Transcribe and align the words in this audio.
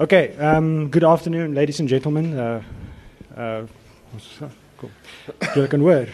Okay, 0.00 0.36
um, 0.38 0.88
good 0.90 1.02
afternoon, 1.02 1.56
ladies 1.56 1.80
and 1.80 1.88
gentlemen. 1.88 2.38
Uh, 2.38 2.62
uh, 3.36 3.66
cool. 4.78 4.90
Julle 5.56 5.66
kan 5.66 5.80
hoor. 5.80 6.06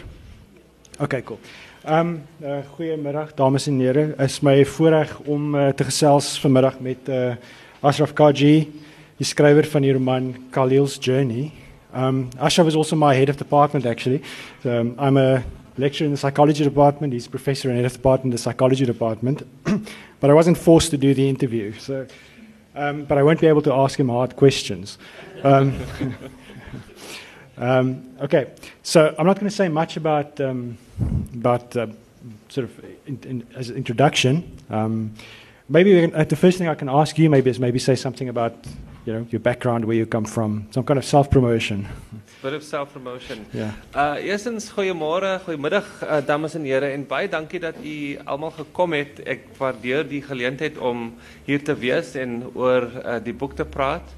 Okay, 0.99 1.21
cool. 1.21 1.37
Um 1.85 2.23
uh, 2.41 2.63
goeiemiddag 2.73 3.35
dames 3.37 3.67
en 3.67 3.77
here. 3.79 4.15
Is 4.17 4.39
my 4.41 4.65
voorreg 4.65 5.13
om 5.29 5.53
uh, 5.53 5.67
te 5.69 5.85
gesels 5.85 6.31
vanmiddag 6.41 6.79
met 6.81 7.09
uh, 7.13 7.35
Ashraf 7.85 8.15
Kagee, 8.17 8.71
die 9.21 9.29
skrywer 9.29 9.69
van 9.69 9.85
die 9.85 9.93
roman 9.93 10.33
Kahlil's 10.49 10.97
Journey. 10.97 11.51
Um 11.93 12.31
Ashraf 12.39 12.73
is 12.73 12.75
also 12.75 12.97
my 12.97 13.13
head 13.13 13.29
of 13.29 13.37
department 13.37 13.85
actually. 13.85 14.23
So, 14.63 14.79
um, 14.79 14.95
I'm 14.97 15.17
a 15.17 15.43
lecturer 15.77 16.07
in 16.07 16.17
the 16.17 16.17
psychology 16.17 16.63
department. 16.63 17.13
He's 17.13 17.27
professor 17.27 17.69
and 17.69 17.77
head 17.77 17.85
of 17.85 17.93
department 17.93 18.33
in 18.33 18.37
the 18.37 18.41
psychology 18.41 18.85
department. 18.85 19.45
but 20.19 20.31
I 20.31 20.33
wasn't 20.33 20.57
forced 20.57 20.89
to 20.89 20.97
do 20.97 21.13
the 21.13 21.29
interview. 21.29 21.73
So 21.77 22.07
um, 22.75 23.05
but 23.05 23.17
I 23.17 23.23
won't 23.23 23.39
be 23.39 23.47
able 23.47 23.61
to 23.63 23.73
ask 23.73 23.99
him 23.99 24.09
hard 24.09 24.35
questions. 24.35 24.97
Um, 25.43 25.79
um, 27.57 28.15
okay, 28.21 28.51
so 28.83 29.15
I'm 29.17 29.25
not 29.25 29.35
going 29.39 29.49
to 29.49 29.55
say 29.55 29.69
much 29.69 29.97
about 29.97 30.39
um, 30.41 30.77
about 31.33 31.75
uh, 31.75 31.87
sort 32.49 32.65
of 32.65 32.85
in, 33.07 33.19
in, 33.23 33.47
as 33.55 33.69
an 33.69 33.77
introduction. 33.77 34.57
Um, 34.69 35.13
maybe 35.69 35.99
can, 36.01 36.15
uh, 36.15 36.23
the 36.23 36.35
first 36.35 36.57
thing 36.57 36.67
I 36.67 36.75
can 36.75 36.89
ask 36.89 37.17
you 37.17 37.29
maybe 37.29 37.49
is 37.49 37.59
maybe 37.59 37.79
say 37.79 37.95
something 37.95 38.29
about 38.29 38.55
you 39.05 39.13
know 39.13 39.27
your 39.29 39.39
background, 39.39 39.85
where 39.85 39.95
you 39.95 40.05
come 40.05 40.25
from, 40.25 40.67
some 40.71 40.83
kind 40.83 40.97
of 40.97 41.05
self 41.05 41.29
promotion. 41.29 41.87
Bit 42.45 42.53
of 42.53 42.63
self 42.63 42.91
promotion. 42.91 43.45
Ja. 43.49 43.73
Uh 43.95 44.21
eerstens 44.21 44.67
goeiemôre, 44.69 45.39
goeiemiddag 45.43 45.87
uh, 46.03 46.17
dames 46.25 46.53
en 46.53 46.65
here 46.69 46.91
en 46.93 47.05
baie 47.09 47.25
dankie 47.25 47.57
dat 47.59 47.79
u 47.81 48.17
almal 48.23 48.51
gekom 48.53 48.93
het. 48.93 49.23
Ek 49.25 49.47
waardeer 49.57 50.05
die 50.05 50.21
geleentheid 50.21 50.77
om 50.77 51.07
hier 51.47 51.63
te 51.65 51.73
wees 51.73 52.11
en 52.13 52.43
oor 52.53 52.85
uh, 52.85 53.15
die 53.25 53.33
boek 53.33 53.55
te 53.57 53.65
praat. 53.65 54.13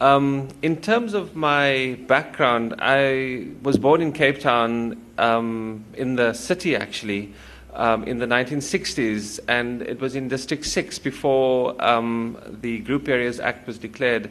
Um 0.00 0.46
in 0.64 0.78
terms 0.80 1.12
of 1.12 1.34
my 1.34 1.98
background, 2.08 2.72
I 2.80 3.52
was 3.60 3.76
born 3.76 4.00
in 4.00 4.12
Cape 4.16 4.40
Town 4.40 4.96
um 5.20 5.84
in 5.92 6.16
the 6.16 6.32
city 6.32 6.72
actually. 6.76 7.34
Um, 7.76 8.04
in 8.04 8.16
the 8.16 8.26
1960s, 8.26 9.38
and 9.48 9.82
it 9.82 10.00
was 10.00 10.14
in 10.14 10.28
District 10.28 10.64
6 10.64 10.98
before 11.00 11.76
um, 11.78 12.38
the 12.62 12.78
Group 12.78 13.06
Areas 13.06 13.38
Act 13.38 13.66
was 13.66 13.76
declared. 13.76 14.30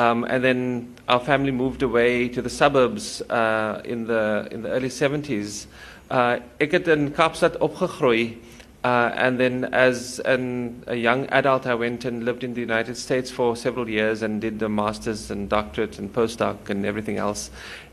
Um, 0.00 0.24
and 0.24 0.42
then 0.42 0.96
our 1.08 1.20
family 1.20 1.50
moved 1.50 1.82
away 1.82 2.28
to 2.28 2.40
the 2.40 2.48
suburbs 2.48 3.20
uh, 3.28 3.82
in, 3.84 4.06
the, 4.06 4.48
in 4.50 4.62
the 4.62 4.70
early 4.70 4.88
70s. 4.88 5.66
Uh, 6.10 6.38
ek 6.58 6.72
het 6.72 6.88
in 6.88 7.10
Kaapstad 7.12 7.58
opgegroei. 7.60 8.38
Uh, 8.82 9.12
and 9.14 9.38
then 9.38 9.68
as 9.74 10.18
an, 10.20 10.82
a 10.86 10.96
young 10.96 11.26
adult, 11.26 11.66
I 11.66 11.74
went 11.74 12.06
and 12.06 12.24
lived 12.24 12.44
in 12.44 12.54
the 12.54 12.62
United 12.62 12.96
States 12.96 13.30
for 13.30 13.56
several 13.56 13.90
years 13.90 14.22
and 14.22 14.40
did 14.40 14.58
the 14.58 14.70
master's 14.70 15.30
and 15.30 15.50
doctorate 15.50 15.98
and 15.98 16.10
postdoc 16.10 16.70
and 16.70 16.86
everything 16.86 17.18
else. 17.18 17.50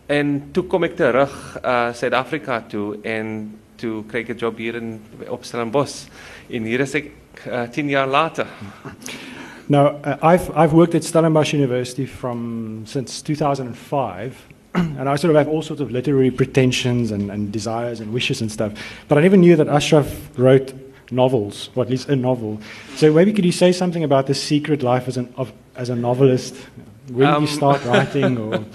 En 0.08 0.53
toe 0.55 0.64
kom 0.71 0.88
ek 0.88 0.95
terug 0.95 1.33
uh 1.59 1.92
Suid-Afrika 1.92 2.61
toe 2.71 3.02
en 3.03 3.59
toe 3.75 4.05
kry 4.08 4.23
job 4.23 4.55
hier 4.55 4.80
in 4.80 5.02
op 5.27 5.44
Stellenbosch. 5.44 6.08
En 6.47 6.64
hier 6.64 6.88
is 6.88 6.95
ek 6.95 7.11
uh, 7.52 7.67
10 7.67 7.89
jaar 7.92 8.08
later. 8.08 8.47
Now, 9.70 9.88
uh, 10.04 10.18
I've, 10.22 10.56
I've 10.56 10.73
worked 10.73 10.96
at 10.96 11.04
Stellenbosch 11.04 11.52
University 11.54 12.06
from 12.06 12.86
since 12.86 13.22
2005, 13.22 14.48
and 14.76 15.10
I 15.10 15.16
sort 15.18 15.32
of 15.32 15.38
have 15.38 15.50
all 15.50 15.62
sorts 15.62 15.82
of 15.82 15.92
literary 15.92 16.32
pretensions 16.32 17.12
and, 17.12 17.30
and 17.30 17.52
desires 17.52 18.00
and 18.00 18.14
wishes 18.14 18.40
and 18.42 18.52
stuff. 18.52 18.72
But 19.08 19.18
I 19.18 19.22
never 19.22 19.36
knew 19.36 19.56
that 19.58 19.68
Ashraf 19.68 20.08
wrote 20.38 20.73
novels, 21.12 21.70
or 21.76 21.84
at 21.84 21.90
least 21.90 22.08
a 22.10 22.16
novel. 22.16 22.62
So 22.95 23.12
maybe 23.12 23.34
could 23.34 23.45
you 23.45 23.52
say 23.52 23.72
something 23.73 24.04
about 24.04 24.28
the 24.28 24.34
secret 24.34 24.84
life 24.84 25.08
as, 25.08 25.18
an, 25.18 25.34
of, 25.36 25.52
as 25.76 25.90
a 25.90 25.95
novelist? 25.95 26.56
When 27.10 27.28
Um, 27.28 27.42
did 27.42 27.50
you 27.50 27.56
start 27.56 27.84
writing? 27.86 28.38
Or, 28.38 28.66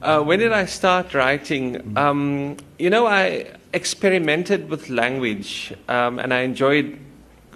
Uh, 0.00 0.22
when 0.22 0.38
did 0.38 0.52
I 0.52 0.64
start 0.66 1.12
writing? 1.12 1.96
Um, 1.96 2.56
you 2.78 2.88
know, 2.88 3.06
I 3.06 3.46
experimented 3.72 4.70
with 4.70 4.88
language 4.90 5.74
um, 5.88 6.20
and 6.20 6.32
I 6.32 6.42
enjoyed 6.42 6.98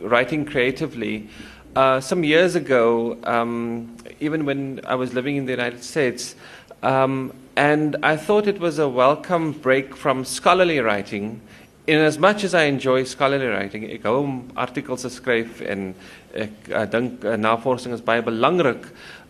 writing 0.00 0.44
creatively. 0.44 1.28
Uh, 1.74 1.98
some 1.98 2.22
years 2.22 2.54
ago, 2.54 3.16
um, 3.24 3.96
even 4.20 4.44
when 4.44 4.78
I 4.84 4.94
was 4.94 5.14
living 5.14 5.36
in 5.36 5.46
the 5.46 5.52
United 5.52 5.82
States, 5.82 6.34
um, 6.82 7.32
and 7.56 7.96
I 8.02 8.14
thought 8.18 8.46
it 8.46 8.60
was 8.60 8.78
a 8.78 8.86
welcome 8.86 9.52
break 9.52 9.96
from 9.96 10.26
scholarly 10.26 10.80
writing. 10.80 11.40
In 11.86 11.98
as 11.98 12.18
much 12.18 12.44
as 12.44 12.52
I 12.54 12.64
enjoy 12.64 13.04
scholarly 13.04 13.46
writing, 13.46 13.88
ek 13.88 14.02
hou 14.04 14.18
om 14.20 14.34
artikels 14.52 15.06
te 15.06 15.08
skryf 15.08 15.62
en 15.64 15.94
ek 16.36 16.68
uh, 16.68 16.84
dink 16.92 17.24
uh, 17.24 17.40
navorsing 17.40 17.96
is. 17.96 18.04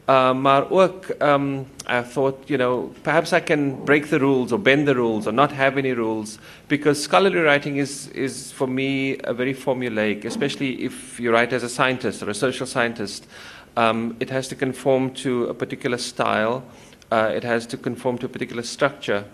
Uh, 0.09 0.35
maar 0.35 0.71
ook, 0.71 1.07
um, 1.21 1.65
I 1.87 2.03
thought, 2.03 2.49
you 2.49 2.59
know, 2.59 2.93
perhaps 3.05 3.33
I 3.33 3.41
can 3.41 3.85
break 3.85 4.09
the 4.09 4.19
rules 4.19 4.51
or 4.51 4.59
bend 4.59 4.89
the 4.89 4.95
rules 4.95 5.29
or 5.29 5.33
not 5.33 5.53
have 5.53 5.79
any 5.79 5.93
rules 5.93 6.39
because 6.67 7.01
scholarly 7.01 7.39
writing 7.39 7.77
is, 7.77 8.09
is 8.09 8.51
for 8.51 8.67
me, 8.67 9.19
a 9.23 9.33
very 9.33 9.55
formulaic, 9.55 10.25
especially 10.25 10.83
if 10.83 11.21
you 11.21 11.33
write 11.33 11.53
as 11.53 11.63
a 11.63 11.69
scientist 11.69 12.21
or 12.21 12.31
a 12.31 12.35
social 12.35 12.67
scientist. 12.67 13.29
Um, 13.77 14.17
it 14.19 14.29
has 14.31 14.49
to 14.49 14.57
conform 14.57 15.15
to 15.15 15.45
a 15.45 15.55
particular 15.55 15.99
style, 15.99 16.65
uh, 17.13 17.31
it 17.33 17.45
has 17.45 17.65
to 17.67 17.77
conform 17.77 18.19
to 18.19 18.27
a 18.27 18.29
particular 18.29 18.65
structure. 18.65 19.25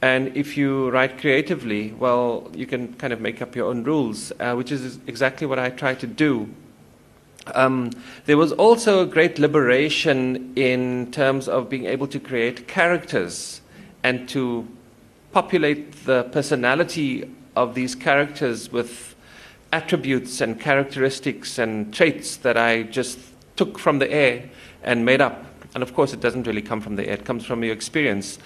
And 0.00 0.36
if 0.36 0.56
you 0.56 0.90
write 0.90 1.18
creatively, 1.18 1.92
well, 1.92 2.50
you 2.54 2.66
can 2.66 2.94
kind 2.94 3.12
of 3.12 3.20
make 3.20 3.42
up 3.42 3.56
your 3.56 3.66
own 3.66 3.82
rules, 3.82 4.32
uh, 4.38 4.54
which 4.54 4.70
is 4.70 5.00
exactly 5.08 5.46
what 5.46 5.58
I 5.58 5.70
try 5.70 5.94
to 5.96 6.06
do 6.06 6.48
um, 7.54 7.90
there 8.26 8.36
was 8.36 8.52
also 8.52 9.02
a 9.02 9.06
great 9.06 9.38
liberation 9.38 10.52
in 10.56 11.10
terms 11.12 11.48
of 11.48 11.68
being 11.68 11.86
able 11.86 12.06
to 12.08 12.20
create 12.20 12.66
characters 12.68 13.60
and 14.02 14.28
to 14.30 14.66
populate 15.32 16.04
the 16.04 16.24
personality 16.24 17.28
of 17.56 17.74
these 17.74 17.94
characters 17.94 18.70
with 18.70 19.14
attributes 19.72 20.40
and 20.40 20.60
characteristics 20.60 21.58
and 21.58 21.92
traits 21.92 22.36
that 22.38 22.56
I 22.56 22.84
just 22.84 23.18
took 23.56 23.78
from 23.78 23.98
the 23.98 24.10
air 24.10 24.48
and 24.82 25.04
made 25.04 25.20
up. 25.20 25.44
And 25.74 25.82
of 25.82 25.94
course, 25.94 26.12
it 26.12 26.20
doesn't 26.20 26.46
really 26.46 26.62
come 26.62 26.80
from 26.80 26.96
the 26.96 27.08
air, 27.08 27.14
it 27.14 27.24
comes 27.24 27.44
from 27.44 27.64
your 27.64 27.72
experience. 27.72 28.38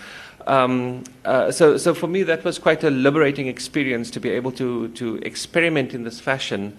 Um, 0.49 1.05
uh, 1.27 1.53
so, 1.53 1.77
so 1.77 1.93
for 1.93 2.07
me, 2.07 2.23
that 2.23 2.43
was 2.43 2.59
quite 2.59 2.83
a 2.83 2.89
liberating 2.89 3.49
experience 3.49 4.11
to 4.13 4.19
be 4.19 4.31
able 4.31 4.51
to, 4.53 4.89
to 4.89 5.17
experiment 5.17 5.93
in 5.93 6.05
this 6.05 6.21
fashion 6.21 6.75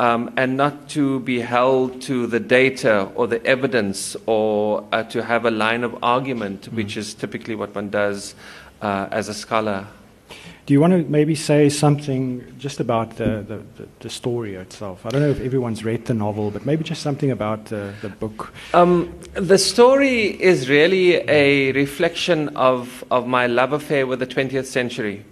um, 0.00 0.34
and 0.36 0.56
not 0.56 0.88
to 0.90 1.20
be 1.20 1.38
held 1.38 2.02
to 2.02 2.26
the 2.26 2.40
data 2.40 3.08
or 3.14 3.28
the 3.28 3.44
evidence 3.46 4.16
or 4.26 4.84
uh, 4.90 5.04
to 5.04 5.22
have 5.22 5.44
a 5.44 5.52
line 5.52 5.84
of 5.84 5.96
argument, 6.02 6.66
which 6.72 6.96
is 6.96 7.14
typically 7.14 7.54
what 7.54 7.72
one 7.76 7.90
does 7.90 8.34
uh, 8.82 9.06
as 9.12 9.28
a 9.28 9.34
scholar. 9.34 9.86
Do 10.64 10.74
you 10.74 10.80
want 10.80 10.92
to 10.92 11.02
maybe 11.10 11.34
say 11.34 11.68
something 11.68 12.54
just 12.56 12.78
about 12.78 13.16
the, 13.16 13.44
the, 13.48 13.62
the, 13.76 13.88
the 14.00 14.10
story 14.10 14.54
itself? 14.54 15.04
I 15.04 15.08
don't 15.08 15.20
know 15.20 15.30
if 15.30 15.40
everyone's 15.40 15.84
read 15.84 16.06
the 16.06 16.14
novel, 16.14 16.52
but 16.52 16.64
maybe 16.64 16.84
just 16.84 17.02
something 17.02 17.32
about 17.32 17.72
uh, 17.72 17.90
the 18.00 18.08
book. 18.08 18.52
Um, 18.72 19.12
the 19.34 19.58
story 19.58 20.40
is 20.40 20.68
really 20.68 21.16
a 21.28 21.72
reflection 21.72 22.56
of, 22.56 23.04
of 23.10 23.26
my 23.26 23.48
love 23.48 23.72
affair 23.72 24.06
with 24.06 24.20
the 24.20 24.26
20th 24.26 24.66
century, 24.66 25.24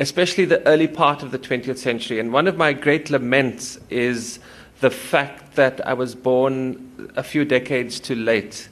especially 0.00 0.46
the 0.46 0.66
early 0.66 0.88
part 0.88 1.22
of 1.22 1.30
the 1.30 1.38
20th 1.38 1.78
century. 1.78 2.18
And 2.18 2.32
one 2.32 2.48
of 2.48 2.56
my 2.56 2.72
great 2.72 3.08
laments 3.08 3.78
is 3.88 4.40
the 4.80 4.90
fact 4.90 5.54
that 5.54 5.86
I 5.86 5.94
was 5.94 6.16
born 6.16 7.10
a 7.14 7.22
few 7.22 7.44
decades 7.44 8.00
too 8.00 8.16
late 8.16 8.68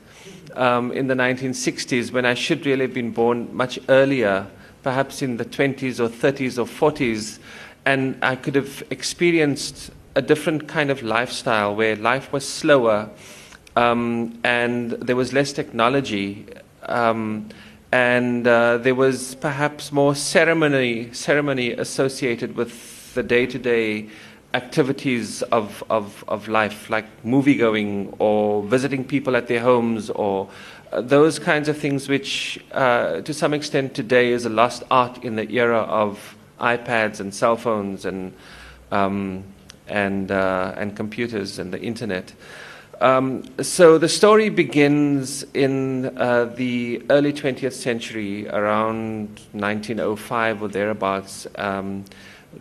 um, 0.54 0.90
in 0.90 1.06
the 1.06 1.14
1960s 1.14 2.10
when 2.10 2.26
I 2.26 2.34
should 2.34 2.66
really 2.66 2.82
have 2.82 2.94
been 2.94 3.12
born 3.12 3.54
much 3.54 3.78
earlier, 3.88 4.46
perhaps 4.84 5.22
in 5.22 5.38
the 5.38 5.44
20s 5.44 5.98
or 5.98 6.08
30s 6.08 6.58
or 6.58 6.66
40s. 6.66 7.40
And 7.84 8.16
I 8.22 8.36
could 8.36 8.54
have 8.54 8.84
experienced 8.90 9.90
a 10.14 10.22
different 10.22 10.68
kind 10.68 10.90
of 10.90 11.02
lifestyle 11.02 11.74
where 11.74 11.96
life 11.96 12.32
was 12.32 12.46
slower 12.46 13.10
um, 13.76 14.38
and 14.44 14.92
there 14.92 15.16
was 15.16 15.32
less 15.32 15.52
technology. 15.52 16.46
Um, 16.84 17.48
and 17.90 18.46
uh, 18.46 18.78
there 18.78 18.94
was 18.94 19.34
perhaps 19.36 19.90
more 19.90 20.14
ceremony, 20.14 21.12
ceremony 21.12 21.72
associated 21.72 22.54
with 22.56 23.14
the 23.14 23.22
day 23.22 23.46
to 23.46 23.58
day 23.58 24.08
activities 24.52 25.42
of, 25.42 25.82
of, 25.90 26.24
of 26.28 26.46
life, 26.48 26.88
like 26.88 27.06
movie 27.24 27.56
going 27.56 28.14
or 28.18 28.62
visiting 28.62 29.04
people 29.04 29.36
at 29.36 29.48
their 29.48 29.60
homes 29.60 30.10
or 30.10 30.48
those 31.00 31.38
kinds 31.38 31.68
of 31.68 31.78
things, 31.78 32.08
which 32.08 32.62
uh, 32.72 33.20
to 33.22 33.34
some 33.34 33.54
extent 33.54 33.94
today 33.94 34.30
is 34.30 34.44
a 34.46 34.50
lost 34.50 34.82
art 34.90 35.24
in 35.24 35.36
the 35.36 35.50
era 35.52 35.80
of 35.80 36.36
iPads 36.60 37.20
and 37.20 37.34
cell 37.34 37.56
phones 37.56 38.04
and, 38.04 38.32
um, 38.90 39.44
and, 39.88 40.30
uh, 40.30 40.74
and 40.76 40.96
computers 40.96 41.58
and 41.58 41.72
the 41.72 41.80
internet. 41.80 42.32
Um, 43.00 43.42
so 43.60 43.98
the 43.98 44.08
story 44.08 44.48
begins 44.48 45.44
in 45.52 46.16
uh, 46.16 46.44
the 46.44 47.02
early 47.10 47.32
20th 47.32 47.72
century, 47.72 48.48
around 48.48 49.40
1905 49.52 50.62
or 50.62 50.68
thereabouts, 50.68 51.46
um, 51.56 52.04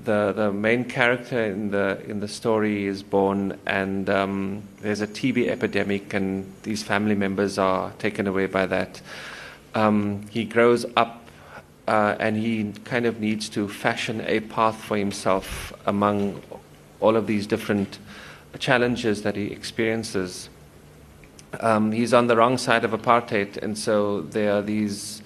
the 0.03 0.33
the 0.33 0.51
main 0.51 0.85
character 0.85 1.43
in 1.43 1.71
the 1.71 2.01
in 2.07 2.19
the 2.19 2.27
story 2.27 2.85
is 2.85 3.03
born, 3.03 3.59
and 3.65 4.09
um, 4.09 4.63
there's 4.81 5.01
a 5.01 5.07
TB 5.07 5.47
epidemic, 5.47 6.13
and 6.13 6.51
these 6.63 6.83
family 6.83 7.15
members 7.15 7.57
are 7.57 7.91
taken 7.99 8.27
away 8.27 8.47
by 8.47 8.65
that. 8.65 9.01
Um, 9.75 10.27
he 10.29 10.45
grows 10.45 10.85
up. 10.95 11.19
Uh, 11.85 12.15
and 12.17 12.37
he 12.37 12.71
kind 12.85 13.05
of 13.05 13.19
needs 13.19 13.49
to 13.49 13.67
fashion 13.67 14.23
a 14.25 14.39
path 14.39 14.81
for 14.81 14.95
himself 14.95 15.73
among 15.85 16.41
all 17.01 17.17
of 17.17 17.27
these 17.27 17.45
different 17.45 17.99
challenges 18.57 19.23
that 19.23 19.35
he 19.35 19.47
experiences. 19.47 20.49
Um, 21.59 21.91
he's 21.91 22.13
on 22.13 22.27
the 22.27 22.35
wrong 22.35 22.57
side 22.57 22.85
of 22.85 22.91
apartheid, 22.91 23.57
and 23.57 23.77
so 23.77 24.21
there 24.21 24.53
are 24.53 24.61
these 24.61 25.21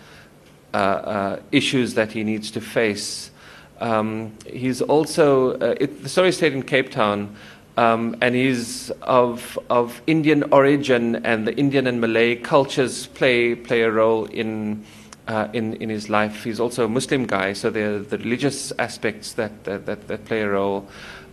uh, 0.73 0.77
uh, 0.77 1.39
issues 1.51 1.93
that 1.93 2.11
he 2.11 2.23
needs 2.23 2.51
to 2.51 2.61
face. 2.61 3.31
Um, 3.79 4.33
he's 4.45 4.81
also, 4.81 5.53
uh, 5.59 5.75
it, 5.79 6.03
the 6.03 6.09
story 6.09 6.29
is 6.29 6.37
set 6.37 6.53
in 6.53 6.63
Cape 6.63 6.91
Town, 6.91 7.35
um, 7.77 8.15
and 8.21 8.33
he's 8.33 8.89
of, 9.03 9.59
of 9.69 10.01
Indian 10.07 10.51
origin, 10.51 11.17
and 11.17 11.47
the 11.47 11.55
Indian 11.55 11.85
and 11.87 12.01
Malay 12.01 12.35
cultures 12.35 13.07
play, 13.07 13.53
play 13.55 13.81
a 13.81 13.91
role 13.91 14.25
in, 14.25 14.83
uh, 15.27 15.47
in, 15.53 15.75
in 15.75 15.89
his 15.89 16.09
life. 16.09 16.43
He's 16.43 16.59
also 16.59 16.85
a 16.85 16.89
Muslim 16.89 17.27
guy, 17.27 17.53
so 17.53 17.69
there 17.69 17.95
are 17.95 17.99
the 17.99 18.17
religious 18.17 18.71
aspects 18.79 19.33
that, 19.33 19.63
that, 19.65 19.85
that, 19.85 20.07
that 20.07 20.25
play 20.25 20.41
a 20.41 20.49
role. 20.49 20.87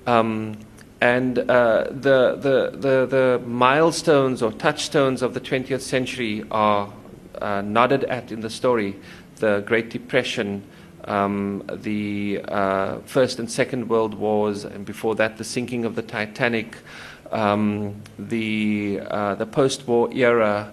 Um, 0.07 0.59
and 1.01 1.39
uh, 1.39 1.85
the, 1.91 2.37
the, 2.37 2.71
the, 2.79 3.07
the, 3.07 3.43
milestones 3.47 4.43
or 4.43 4.53
touchstones 4.53 5.23
of 5.23 5.35
the 5.35 5.41
20th 5.41 5.81
century 5.81 6.45
are 6.51 6.91
uh, 7.41 7.63
nodded 7.63 8.05
at 8.05 8.33
in 8.33 8.41
the 8.41 8.51
story 8.51 8.97
the 9.37 9.63
Great 9.67 9.91
Depression, 9.91 10.63
um, 11.05 11.63
the 11.73 12.41
uh, 12.49 12.99
First 13.01 13.39
and 13.39 13.51
Second 13.51 13.89
World 13.89 14.15
Wars, 14.15 14.65
and 14.65 14.85
before 14.85 15.15
that, 15.17 15.39
the 15.39 15.45
sinking 15.45 15.85
of 15.85 15.95
the 15.95 16.03
Titanic, 16.03 16.77
um, 17.33 18.03
the, 18.19 19.01
uh, 19.11 19.35
the 19.35 19.47
post 19.47 19.87
war 19.87 20.13
era. 20.13 20.73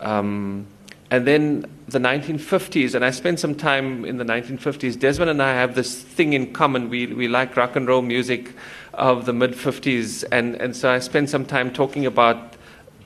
Um, 0.00 0.66
and 1.10 1.26
then 1.26 1.64
the 1.88 1.98
1950s, 1.98 2.94
and 2.94 3.02
I 3.04 3.10
spent 3.10 3.40
some 3.40 3.54
time 3.54 4.04
in 4.04 4.18
the 4.18 4.24
1950s. 4.24 4.98
Desmond 4.98 5.30
and 5.30 5.42
I 5.42 5.54
have 5.54 5.74
this 5.74 6.02
thing 6.02 6.34
in 6.34 6.52
common. 6.52 6.90
We, 6.90 7.06
we 7.06 7.28
like 7.28 7.56
rock 7.56 7.76
and 7.76 7.88
roll 7.88 8.02
music 8.02 8.52
of 8.92 9.24
the 9.24 9.32
mid 9.32 9.52
50s, 9.52 10.24
and, 10.30 10.56
and 10.56 10.76
so 10.76 10.90
I 10.90 10.98
spent 10.98 11.30
some 11.30 11.46
time 11.46 11.72
talking 11.72 12.04
about 12.04 12.57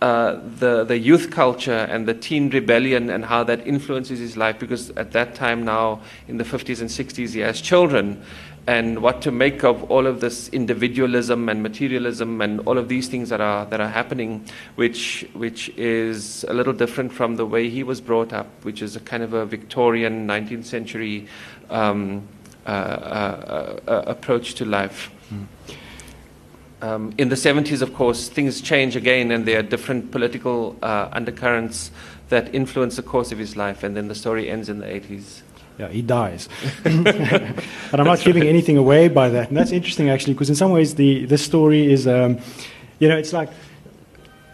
uh, 0.03 0.41
the, 0.59 0.83
the 0.83 0.99
youth 0.99 1.31
culture 1.31 1.87
and 1.89 2.09
the 2.09 2.15
teen 2.15 2.51
rebellion 2.51 3.09
and 3.09 3.25
how 3.25 3.45
that 3.45 3.65
influences 3.65 4.19
his 4.19 4.37
life 4.37 4.59
because 4.59 4.91
at 4.97 5.13
that 5.13 5.33
time 5.37 5.65
now 5.65 6.01
in 6.27 6.39
the 6.39 6.45
50s 6.45 6.81
and 6.81 6.91
60s 6.91 7.35
he 7.35 7.39
has 7.39 7.61
children 7.61 8.21
and 8.67 9.01
what 9.01 9.23
to 9.23 9.31
make 9.31 9.63
of 9.63 9.89
all 9.93 10.09
of 10.09 10.21
this 10.21 10.49
individualism 10.49 11.49
and 11.49 11.63
materialism 11.63 12.41
and 12.41 12.59
all 12.67 12.79
of 12.79 12.89
these 12.89 13.07
things 13.07 13.29
that 13.29 13.41
are 13.41 13.65
that 13.67 13.81
are 13.81 13.89
happening 13.89 14.45
which 14.75 15.25
which 15.35 15.69
is 15.77 16.45
a 16.49 16.53
little 16.53 16.73
different 16.73 17.13
from 17.13 17.37
the 17.37 17.47
way 17.47 17.71
he 17.71 17.85
was 17.85 18.01
brought 18.01 18.33
up 18.33 18.49
which 18.65 18.83
is 18.83 18.97
a 18.97 19.01
kind 19.01 19.23
of 19.23 19.33
a 19.35 19.47
Victorian 19.47 20.27
19th 20.27 20.65
century 20.65 21.29
um, 21.71 22.27
uh, 22.67 22.71
uh, 22.71 23.81
uh, 23.87 24.03
approach 24.07 24.55
to 24.55 24.65
life 24.65 25.13
mm. 25.33 25.47
Um, 26.83 27.15
in 27.17 27.29
the 27.29 27.37
70s, 27.37 27.81
of 27.81 27.95
course, 27.95 28.29
things 28.29 28.61
change 28.61 28.97
again, 28.97 29.31
and 29.31 29.47
there 29.47 29.61
are 29.61 29.63
different 29.63 30.11
political 30.11 30.77
uh, 30.83 31.09
undercurrents 31.13 31.93
that 32.29 32.53
influence 32.53 32.97
the 32.97 33.05
course 33.05 33.31
of 33.31 33.39
his 33.39 33.57
life, 33.57 33.85
and 33.85 33.97
then 33.97 34.09
the 34.09 34.17
story 34.17 34.51
ends 34.51 34.69
in 34.69 34.81
the 34.81 34.87
80s. 34.87 35.43
Yeah, 35.79 35.89
he 35.89 36.03
dies. 36.03 36.49
and 36.85 37.07
I'm 37.93 38.05
not 38.05 38.19
giving 38.21 38.43
anything 38.43 38.77
away 38.77 39.07
by 39.07 39.29
that. 39.29 39.49
And 39.49 39.57
that's 39.57 39.71
interesting, 39.71 40.11
actually, 40.11 40.35
because 40.35 40.51
in 40.51 40.57
some 40.57 40.73
ways, 40.73 40.97
the, 40.97 41.25
this 41.25 41.45
story 41.45 41.91
is, 41.91 42.09
um, 42.09 42.41
you 42.99 43.09
know, 43.09 43.17
it's 43.17 43.33
like, 43.33 43.51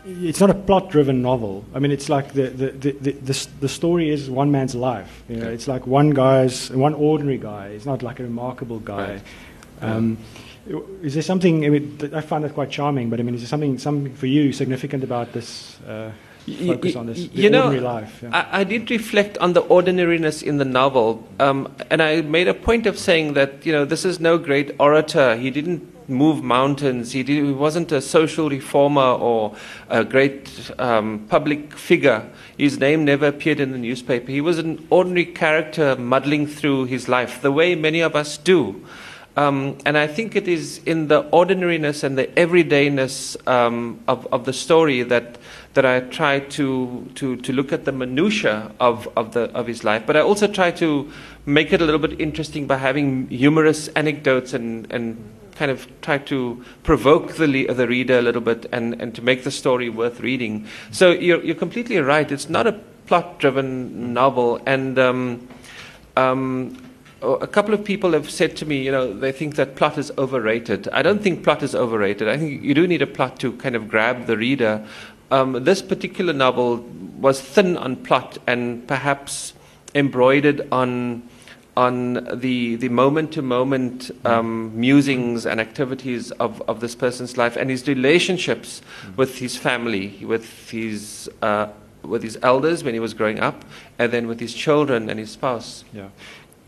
it's 0.04 0.40
not 0.40 0.50
a 0.50 0.54
plot 0.54 0.90
driven 0.90 1.22
novel. 1.22 1.64
I 1.74 1.78
mean, 1.78 1.92
it's 1.92 2.10
like 2.10 2.34
the, 2.34 2.48
the, 2.48 2.70
the, 2.72 3.12
the, 3.12 3.48
the 3.60 3.68
story 3.68 4.10
is 4.10 4.28
one 4.28 4.50
man's 4.50 4.74
life. 4.74 5.22
You 5.30 5.36
know, 5.36 5.48
it's 5.48 5.66
like 5.66 5.86
one 5.86 6.10
guy's, 6.10 6.70
one 6.70 6.92
ordinary 6.92 7.38
guy. 7.38 7.72
He's 7.72 7.86
not 7.86 8.02
like 8.02 8.20
a 8.20 8.22
remarkable 8.22 8.80
guy. 8.80 9.12
Right. 9.14 9.22
Um, 9.80 10.18
yeah 10.20 10.47
is 11.02 11.14
there 11.14 11.22
something? 11.22 11.64
I, 11.64 11.68
mean, 11.70 11.98
I 12.14 12.20
find 12.20 12.44
that 12.44 12.54
quite 12.54 12.70
charming, 12.70 13.10
but 13.10 13.20
I 13.20 13.22
mean, 13.22 13.34
is 13.34 13.40
there 13.40 13.48
something, 13.48 13.78
something 13.78 14.14
for 14.14 14.26
you 14.26 14.52
significant 14.52 15.04
about 15.04 15.32
this? 15.32 15.80
Uh, 15.80 16.10
focus 16.66 16.96
on 16.96 17.06
this 17.06 17.18
you 17.32 17.50
know, 17.50 17.70
life. 17.70 18.20
Yeah. 18.22 18.30
I, 18.32 18.60
I, 18.60 18.64
did 18.64 18.90
reflect 18.90 19.36
on 19.38 19.52
the 19.52 19.60
ordinariness 19.60 20.42
in 20.42 20.58
the 20.58 20.64
novel, 20.64 21.26
um, 21.38 21.74
and 21.90 22.02
I 22.02 22.22
made 22.22 22.48
a 22.48 22.54
point 22.54 22.86
of 22.86 22.98
saying 22.98 23.34
that 23.34 23.66
you 23.66 23.72
know 23.72 23.84
this 23.84 24.04
is 24.04 24.20
no 24.20 24.38
great 24.38 24.74
orator. 24.78 25.36
He 25.36 25.50
didn't 25.50 26.08
move 26.08 26.42
mountains. 26.42 27.12
He, 27.12 27.22
did, 27.22 27.44
he 27.44 27.52
wasn't 27.52 27.92
a 27.92 28.00
social 28.00 28.48
reformer 28.48 29.12
or 29.12 29.54
a 29.90 30.04
great 30.04 30.70
um, 30.78 31.26
public 31.28 31.74
figure. 31.74 32.28
His 32.56 32.78
name 32.78 33.04
never 33.04 33.26
appeared 33.26 33.60
in 33.60 33.72
the 33.72 33.78
newspaper. 33.78 34.32
He 34.32 34.40
was 34.40 34.58
an 34.58 34.86
ordinary 34.90 35.26
character 35.26 35.96
muddling 35.96 36.46
through 36.46 36.86
his 36.86 37.08
life, 37.08 37.42
the 37.42 37.52
way 37.52 37.74
many 37.74 38.00
of 38.00 38.16
us 38.16 38.38
do. 38.38 38.84
Um, 39.38 39.78
and 39.86 39.96
I 39.96 40.08
think 40.08 40.34
it 40.34 40.48
is 40.48 40.80
in 40.84 41.06
the 41.06 41.20
ordinariness 41.30 42.02
and 42.02 42.18
the 42.18 42.26
everydayness 42.26 43.36
um, 43.46 44.00
of, 44.08 44.26
of 44.32 44.46
the 44.46 44.52
story 44.52 45.04
that, 45.04 45.38
that 45.74 45.86
I 45.86 46.00
try 46.00 46.40
to, 46.40 47.08
to, 47.14 47.36
to 47.36 47.52
look 47.52 47.72
at 47.72 47.84
the 47.84 47.92
minutiae 47.92 48.72
of, 48.80 49.08
of, 49.16 49.36
of 49.36 49.68
his 49.68 49.84
life. 49.84 50.02
But 50.06 50.16
I 50.16 50.22
also 50.22 50.48
try 50.48 50.72
to 50.72 51.08
make 51.46 51.72
it 51.72 51.80
a 51.80 51.84
little 51.84 52.00
bit 52.00 52.20
interesting 52.20 52.66
by 52.66 52.78
having 52.78 53.28
humorous 53.28 53.86
anecdotes 53.94 54.54
and, 54.54 54.92
and 54.92 55.16
kind 55.54 55.70
of 55.70 55.86
try 56.00 56.18
to 56.18 56.64
provoke 56.82 57.36
the, 57.36 57.46
le- 57.46 57.72
the 57.72 57.86
reader 57.86 58.18
a 58.18 58.22
little 58.22 58.42
bit 58.42 58.66
and, 58.72 59.00
and 59.00 59.14
to 59.14 59.22
make 59.22 59.44
the 59.44 59.52
story 59.52 59.88
worth 59.88 60.18
reading. 60.18 60.66
So 60.90 61.12
you're, 61.12 61.44
you're 61.44 61.54
completely 61.54 61.98
right. 61.98 62.28
It's 62.32 62.48
not 62.48 62.66
a 62.66 62.72
plot 63.06 63.38
driven 63.38 64.12
novel. 64.12 64.60
And 64.66 64.98
um, 64.98 65.48
um, 66.16 66.87
a 67.22 67.46
couple 67.46 67.74
of 67.74 67.84
people 67.84 68.12
have 68.12 68.30
said 68.30 68.56
to 68.58 68.66
me, 68.66 68.82
you 68.82 68.92
know, 68.92 69.12
they 69.12 69.32
think 69.32 69.56
that 69.56 69.74
plot 69.74 69.98
is 69.98 70.12
overrated. 70.16 70.88
I 70.92 71.02
don't 71.02 71.22
think 71.22 71.42
plot 71.42 71.62
is 71.62 71.74
overrated. 71.74 72.28
I 72.28 72.36
think 72.38 72.62
you 72.62 72.74
do 72.74 72.86
need 72.86 73.02
a 73.02 73.06
plot 73.06 73.40
to 73.40 73.52
kind 73.52 73.74
of 73.74 73.88
grab 73.88 74.26
the 74.26 74.36
reader. 74.36 74.86
Um, 75.30 75.64
this 75.64 75.82
particular 75.82 76.32
novel 76.32 76.78
was 77.18 77.40
thin 77.40 77.76
on 77.76 77.96
plot 77.96 78.38
and 78.46 78.86
perhaps 78.86 79.52
embroidered 79.94 80.68
on 80.70 81.28
on 81.76 82.40
the 82.40 82.74
the 82.76 82.88
moment 82.88 83.32
to 83.32 83.40
moment 83.40 84.10
musings 84.24 85.46
and 85.46 85.60
activities 85.60 86.32
of, 86.32 86.60
of 86.68 86.80
this 86.80 86.96
person's 86.96 87.36
life 87.36 87.56
and 87.56 87.70
his 87.70 87.86
relationships 87.86 88.82
with 89.16 89.38
his 89.38 89.56
family, 89.56 90.24
with 90.24 90.70
his 90.70 91.30
uh, 91.42 91.68
with 92.02 92.22
his 92.22 92.38
elders 92.42 92.82
when 92.82 92.94
he 92.94 93.00
was 93.00 93.14
growing 93.14 93.38
up, 93.38 93.64
and 93.98 94.12
then 94.12 94.26
with 94.26 94.40
his 94.40 94.54
children 94.54 95.08
and 95.10 95.18
his 95.18 95.30
spouse. 95.30 95.84
Yeah. 95.92 96.08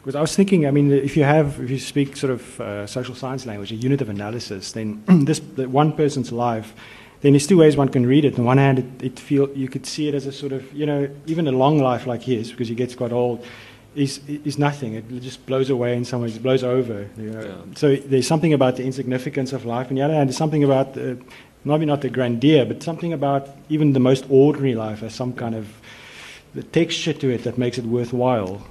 Because 0.01 0.15
I 0.15 0.23
was 0.23 0.35
thinking, 0.35 0.67
I 0.67 0.71
mean, 0.71 0.91
if 0.91 1.15
you 1.15 1.25
have, 1.25 1.61
if 1.61 1.69
you 1.69 1.79
speak 1.79 2.17
sort 2.17 2.33
of 2.33 2.61
uh, 2.61 2.87
social 2.87 3.15
science 3.15 3.45
language, 3.45 3.71
a 3.71 3.75
unit 3.75 4.01
of 4.01 4.09
analysis, 4.09 4.73
then 4.73 5.03
this 5.27 5.41
the 5.41 5.69
one 5.69 5.93
person's 5.93 6.33
life, 6.33 6.73
then 7.21 7.33
there's 7.33 7.47
two 7.47 7.59
ways 7.59 7.77
one 7.77 7.91
can 7.91 8.07
read 8.07 8.25
it. 8.25 8.39
On 8.39 8.47
one 8.47 8.57
hand, 8.57 8.79
it, 8.79 9.03
it 9.03 9.19
feel 9.19 9.51
you 9.51 9.69
could 9.69 9.85
see 9.85 10.09
it 10.09 10.15
as 10.15 10.25
a 10.25 10.33
sort 10.33 10.53
of, 10.53 10.73
you 10.73 10.87
know, 10.87 11.07
even 11.27 11.47
a 11.47 11.53
long 11.53 11.79
life 11.79 12.07
like 12.07 12.23
his, 12.23 12.51
because 12.51 12.69
he 12.69 12.75
gets 12.75 12.95
quite 12.95 13.13
old, 13.13 13.45
is 13.95 14.21
is 14.27 14.59
nothing. 14.59 14.95
It 14.95 15.21
just 15.21 15.45
blows 15.45 15.69
away 15.69 15.95
in 15.95 16.07
some 16.07 16.23
ways. 16.23 16.35
It 16.35 16.43
blows 16.43 16.65
over. 16.65 17.07
You 17.19 17.31
know? 17.33 17.43
yeah. 17.43 17.75
So 17.75 17.97
there's 17.97 18.27
something 18.27 18.55
about 18.55 18.77
the 18.77 18.85
insignificance 18.85 19.53
of 19.53 19.67
life. 19.67 19.89
On 19.91 19.97
the 19.97 20.03
other 20.03 20.15
hand, 20.15 20.31
there's 20.31 20.39
something 20.39 20.65
about 20.65 20.95
the, 20.95 21.19
maybe 21.65 21.85
not 21.85 22.01
the 22.01 22.09
grandeur, 22.09 22.65
but 22.65 22.83
something 22.83 23.13
about 23.13 23.51
even 23.69 23.93
the 23.93 24.01
most 24.01 24.25
ordinary 24.31 24.75
life 24.75 25.03
as 25.03 25.15
some 25.15 25.35
kind 25.35 25.55
of 25.55 25.69
the 26.55 26.63
texture 26.63 27.13
to 27.13 27.29
it 27.29 27.45
that 27.45 27.59
makes 27.59 27.77
it 27.77 27.85
worthwhile. 27.85 28.63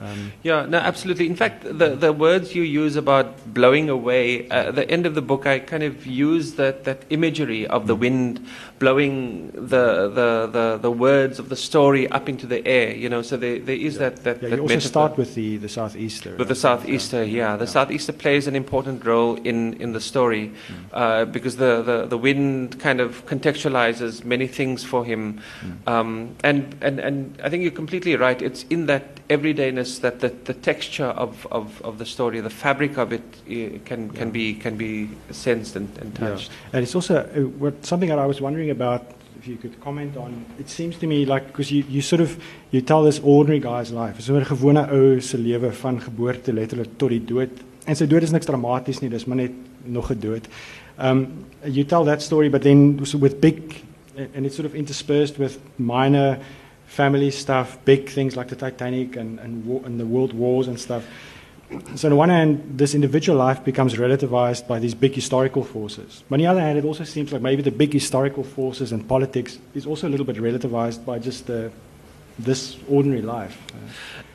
Um, 0.00 0.32
yeah, 0.42 0.66
no, 0.66 0.78
absolutely. 0.78 1.26
In 1.26 1.36
fact, 1.36 1.64
the, 1.64 1.96
the 1.96 2.12
words 2.12 2.54
you 2.54 2.62
use 2.62 2.96
about 2.96 3.52
blowing 3.52 3.88
away, 3.88 4.48
uh, 4.48 4.68
at 4.68 4.74
the 4.74 4.90
end 4.90 5.06
of 5.06 5.14
the 5.14 5.22
book, 5.22 5.46
I 5.46 5.58
kind 5.58 5.82
of 5.82 6.06
use 6.06 6.54
that, 6.54 6.84
that 6.84 7.04
imagery 7.10 7.66
of 7.66 7.86
the 7.86 7.94
wind 7.94 8.46
blowing 8.78 9.50
the, 9.52 10.08
the, 10.08 10.48
the, 10.52 10.78
the 10.82 10.90
words 10.90 11.38
of 11.38 11.48
the 11.48 11.56
story 11.56 12.08
up 12.08 12.28
into 12.28 12.46
the 12.46 12.66
air, 12.66 12.94
you 12.94 13.08
know, 13.08 13.22
so 13.22 13.36
there, 13.36 13.58
there 13.58 13.76
is 13.76 13.94
yeah. 13.94 14.00
that, 14.00 14.16
that, 14.24 14.42
yeah, 14.42 14.48
that 14.50 14.56
you 14.56 14.62
also 14.62 14.74
metaphor. 14.74 14.88
start 14.88 15.16
with 15.16 15.34
the, 15.34 15.56
the 15.56 15.68
southeaster. 15.68 16.30
With 16.30 16.40
right? 16.40 16.48
the 16.48 16.54
southeaster, 16.54 17.24
yeah. 17.24 17.52
yeah. 17.52 17.56
The 17.56 17.66
southeaster 17.66 18.12
plays 18.12 18.46
an 18.46 18.56
important 18.56 19.04
role 19.04 19.36
in, 19.36 19.74
in 19.74 19.92
the 19.92 20.00
story 20.00 20.52
mm. 20.68 20.74
uh, 20.92 21.24
because 21.24 21.56
the, 21.56 21.82
the, 21.82 22.06
the 22.06 22.18
wind 22.18 22.78
kind 22.80 23.00
of 23.00 23.24
contextualizes 23.26 24.24
many 24.24 24.46
things 24.46 24.84
for 24.84 25.04
him. 25.04 25.40
Mm. 25.62 25.88
Um, 25.88 26.36
and, 26.44 26.76
and, 26.80 27.00
and 27.00 27.40
I 27.42 27.48
think 27.48 27.62
you're 27.62 27.72
completely 27.72 28.16
right. 28.16 28.40
It's 28.40 28.64
in 28.64 28.86
that 28.86 29.15
everydayness 29.28 30.00
that 30.00 30.20
the, 30.20 30.28
the 30.44 30.54
texture 30.54 31.06
of, 31.06 31.46
of, 31.50 31.82
of 31.82 31.98
the 31.98 32.06
story, 32.06 32.40
the 32.40 32.50
fabric 32.50 32.96
of 32.96 33.12
it 33.12 33.22
uh, 33.22 33.78
can, 33.84 34.10
can, 34.10 34.30
be, 34.30 34.54
can 34.54 34.76
be 34.76 35.08
sensed 35.30 35.76
and, 35.76 35.88
and 35.98 36.14
touched. 36.14 36.50
Yeah. 36.50 36.70
And 36.74 36.82
it's 36.82 36.94
also 36.94 37.18
uh, 37.18 37.40
what, 37.58 37.84
something 37.84 38.08
that 38.08 38.18
I 38.18 38.26
was 38.26 38.40
wondering 38.40 38.70
about, 38.70 39.02
if 39.38 39.48
you 39.48 39.56
could 39.56 39.80
comment 39.80 40.16
on, 40.16 40.44
it 40.58 40.68
seems 40.68 40.96
to 40.98 41.06
me 41.06 41.24
like, 41.24 41.48
because 41.48 41.70
you, 41.70 41.84
you 41.88 42.02
sort 42.02 42.20
of, 42.20 42.42
you 42.70 42.80
tell 42.80 43.02
this 43.02 43.20
ordinary 43.20 43.60
guy's 43.60 43.92
life, 43.92 44.20
so 44.20 44.34
'n 44.34 44.44
gewone 44.44 44.88
ou 44.90 45.20
se 45.20 45.38
lewe 45.38 45.72
van 45.72 46.00
geboorte 46.00 46.52
letterlik 46.52 46.98
tot 46.98 47.10
die 47.10 47.20
dood 47.20 47.50
en 47.86 47.94
sy 47.94 48.06
dood 48.06 48.22
is 48.26 48.32
niks 48.34 48.46
dramaties 48.46 49.00
nie, 49.02 49.10
dis 49.10 49.26
maar 49.26 49.36
net 49.36 49.52
nog 49.84 50.10
'n 50.10 50.18
dood. 50.20 50.48
Um 50.98 51.46
you 51.64 51.84
tell 51.84 52.04
that 52.04 52.22
story 52.22 52.48
but 52.48 52.62
then 52.62 52.98
with 53.20 53.40
big 53.40 53.84
and 54.16 54.46
it's 54.46 54.56
sort 54.56 54.66
of 54.66 54.74
interspersed 54.74 55.38
with 55.38 55.58
minor 55.76 56.38
family 56.96 57.30
stuff, 57.30 57.78
big 57.84 58.08
things 58.08 58.36
like 58.36 58.48
the 58.48 58.56
Titanic 58.56 59.16
and 59.16 59.38
and, 59.44 59.54
and 59.86 60.00
the 60.00 60.06
world 60.14 60.32
wars 60.32 60.66
and 60.68 60.78
stuff. 60.80 61.04
So 61.96 62.06
on 62.08 62.10
the 62.10 62.16
one 62.16 62.28
hand, 62.28 62.78
this 62.78 62.94
individual 62.94 63.38
life 63.38 63.64
becomes 63.64 63.94
relativized 63.94 64.68
by 64.68 64.78
these 64.78 64.94
big 64.94 65.14
historical 65.14 65.64
forces. 65.64 66.22
But 66.28 66.36
on 66.36 66.40
the 66.40 66.46
other 66.46 66.60
hand, 66.60 66.78
it 66.78 66.84
also 66.84 67.04
seems 67.04 67.32
like 67.32 67.42
maybe 67.42 67.62
the 67.62 67.72
big 67.72 67.92
historical 67.92 68.44
forces 68.44 68.92
and 68.92 69.06
politics 69.08 69.58
is 69.74 69.84
also 69.84 70.06
a 70.06 70.10
little 70.10 70.26
bit 70.26 70.36
relativized 70.36 71.04
by 71.04 71.18
just 71.18 71.46
the 71.46 71.72
this 72.38 72.76
ordinary 72.88 73.22
life. 73.22 73.58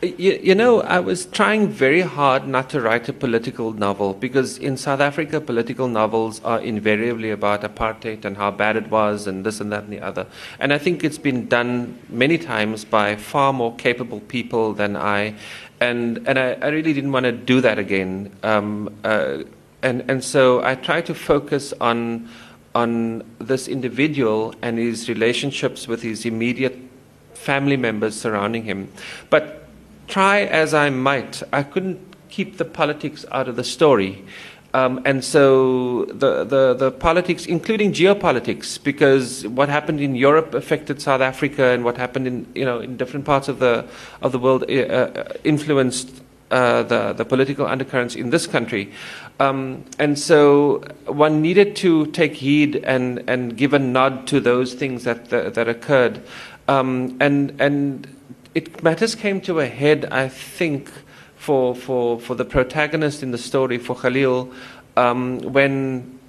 You, 0.01 0.39
you, 0.41 0.55
know, 0.55 0.81
I 0.81 0.99
was 0.99 1.27
trying 1.27 1.67
very 1.67 2.01
hard 2.01 2.47
not 2.47 2.71
to 2.71 2.81
write 2.81 3.07
a 3.07 3.13
political 3.13 3.73
novel 3.73 4.15
because 4.15 4.57
in 4.57 4.75
South 4.75 4.99
Africa, 4.99 5.39
political 5.39 5.87
novels 5.87 6.41
are 6.43 6.59
invariably 6.59 7.29
about 7.29 7.61
apartheid 7.61 8.25
and 8.25 8.35
how 8.35 8.49
bad 8.49 8.75
it 8.77 8.89
was 8.89 9.27
and 9.27 9.45
this 9.45 9.61
and 9.61 9.71
that 9.71 9.83
and 9.83 9.93
the 9.93 10.01
other. 10.01 10.25
And 10.59 10.73
I 10.73 10.79
think 10.79 11.03
it's 11.03 11.19
been 11.19 11.47
done 11.47 11.99
many 12.09 12.39
times 12.39 12.83
by 12.83 13.15
far 13.15 13.53
more 13.53 13.75
capable 13.75 14.21
people 14.21 14.73
than 14.73 14.95
I. 14.95 15.35
And, 15.79 16.27
and 16.27 16.39
I, 16.39 16.53
I 16.53 16.69
really 16.69 16.93
didn't 16.93 17.11
want 17.11 17.25
to 17.25 17.31
do 17.31 17.61
that 17.61 17.77
again. 17.77 18.31
Um, 18.41 18.89
uh, 19.03 19.43
and, 19.83 20.09
and 20.09 20.23
so 20.23 20.63
I 20.63 20.73
tried 20.75 21.05
to 21.07 21.13
focus 21.13 21.73
on, 21.79 22.27
on 22.73 23.23
this 23.37 23.67
individual 23.67 24.55
and 24.63 24.79
his 24.79 25.07
relationships 25.07 25.87
with 25.87 26.01
his 26.01 26.25
immediate 26.25 26.90
family 27.41 27.77
members 27.77 28.15
surrounding 28.19 28.63
him. 28.63 28.91
But 29.29 29.67
try 30.07 30.41
as 30.41 30.73
I 30.73 30.89
might, 30.89 31.43
I 31.51 31.63
couldn't 31.63 31.99
keep 32.29 32.57
the 32.57 32.65
politics 32.65 33.25
out 33.31 33.47
of 33.47 33.55
the 33.55 33.63
story. 33.63 34.23
Um, 34.73 35.01
and 35.03 35.23
so 35.23 36.05
the, 36.05 36.45
the, 36.45 36.73
the, 36.73 36.91
politics, 36.91 37.45
including 37.45 37.91
geopolitics, 37.91 38.81
because 38.81 39.45
what 39.47 39.67
happened 39.67 39.99
in 39.99 40.15
Europe 40.15 40.53
affected 40.53 41.01
South 41.01 41.19
Africa, 41.19 41.65
and 41.65 41.83
what 41.83 41.97
happened 41.97 42.25
in 42.25 42.47
you 42.55 42.63
know 42.63 42.79
in 42.79 42.95
different 42.95 43.25
parts 43.25 43.49
of 43.49 43.59
the 43.59 43.85
of 44.21 44.31
the 44.31 44.39
world 44.39 44.63
uh, 44.69 44.73
uh 44.73 45.33
influenced 45.43 46.21
uh, 46.51 46.83
the 46.83 47.13
the 47.13 47.25
political 47.25 47.65
undercurrents 47.65 48.15
in 48.15 48.29
this 48.29 48.45
country. 48.45 48.91
Um, 49.39 49.85
and 49.97 50.19
so 50.19 50.83
one 51.07 51.41
needed 51.41 51.75
to 51.77 52.05
take 52.07 52.35
heed 52.35 52.75
and, 52.83 53.23
and 53.27 53.57
give 53.57 53.73
a 53.73 53.79
nod 53.79 54.27
to 54.27 54.39
those 54.39 54.73
things 54.73 55.03
that 55.05 55.29
that, 55.29 55.55
that 55.55 55.67
occurred. 55.67 56.21
Um, 56.67 57.17
and 57.19 57.59
and 57.59 58.07
it 58.53 58.83
matters 58.83 59.15
came 59.15 59.41
to 59.41 59.59
a 59.59 59.67
head, 59.67 60.05
I 60.11 60.27
think, 60.27 60.91
for 61.37 61.73
for 61.75 62.19
for 62.19 62.35
the 62.35 62.45
protagonist 62.45 63.23
in 63.23 63.31
the 63.31 63.37
story, 63.37 63.77
for 63.77 63.95
Kahlil, 63.95 64.53
um, 64.97 65.39
when 65.39 66.19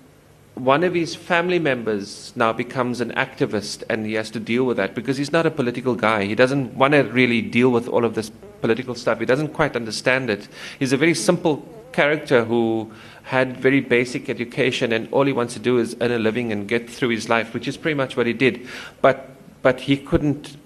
one 0.54 0.84
of 0.84 0.94
his 0.94 1.14
family 1.14 1.58
members 1.58 2.32
now 2.36 2.52
becomes 2.52 3.00
an 3.00 3.10
activist 3.12 3.82
and 3.88 4.04
he 4.04 4.14
has 4.14 4.30
to 4.30 4.38
deal 4.38 4.64
with 4.64 4.76
that 4.76 4.94
because 4.94 5.16
he's 5.16 5.32
not 5.32 5.46
a 5.46 5.50
political 5.50 5.94
guy. 5.94 6.24
He 6.24 6.34
doesn't 6.34 6.74
want 6.74 6.92
to 6.92 7.02
really 7.04 7.40
deal 7.40 7.70
with 7.70 7.88
all 7.88 8.04
of 8.04 8.14
this 8.14 8.30
political 8.62 8.94
stuff. 8.94 9.18
He 9.18 9.26
doesn't 9.26 9.48
quite 9.48 9.76
understand 9.76 10.30
it. 10.30 10.48
He's 10.78 10.92
a 10.92 10.96
very 10.96 11.14
simple 11.14 11.68
character 11.92 12.44
who 12.44 12.90
had 13.24 13.58
very 13.58 13.80
basic 13.80 14.30
education 14.30 14.92
and 14.92 15.12
all 15.12 15.26
he 15.26 15.32
wants 15.32 15.52
to 15.54 15.60
do 15.60 15.78
is 15.78 15.94
earn 16.00 16.12
a 16.12 16.18
living 16.18 16.50
and 16.52 16.66
get 16.66 16.88
through 16.88 17.10
his 17.10 17.28
life, 17.28 17.52
which 17.52 17.68
is 17.68 17.76
pretty 17.76 17.94
much 17.94 18.16
what 18.16 18.26
he 18.26 18.32
did. 18.32 18.66
But 19.02 19.28
but 19.62 19.80
he 19.80 19.96
couldn't 19.96 20.56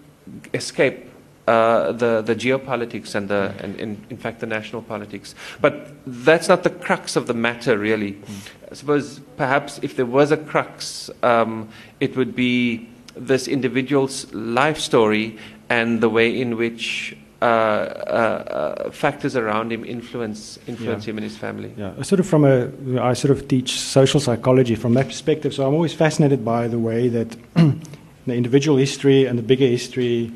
escape 0.55 1.11
uh, 1.47 1.93
the, 1.93 2.23
the 2.23 2.35
geopolitics 2.35 3.15
and, 3.15 3.29
the, 3.29 3.55
and 3.61 3.79
in, 3.79 4.05
in 4.11 4.17
fact, 4.17 4.41
the 4.41 4.47
national 4.47 4.83
politics. 4.83 5.35
But 5.61 5.93
that's 6.05 6.49
not 6.49 6.65
the 6.65 6.71
crux 6.71 7.15
of 7.15 7.27
the 7.27 7.35
matter, 7.35 7.79
really. 7.79 8.15
Mm. 8.15 8.49
I 8.73 8.75
suppose 8.75 9.21
perhaps 9.37 9.79
if 9.83 9.95
there 9.95 10.07
was 10.07 10.33
a 10.33 10.37
crux, 10.37 11.11
um, 11.23 11.69
it 12.01 12.17
would 12.17 12.35
be 12.35 12.89
this 13.15 13.47
individual's 13.47 14.33
life 14.35 14.79
story 14.79 15.39
and 15.69 16.01
the 16.01 16.09
way 16.09 16.41
in 16.41 16.57
which 16.57 17.17
uh, 17.43 17.45
uh, 17.45 17.47
uh, 17.47 18.91
factors 18.91 19.37
around 19.37 19.71
him 19.71 19.85
influence 19.85 20.59
influence 20.67 21.05
yeah. 21.05 21.11
him 21.11 21.19
and 21.19 21.25
his 21.25 21.37
family. 21.37 21.71
Yeah, 21.77 22.01
sort 22.03 22.21
of 22.21 22.27
from 22.27 22.45
a 22.47 22.71
I 22.99 23.13
sort 23.13 23.31
of 23.31 23.47
teach 23.47 23.79
social 23.79 24.21
psychology 24.21 24.75
from 24.75 24.95
that 24.95 25.07
perspective. 25.07 25.53
So 25.53 25.67
I'm 25.67 25.75
always 25.75 25.93
fascinated 25.93 26.45
by 26.45 26.67
the 26.67 26.79
way 26.79 27.09
that 27.09 27.37
the 27.55 28.35
individual 28.35 28.79
history 28.79 29.27
and 29.27 29.39
the 29.39 29.43
bigger 29.43 29.67
history 29.67 30.33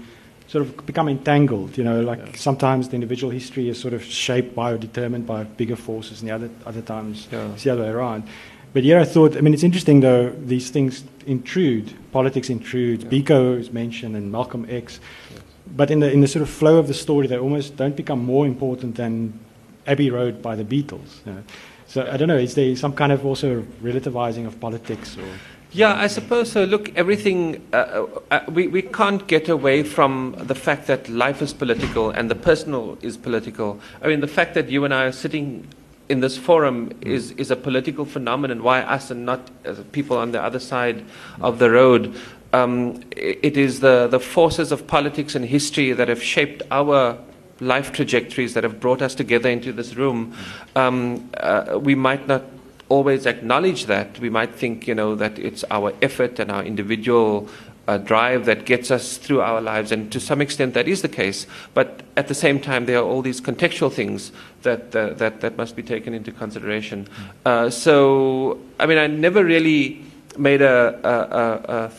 sort 0.47 0.67
of 0.67 0.85
become 0.85 1.09
entangled. 1.09 1.79
You 1.79 1.85
know, 1.85 2.03
like 2.03 2.19
yeah. 2.19 2.37
sometimes 2.37 2.91
the 2.91 2.97
individual 2.97 3.31
history 3.31 3.71
is 3.71 3.81
sort 3.81 3.95
of 3.95 4.05
shaped 4.05 4.55
by 4.55 4.73
or 4.73 4.77
determined 4.77 5.27
by 5.27 5.45
bigger 5.45 5.77
forces, 5.77 6.21
and 6.21 6.29
the 6.29 6.35
other 6.35 6.51
other 6.67 6.83
times 6.83 7.29
yeah. 7.33 7.51
it's 7.53 7.65
the 7.65 7.71
other 7.71 7.83
way 7.83 7.89
around. 7.89 8.25
But 8.73 8.85
here 8.85 9.01
I 9.01 9.05
thought, 9.05 9.37
I 9.37 9.41
mean, 9.41 9.55
it's 9.55 9.65
interesting 9.65 10.01
though. 10.01 10.31
These 10.31 10.71
things 10.71 11.03
intrude, 11.27 11.95
politics 12.13 12.51
intrude. 12.51 13.05
Yeah. 13.05 13.09
Biko 13.09 13.59
is 13.59 13.73
mentioned, 13.73 14.17
and 14.17 14.31
Malcolm 14.31 14.67
X. 14.69 15.01
Yes. 15.31 15.43
But 15.77 15.91
in 15.91 16.01
the 16.01 16.11
in 16.11 16.21
the 16.21 16.29
sort 16.29 16.43
of 16.43 16.51
flow 16.51 16.79
of 16.79 16.87
the 16.89 16.95
story, 16.95 17.27
they 17.27 17.39
almost 17.39 17.77
don't 17.77 17.97
become 17.97 18.25
more 18.25 18.47
important 18.47 18.97
than 18.97 19.39
Abbey 19.87 20.11
Road 20.11 20.43
by 20.43 20.57
the 20.57 20.65
Beatles. 20.65 21.25
You 21.27 21.33
know? 21.33 21.43
So 21.87 22.09
I 22.11 22.17
don't 22.17 22.29
know. 22.29 22.39
Is 22.39 22.55
there 22.55 22.75
some 22.77 22.93
kind 22.93 23.13
of 23.13 23.27
also 23.27 23.63
relativizing 23.83 24.47
of 24.47 24.61
politics 24.61 25.17
or? 25.17 25.25
Yeah, 25.73 25.95
I 25.95 26.09
suppose 26.09 26.51
so. 26.51 26.65
Look, 26.65 26.97
everything, 26.97 27.65
uh, 27.73 27.77
uh, 27.77 28.21
uh, 28.33 28.41
we, 28.49 28.67
we 28.67 28.83
can't 28.83 29.25
get 29.29 29.49
away 29.49 29.85
from 29.85 30.35
the 30.37 30.55
fact 30.57 30.89
that 30.89 31.09
life 31.09 31.41
is 31.43 31.53
political 31.53 32.11
and 32.11 32.29
the 32.29 32.35
personal 32.35 32.99
is 33.03 33.17
political. 33.17 33.79
I 34.03 34.09
mean, 34.09 34.19
the 34.19 34.27
fact 34.27 34.55
that 34.55 34.69
you 34.69 34.85
and 34.85 34.93
I 34.93 35.05
are 35.05 35.13
sitting 35.13 35.69
in 36.09 36.19
this 36.19 36.37
forum 36.37 36.91
is, 37.03 37.31
is 37.33 37.53
a 37.53 37.57
political 37.57 38.05
phenomenon. 38.05 38.65
Why 38.65 38.81
us 38.81 39.13
and 39.13 39.25
not 39.25 39.49
people 39.93 40.17
on 40.17 40.33
the 40.33 40.43
other 40.43 40.59
side 40.59 41.05
of 41.41 41.61
the 41.61 41.71
road? 41.71 42.17
Um, 42.53 43.03
it 43.17 43.57
is 43.57 43.81
the, 43.81 44.09
the 44.09 44.21
forces 44.21 44.73
of 44.73 44.87
politics 44.87 45.35
and 45.35 45.45
history 45.45 45.93
that 45.93 46.09
have 46.09 46.23
shaped 46.23 46.63
our 46.71 47.19
life 47.61 47.93
trajectories 47.93 48.55
that 48.55 48.65
have 48.65 48.81
brought 48.81 49.03
us 49.03 49.15
together 49.15 49.49
into 49.49 49.73
this 49.73 49.95
room. 49.95 50.35
Um, 50.75 51.31
uh, 51.37 51.79
we 51.81 51.95
might 51.95 52.27
not 52.27 52.43
always 52.89 53.27
acknowledge 53.27 53.87
that. 53.87 54.19
We 54.19 54.31
might 54.31 54.55
think, 54.55 54.89
you 54.89 54.95
know, 54.95 55.15
that 55.15 55.39
it's 55.39 55.65
our 55.71 55.93
effort 56.03 56.39
and 56.39 56.51
our 56.51 56.65
individual 56.65 57.49
uh, 57.87 57.99
drive 57.99 58.47
that 58.47 58.67
gets 58.67 58.91
us 58.91 59.17
through 59.17 59.41
our 59.41 59.61
lives, 59.61 59.93
and 59.93 60.13
to 60.13 60.21
some 60.21 60.41
extent 60.41 60.75
that 60.75 60.87
is 60.87 61.03
the 61.03 61.09
case. 61.09 61.47
But 61.75 62.03
at 62.17 62.29
the 62.29 62.35
same 62.35 62.61
time, 62.61 62.87
there 62.87 62.99
are 62.99 63.05
all 63.05 63.23
these 63.23 63.41
contextual 63.41 63.93
things 63.93 64.33
that 64.63 64.95
uh, 64.95 65.15
that 65.15 65.41
that 65.41 65.57
must 65.57 65.77
be 65.77 65.83
taken 65.83 66.15
into 66.15 66.31
consideration. 66.31 67.09
Uh, 67.45 67.71
so, 67.71 68.59
I 68.79 68.87
mean, 68.87 68.99
I 68.99 69.07
never 69.07 69.45
really 69.45 70.03
made 70.39 70.63
a, 70.63 71.01
a, 71.03 71.75
a, 71.75 71.87
a 71.87 71.91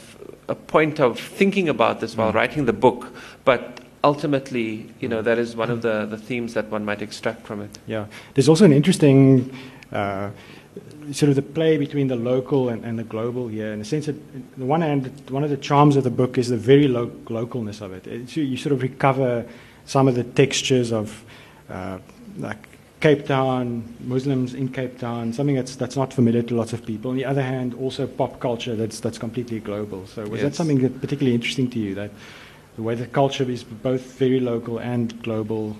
point 0.55 0.99
of 0.99 1.19
thinking 1.19 1.69
about 1.69 1.99
this 1.99 2.15
while 2.15 2.31
mm. 2.31 2.35
writing 2.35 2.65
the 2.65 2.73
book, 2.73 3.13
but 3.45 3.79
ultimately, 4.03 4.91
you 4.99 5.07
know, 5.07 5.21
that 5.21 5.37
is 5.37 5.55
one 5.55 5.69
of 5.69 5.81
the, 5.81 6.05
the 6.05 6.17
themes 6.17 6.53
that 6.53 6.67
one 6.71 6.83
might 6.83 7.01
extract 7.01 7.45
from 7.45 7.61
it. 7.61 7.77
Yeah. 7.87 8.05
There's 8.33 8.49
also 8.49 8.65
an 8.65 8.73
interesting 8.73 9.55
uh, 9.91 10.31
sort 11.11 11.29
of 11.29 11.35
the 11.35 11.41
play 11.41 11.77
between 11.77 12.07
the 12.07 12.15
local 12.15 12.69
and, 12.69 12.83
and 12.83 12.97
the 12.97 13.03
global 13.03 13.47
here. 13.47 13.73
In 13.73 13.79
the 13.79 13.85
sense 13.85 14.05
that, 14.07 14.15
on 14.15 14.49
the 14.57 14.65
one 14.65 14.81
hand, 14.81 15.11
one 15.29 15.43
of 15.43 15.49
the 15.49 15.57
charms 15.57 15.95
of 15.95 16.03
the 16.03 16.09
book 16.09 16.37
is 16.37 16.49
the 16.49 16.57
very 16.57 16.87
lo- 16.87 17.11
localness 17.25 17.81
of 17.81 17.93
it. 17.93 18.07
It's, 18.07 18.35
you 18.35 18.57
sort 18.57 18.73
of 18.73 18.81
recover 18.81 19.45
some 19.85 20.07
of 20.07 20.15
the 20.15 20.23
textures 20.23 20.91
of, 20.91 21.23
uh, 21.69 21.99
like 22.37 22.57
Cape 23.01 23.25
Town, 23.25 23.83
Muslims 24.01 24.53
in 24.53 24.69
Cape 24.69 24.99
Town, 24.99 25.33
something 25.33 25.55
that's 25.55 25.75
that's 25.75 25.97
not 25.97 26.13
familiar 26.13 26.43
to 26.43 26.55
lots 26.55 26.71
of 26.71 26.85
people. 26.85 27.09
On 27.11 27.17
the 27.17 27.25
other 27.25 27.41
hand, 27.41 27.73
also 27.73 28.07
pop 28.07 28.39
culture 28.39 28.75
that's 28.75 28.99
that's 28.99 29.17
completely 29.17 29.59
global. 29.59 30.05
So 30.05 30.21
was 30.21 30.41
yes. 30.41 30.41
that 30.43 30.55
something 30.55 30.79
that 30.81 31.01
particularly 31.01 31.35
interesting 31.35 31.69
to 31.71 31.79
you? 31.79 31.95
That 31.95 32.11
the 32.75 32.83
way 32.83 32.95
the 32.95 33.07
culture 33.07 33.49
is 33.49 33.63
both 33.63 34.03
very 34.19 34.39
local 34.39 34.79
and 34.79 35.21
global 35.23 35.75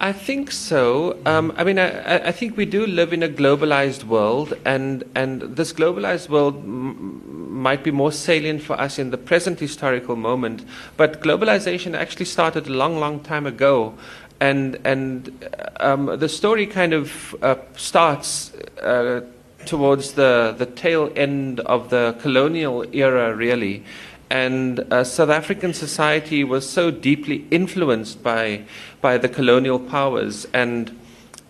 I 0.00 0.12
think 0.12 0.52
so. 0.52 1.18
Um, 1.26 1.52
I 1.56 1.64
mean, 1.64 1.76
I, 1.78 2.28
I, 2.28 2.32
think 2.32 2.56
we 2.56 2.66
do 2.66 2.86
live 2.86 3.12
in 3.12 3.24
a 3.24 3.28
globalized 3.28 4.04
world, 4.04 4.54
and, 4.64 5.02
and 5.16 5.42
this 5.42 5.72
globalized 5.72 6.28
world 6.28 6.54
m- 6.54 7.60
might 7.60 7.82
be 7.82 7.90
more 7.90 8.12
salient 8.12 8.62
for 8.62 8.80
us 8.80 9.00
in 9.00 9.10
the 9.10 9.18
present 9.18 9.58
historical 9.58 10.14
moment. 10.14 10.64
But 10.96 11.20
globalization 11.20 11.96
actually 11.96 12.26
started 12.26 12.68
a 12.68 12.72
long, 12.72 13.00
long 13.00 13.18
time 13.18 13.44
ago. 13.44 13.94
And, 14.40 14.78
and 14.84 15.46
um, 15.80 16.06
the 16.18 16.28
story 16.28 16.66
kind 16.66 16.92
of 16.92 17.34
uh, 17.42 17.56
starts 17.76 18.54
uh, 18.82 19.22
towards 19.66 20.12
the, 20.12 20.54
the 20.56 20.66
tail 20.66 21.12
end 21.16 21.60
of 21.60 21.90
the 21.90 22.16
colonial 22.20 22.84
era, 22.94 23.34
really 23.34 23.84
and 24.30 24.80
uh, 24.92 25.04
South 25.04 25.30
African 25.30 25.72
society 25.72 26.44
was 26.44 26.68
so 26.68 26.90
deeply 26.90 27.46
influenced 27.50 28.22
by 28.22 28.62
by 29.00 29.16
the 29.18 29.28
colonial 29.28 29.78
powers, 29.78 30.46
and 30.52 30.98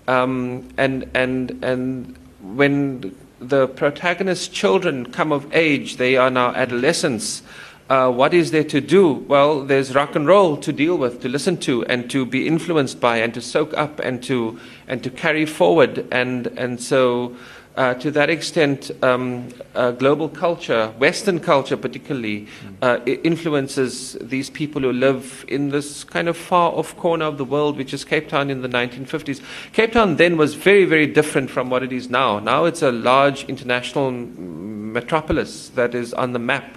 um, 0.07 0.68
and 0.76 1.09
and 1.14 1.59
and 1.64 2.16
when 2.40 3.16
the 3.40 3.68
protagonist's 3.68 4.49
children 4.49 5.07
come 5.07 5.33
of 5.33 5.52
age, 5.54 5.97
they 5.97 6.16
are 6.16 6.30
now 6.30 6.52
adolescents. 6.54 7.42
Uh, 7.88 8.11
what 8.11 8.35
is 8.35 8.50
there 8.50 8.64
to 8.64 8.80
do? 8.80 9.12
Well, 9.12 9.64
there's 9.64 9.95
rock 9.95 10.14
and 10.14 10.26
roll 10.26 10.57
to 10.59 10.73
deal 10.73 10.99
with, 10.99 11.23
to 11.23 11.28
listen 11.28 11.57
to, 11.59 11.85
and 11.87 12.11
to 12.11 12.26
be 12.26 12.47
influenced 12.47 13.00
by, 13.00 13.18
and 13.18 13.33
to 13.35 13.40
soak 13.40 13.73
up, 13.75 13.99
and 14.00 14.23
to 14.25 14.59
and 14.87 15.02
to 15.02 15.11
carry 15.11 15.47
forward. 15.47 16.07
And 16.12 16.49
and 16.59 16.80
so, 16.83 17.35
uh, 17.78 17.95
to 17.95 18.11
that 18.11 18.28
extent, 18.28 18.90
um, 19.02 19.49
uh, 19.75 19.92
global 19.92 20.28
culture, 20.28 20.92
Western 20.99 21.40
culture 21.40 21.78
particularly, 21.78 22.47
uh, 22.83 22.99
influences 23.07 24.18
these 24.21 24.50
people 24.50 24.83
who 24.83 24.92
live 24.92 25.47
in 25.49 25.71
this 25.71 26.04
kind 26.04 26.28
of 26.28 26.37
far 26.37 26.73
off 26.73 26.95
corner 26.99 27.25
of 27.25 27.38
the 27.38 27.45
world, 27.45 27.78
which 27.78 27.95
is 27.95 28.04
Cape 28.04 28.28
Town 28.28 28.50
in 28.50 28.61
the 28.61 28.68
1950s. 28.68 29.40
Cape 29.73 29.92
Town 29.92 30.16
then 30.16 30.37
was 30.37 30.54
very, 30.54 30.85
very 30.85 31.07
different 31.07 31.49
from 31.49 31.71
what 31.71 31.83
it 31.83 31.92
is 31.92 32.11
now. 32.11 32.38
Now 32.38 32.66
it's 32.66 32.83
a 32.83 32.92
large 32.92 33.45
international 33.45 34.11
metropolis 34.11 35.71
that 35.71 35.95
is 35.95 36.12
on 36.12 36.33
the 36.33 36.38
map. 36.38 36.76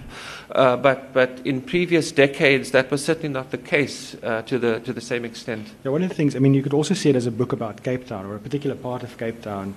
Uh, 0.54 0.76
but, 0.76 1.12
but 1.14 1.40
in 1.44 1.62
previous 1.62 2.12
decades, 2.12 2.72
that 2.72 2.90
was 2.90 3.02
certainly 3.02 3.28
not 3.30 3.50
the 3.50 3.58
case 3.58 4.14
uh, 4.22 4.42
to, 4.42 4.58
the, 4.58 4.80
to 4.80 4.92
the 4.92 5.00
same 5.00 5.24
extent. 5.24 5.66
Yeah, 5.82 5.92
one 5.92 6.02
of 6.02 6.10
the 6.10 6.14
things, 6.14 6.36
I 6.36 6.40
mean, 6.40 6.52
you 6.52 6.62
could 6.62 6.74
also 6.74 6.92
see 6.94 7.08
it 7.08 7.16
as 7.16 7.26
a 7.26 7.30
book 7.30 7.52
about 7.52 7.82
Cape 7.82 8.06
Town 8.06 8.26
or 8.26 8.36
a 8.36 8.38
particular 8.38 8.76
part 8.76 9.02
of 9.02 9.16
Cape 9.16 9.40
Town. 9.40 9.74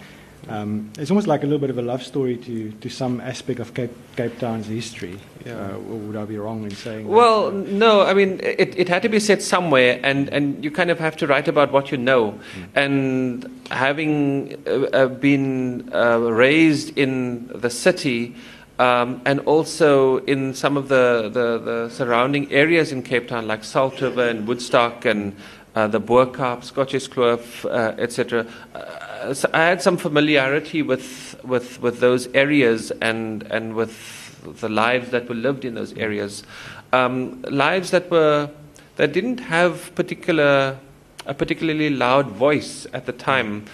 Um, 0.47 0.91
it's 0.99 1.09
almost 1.09 1.27
like 1.27 1.41
a 1.41 1.45
little 1.45 1.59
bit 1.59 1.71
of 1.71 1.79
a 1.79 1.81
love 1.81 2.03
story 2.03 2.37
to, 2.37 2.71
to 2.71 2.89
some 2.89 3.19
aspect 3.21 3.59
of 3.59 3.73
Cape, 3.73 3.91
Cape 4.15 4.37
Town's 4.37 4.67
history. 4.67 5.17
Yeah. 5.43 5.53
Uh, 5.53 5.79
would 5.79 6.15
I 6.15 6.25
be 6.25 6.37
wrong 6.37 6.65
in 6.65 6.71
saying 6.71 7.07
Well, 7.07 7.51
that? 7.51 7.69
no, 7.71 8.01
I 8.01 8.13
mean, 8.13 8.39
it, 8.43 8.77
it 8.77 8.89
had 8.89 9.01
to 9.03 9.09
be 9.09 9.19
said 9.19 9.41
somewhere, 9.41 9.99
and, 10.03 10.29
and 10.29 10.63
you 10.63 10.71
kind 10.71 10.91
of 10.91 10.99
have 10.99 11.17
to 11.17 11.27
write 11.27 11.47
about 11.47 11.71
what 11.71 11.91
you 11.91 11.97
know. 11.97 12.37
And 12.75 13.49
having 13.71 14.61
uh, 14.67 14.71
uh, 14.93 15.07
been 15.07 15.89
uh, 15.93 16.19
raised 16.19 16.95
in 16.95 17.47
the 17.47 17.69
city, 17.69 18.35
um, 18.79 19.21
and 19.25 19.39
also 19.41 20.17
in 20.25 20.53
some 20.53 20.77
of 20.77 20.87
the, 20.87 21.29
the, 21.31 21.59
the 21.59 21.89
surrounding 21.89 22.51
areas 22.51 22.91
in 22.91 23.03
Cape 23.03 23.27
Town, 23.27 23.47
like 23.47 23.63
Salt 23.63 24.01
River 24.01 24.27
and 24.27 24.47
Woodstock 24.47 25.05
and 25.05 25.35
uh, 25.75 25.87
the 25.87 25.99
Bo-Kaap, 25.99 26.59
Schotsche 26.59 27.09
Kloof, 27.09 27.65
uh, 27.65 28.01
etc. 28.01 28.45
Uh, 28.73 29.33
so 29.33 29.49
I 29.53 29.63
had 29.63 29.81
some 29.81 29.97
familiarity 29.97 30.81
with, 30.81 31.35
with, 31.43 31.81
with 31.81 31.99
those 31.99 32.27
areas 32.27 32.91
and, 33.01 33.43
and 33.43 33.75
with 33.75 34.59
the 34.61 34.69
lives 34.69 35.11
that 35.11 35.27
were 35.27 35.35
lived 35.35 35.65
in 35.65 35.73
those 35.75 35.93
areas. 35.93 36.43
Um, 36.93 37.41
lives 37.43 37.91
that 37.91 38.09
were 38.09 38.49
that 38.95 39.11
didn't 39.11 39.39
have 39.39 39.93
particular 39.95 40.77
a 41.25 41.33
particularly 41.33 41.89
loud 41.89 42.27
voice 42.27 42.85
at 42.93 43.05
the 43.05 43.11
time 43.11 43.65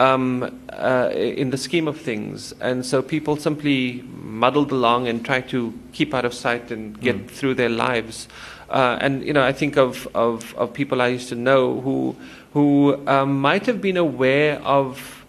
um, 0.00 0.60
uh, 0.72 1.10
in 1.12 1.50
the 1.50 1.56
scheme 1.58 1.86
of 1.88 2.00
things, 2.00 2.54
and 2.60 2.84
so 2.84 3.02
people 3.02 3.36
simply 3.36 4.02
muddled 4.22 4.72
along 4.72 5.08
and 5.08 5.24
tried 5.24 5.48
to 5.50 5.72
keep 5.92 6.14
out 6.14 6.24
of 6.24 6.32
sight 6.34 6.72
and 6.72 6.98
get 7.00 7.16
Mm. 7.16 7.28
through 7.28 7.54
their 7.54 7.68
lives. 7.68 8.26
Uh, 8.70 8.96
and 9.00 9.22
you 9.24 9.32
know, 9.32 9.42
I 9.42 9.52
think 9.52 9.76
of, 9.76 10.08
of, 10.14 10.54
of 10.56 10.72
people 10.72 11.02
I 11.02 11.08
used 11.08 11.28
to 11.28 11.34
know 11.34 11.80
who 11.80 12.16
who 12.54 12.98
um, 13.06 13.40
might 13.40 13.66
have 13.66 13.80
been 13.80 13.96
aware 13.96 14.60
of 14.64 15.24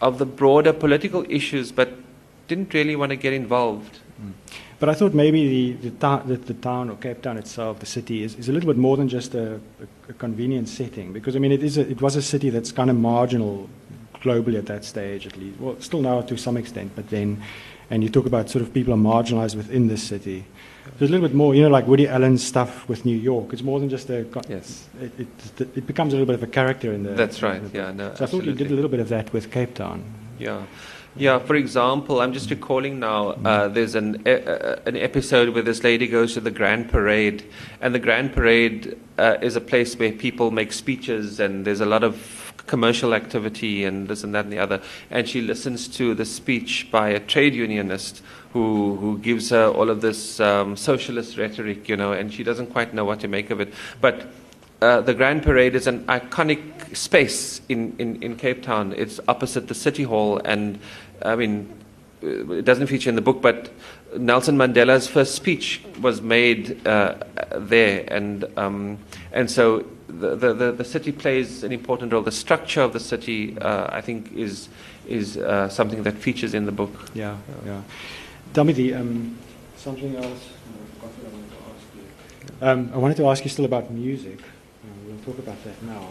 of 0.00 0.18
the 0.18 0.26
broader 0.26 0.72
political 0.72 1.24
issues, 1.28 1.72
but 1.72 1.88
didn't 2.48 2.72
really 2.74 2.96
want 2.96 3.10
to 3.10 3.16
get 3.16 3.32
involved. 3.32 3.98
But 4.80 4.88
I 4.88 4.94
thought 4.94 5.14
maybe 5.14 5.48
the, 5.48 5.90
the, 5.90 5.96
ta- 5.96 6.22
the, 6.26 6.36
the 6.36 6.54
town 6.54 6.90
or 6.90 6.96
Cape 6.96 7.22
Town 7.22 7.36
itself, 7.38 7.78
the 7.78 7.86
city, 7.86 8.24
is, 8.24 8.34
is 8.34 8.48
a 8.48 8.52
little 8.52 8.66
bit 8.66 8.76
more 8.76 8.96
than 8.96 9.08
just 9.08 9.32
a, 9.34 9.54
a, 9.54 9.86
a 10.08 10.12
convenient 10.12 10.68
setting. 10.68 11.12
Because, 11.12 11.36
I 11.36 11.38
mean, 11.38 11.52
it, 11.52 11.62
is 11.62 11.78
a, 11.78 11.88
it 11.88 12.02
was 12.02 12.16
a 12.16 12.22
city 12.22 12.50
that's 12.50 12.72
kind 12.72 12.90
of 12.90 12.96
marginal 12.96 13.70
globally 14.22 14.56
at 14.58 14.66
that 14.66 14.84
stage, 14.84 15.26
at 15.26 15.36
least. 15.36 15.58
Well, 15.60 15.76
still 15.80 16.00
now 16.02 16.20
to 16.22 16.36
some 16.36 16.56
extent, 16.56 16.92
but 16.94 17.10
then, 17.10 17.42
and 17.90 18.02
you 18.02 18.08
talk 18.08 18.26
about 18.26 18.48
sort 18.48 18.62
of 18.62 18.72
people 18.72 18.94
are 18.94 18.96
marginalized 18.96 19.56
within 19.56 19.88
this 19.88 20.02
city. 20.02 20.44
There's 20.98 21.10
a 21.10 21.12
little 21.14 21.26
bit 21.28 21.34
more, 21.34 21.54
you 21.54 21.62
know, 21.62 21.68
like 21.68 21.86
Woody 21.86 22.08
Allen's 22.08 22.42
stuff 22.44 22.88
with 22.88 23.04
New 23.04 23.16
York. 23.16 23.52
It's 23.52 23.62
more 23.62 23.78
than 23.80 23.88
just 23.88 24.10
a. 24.10 24.26
Yes. 24.48 24.88
It, 25.00 25.12
it, 25.60 25.60
it 25.78 25.86
becomes 25.86 26.12
a 26.12 26.16
little 26.16 26.26
bit 26.26 26.34
of 26.34 26.42
a 26.42 26.46
character 26.52 26.92
in 26.92 27.02
the. 27.04 27.10
That's 27.10 27.42
right. 27.42 27.62
the- 27.72 27.78
Yeah, 27.78 27.92
no, 27.92 28.14
So 28.14 28.24
I 28.24 28.26
thought 28.28 28.44
you 28.44 28.52
did 28.52 28.70
a 28.70 28.74
little 28.74 28.90
bit 28.90 29.00
of 29.00 29.08
that 29.10 29.32
with 29.32 29.50
Cape 29.50 29.74
Town. 29.74 30.02
Yeah. 30.38 30.64
Yeah, 31.14 31.38
for 31.40 31.56
example, 31.56 32.22
I'm 32.22 32.32
just 32.32 32.48
recalling 32.48 32.98
now, 32.98 33.32
uh, 33.44 33.68
there's 33.68 33.94
an, 33.94 34.22
e- 34.26 34.30
uh, 34.32 34.76
an 34.86 34.96
episode 34.96 35.50
where 35.50 35.62
this 35.62 35.84
lady 35.84 36.06
goes 36.06 36.32
to 36.34 36.40
the 36.40 36.50
Grand 36.50 36.90
Parade, 36.90 37.44
and 37.82 37.94
the 37.94 37.98
Grand 37.98 38.32
Parade 38.32 38.98
uh, 39.18 39.36
is 39.42 39.54
a 39.54 39.60
place 39.60 39.94
where 39.98 40.10
people 40.10 40.50
make 40.50 40.72
speeches, 40.72 41.38
and 41.38 41.66
there's 41.66 41.82
a 41.82 41.86
lot 41.86 42.02
of 42.02 42.41
commercial 42.66 43.14
activity, 43.14 43.84
and 43.84 44.08
this 44.08 44.24
and 44.24 44.34
that 44.34 44.44
and 44.44 44.52
the 44.52 44.58
other. 44.58 44.80
And 45.10 45.28
she 45.28 45.40
listens 45.40 45.88
to 45.88 46.14
the 46.14 46.24
speech 46.24 46.88
by 46.90 47.08
a 47.10 47.20
trade 47.20 47.54
unionist 47.54 48.22
who, 48.52 48.96
who 48.96 49.18
gives 49.18 49.50
her 49.50 49.68
all 49.68 49.90
of 49.90 50.00
this 50.00 50.40
um, 50.40 50.76
socialist 50.76 51.38
rhetoric, 51.38 51.88
you 51.88 51.96
know, 51.96 52.12
and 52.12 52.32
she 52.32 52.44
doesn't 52.44 52.68
quite 52.68 52.94
know 52.94 53.04
what 53.04 53.20
to 53.20 53.28
make 53.28 53.50
of 53.50 53.60
it. 53.60 53.72
But 54.00 54.26
uh, 54.82 55.00
the 55.00 55.14
Grand 55.14 55.42
Parade 55.42 55.74
is 55.74 55.86
an 55.86 56.04
iconic 56.06 56.96
space 56.96 57.60
in, 57.68 57.94
in, 57.98 58.22
in 58.22 58.36
Cape 58.36 58.62
Town. 58.62 58.92
It's 58.96 59.20
opposite 59.28 59.68
the 59.68 59.74
City 59.74 60.02
Hall, 60.02 60.40
and 60.44 60.78
I 61.22 61.36
mean, 61.36 61.72
uh, 62.22 62.52
it 62.52 62.64
doesn't 62.64 62.88
feature 62.88 63.08
in 63.08 63.16
the 63.16 63.22
book, 63.22 63.40
but 63.40 63.70
Nelson 64.16 64.56
Mandela's 64.56 65.06
first 65.06 65.34
speech 65.34 65.82
was 66.00 66.20
made 66.20 66.86
uh, 66.86 67.14
there, 67.56 68.04
and 68.08 68.44
um, 68.58 68.98
and 69.32 69.50
so 69.50 69.86
the, 70.20 70.54
the, 70.54 70.72
the, 70.72 70.84
city 70.84 71.12
plays 71.12 71.64
an 71.64 71.72
important 71.72 72.12
role. 72.12 72.22
The 72.22 72.32
structure 72.32 72.82
of 72.82 72.92
the 72.92 73.00
city, 73.00 73.58
uh, 73.58 73.88
I 73.90 74.00
think, 74.00 74.32
is 74.32 74.68
is 75.06 75.36
uh, 75.36 75.68
something 75.68 76.02
that 76.04 76.14
features 76.14 76.54
in 76.54 76.66
the 76.66 76.72
book. 76.72 76.90
Yeah, 77.14 77.36
yeah. 77.64 77.82
The 78.52 78.94
um, 78.94 79.38
something 79.76 80.16
else. 80.16 80.26
I 80.26 81.08
forgot 81.08 81.12
what 81.18 81.26
I 81.26 81.34
wanted 81.34 81.50
to 81.50 81.56
ask 81.72 81.86
you. 81.96 82.66
Um, 82.66 82.90
I 82.94 82.98
wanted 82.98 83.16
to 83.16 83.26
ask 83.28 83.44
you 83.44 83.50
still 83.50 83.64
about 83.64 83.90
music. 83.90 84.38
Um, 84.84 85.06
we'll 85.06 85.24
talk 85.24 85.38
about 85.38 85.62
that 85.64 85.82
now. 85.82 86.08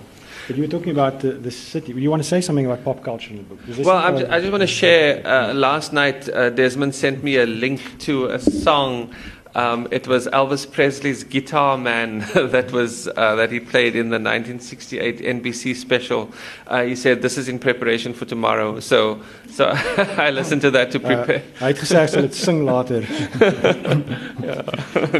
But 0.48 0.58
you 0.58 0.64
were 0.64 0.70
talking 0.70 0.92
about 0.92 1.20
the, 1.20 1.34
the 1.34 1.52
city. 1.52 1.94
You 1.94 2.10
want 2.10 2.24
to 2.24 2.28
say 2.28 2.42
something 2.42 2.66
about 2.66 2.84
pop 2.84 3.04
culture 3.04 3.30
in 3.32 3.38
the 3.38 3.44
book? 3.44 3.60
Well, 3.86 4.02
something 4.02 4.28
I 4.28 4.40
just 4.40 4.52
want 4.52 4.62
to 4.62 4.68
share. 4.68 5.26
Uh, 5.26 5.54
last 5.54 5.94
night, 5.94 6.28
uh, 6.30 6.50
Desmond 6.50 6.96
sent 6.96 7.24
me 7.24 7.38
a 7.38 7.46
link 7.46 8.00
to 8.00 8.26
a 8.26 8.40
song. 8.40 9.14
Um, 9.54 9.88
it 9.92 10.08
was 10.08 10.28
Elvis 10.28 10.66
Presley's 10.72 11.24
"Guitar 11.26 11.78
Man" 11.78 12.20
that 12.36 12.72
was 12.72 13.08
uh, 13.10 13.36
that 13.36 13.52
he 13.52 13.60
played 13.60 13.96
in 13.96 14.10
the 14.10 14.20
1968 14.20 15.20
NBC 15.20 15.76
special. 15.76 16.32
Uh, 16.68 16.84
he 16.84 16.96
said, 16.96 17.22
"This 17.22 17.38
is 17.38 17.50
in 17.50 17.60
preparation 17.60 18.14
for 18.14 18.26
tomorrow." 18.26 18.80
So, 18.80 19.22
so 19.50 19.66
I 20.18 20.30
listened 20.32 20.62
to 20.62 20.72
that 20.72 20.92
to 20.92 21.00
Uh, 21.00 21.08
prepare. 21.08 21.42
hy 21.60 21.68
het 21.74 21.78
gesê 21.84 21.98
ek 22.04 22.10
sal 22.10 22.22
dit 22.28 22.34
sing 22.36 22.64
later. 22.66 23.02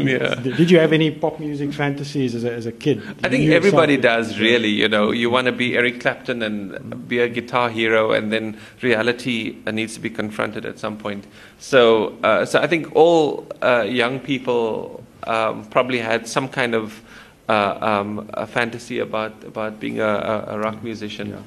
yeah. 0.00 0.34
Did 0.42 0.56
did 0.56 0.70
you 0.70 0.78
have 0.78 0.92
any 0.92 1.10
pop 1.10 1.38
music 1.40 1.72
fantasies 1.72 2.34
as 2.34 2.44
a, 2.44 2.52
as 2.52 2.66
a 2.66 2.72
kid? 2.72 3.02
I 3.24 3.28
think 3.28 3.50
everybody 3.50 3.96
does, 3.96 4.38
really. 4.38 4.68
You 4.70 4.88
know, 4.88 5.10
you 5.12 5.28
want 5.30 5.46
to 5.46 5.52
be 5.52 5.76
Eric 5.76 6.00
Clapton 6.00 6.42
and 6.42 7.06
be 7.08 7.18
a 7.18 7.28
guitar 7.28 7.68
hero, 7.68 8.12
and 8.12 8.32
then 8.32 8.56
reality 8.80 9.56
needs 9.70 9.94
to 9.94 10.00
be 10.00 10.10
confronted 10.10 10.64
at 10.64 10.78
some 10.78 10.96
point. 10.96 11.26
So, 11.58 12.16
uh, 12.22 12.44
so 12.44 12.60
I 12.60 12.66
think 12.66 12.94
all 12.96 13.46
uh, 13.62 13.82
young 13.82 14.18
people 14.24 15.02
um, 15.26 15.64
probably 15.66 15.98
had 15.98 16.26
some 16.26 16.48
kind 16.48 16.74
of 16.74 17.00
uh, 17.48 17.78
um, 17.80 18.30
a 18.34 18.46
fantasy 18.46 19.00
about 19.00 19.44
about 19.44 19.80
being 19.80 20.00
a, 20.00 20.06
a, 20.06 20.54
a 20.54 20.58
rock 20.58 20.82
musician. 20.82 21.30
Yeah. 21.30 21.38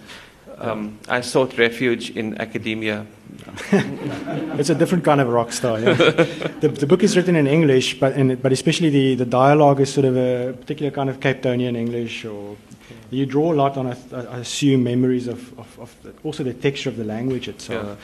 Um, 0.57 0.99
I 1.09 1.21
sought 1.21 1.57
refuge 1.57 2.11
in 2.11 2.39
academia. 2.39 3.05
It's 4.57 4.69
a 4.69 4.75
different 4.75 5.03
kind 5.03 5.19
of 5.19 5.27
rock 5.27 5.51
star. 5.51 5.79
Yeah. 5.79 5.93
the, 6.61 6.69
the 6.69 6.87
book 6.87 7.03
is 7.03 7.17
written 7.17 7.35
in 7.35 7.47
English, 7.47 7.99
but 7.99 8.13
in, 8.13 8.35
but 8.35 8.51
especially 8.53 8.89
the, 8.89 9.15
the 9.15 9.25
dialogue 9.25 9.81
is 9.81 9.93
sort 9.93 10.05
of 10.05 10.15
a 10.15 10.53
particular 10.53 10.91
kind 10.91 11.09
of 11.09 11.19
Cape 11.19 11.41
Townian 11.41 11.75
English. 11.75 12.23
Or 12.23 12.55
you 13.09 13.25
draw 13.25 13.53
a 13.53 13.55
lot 13.55 13.77
on, 13.77 13.87
I, 13.87 13.95
I 14.11 14.37
assume, 14.39 14.83
memories 14.83 15.27
of, 15.27 15.57
of, 15.59 15.79
of 15.79 15.95
the, 16.03 16.13
also 16.23 16.43
the 16.43 16.53
texture 16.53 16.89
of 16.89 16.97
the 16.97 17.03
language 17.03 17.47
itself. 17.47 17.97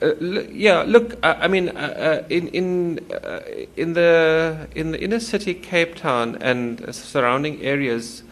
Yeah. 0.00 0.08
Uh, 0.08 0.14
l- 0.20 0.46
yeah, 0.50 0.82
look, 0.86 1.16
I, 1.22 1.32
I 1.32 1.48
mean, 1.48 1.68
uh, 1.68 2.22
uh, 2.22 2.26
in 2.28 2.48
in 2.48 2.98
uh, 3.12 3.40
in 3.76 3.92
the 3.92 4.68
in 4.74 4.92
the 4.92 5.00
inner 5.00 5.20
city, 5.20 5.54
Cape 5.54 5.94
Town, 5.94 6.36
and 6.40 6.94
surrounding 6.94 7.62
areas, 7.62 8.22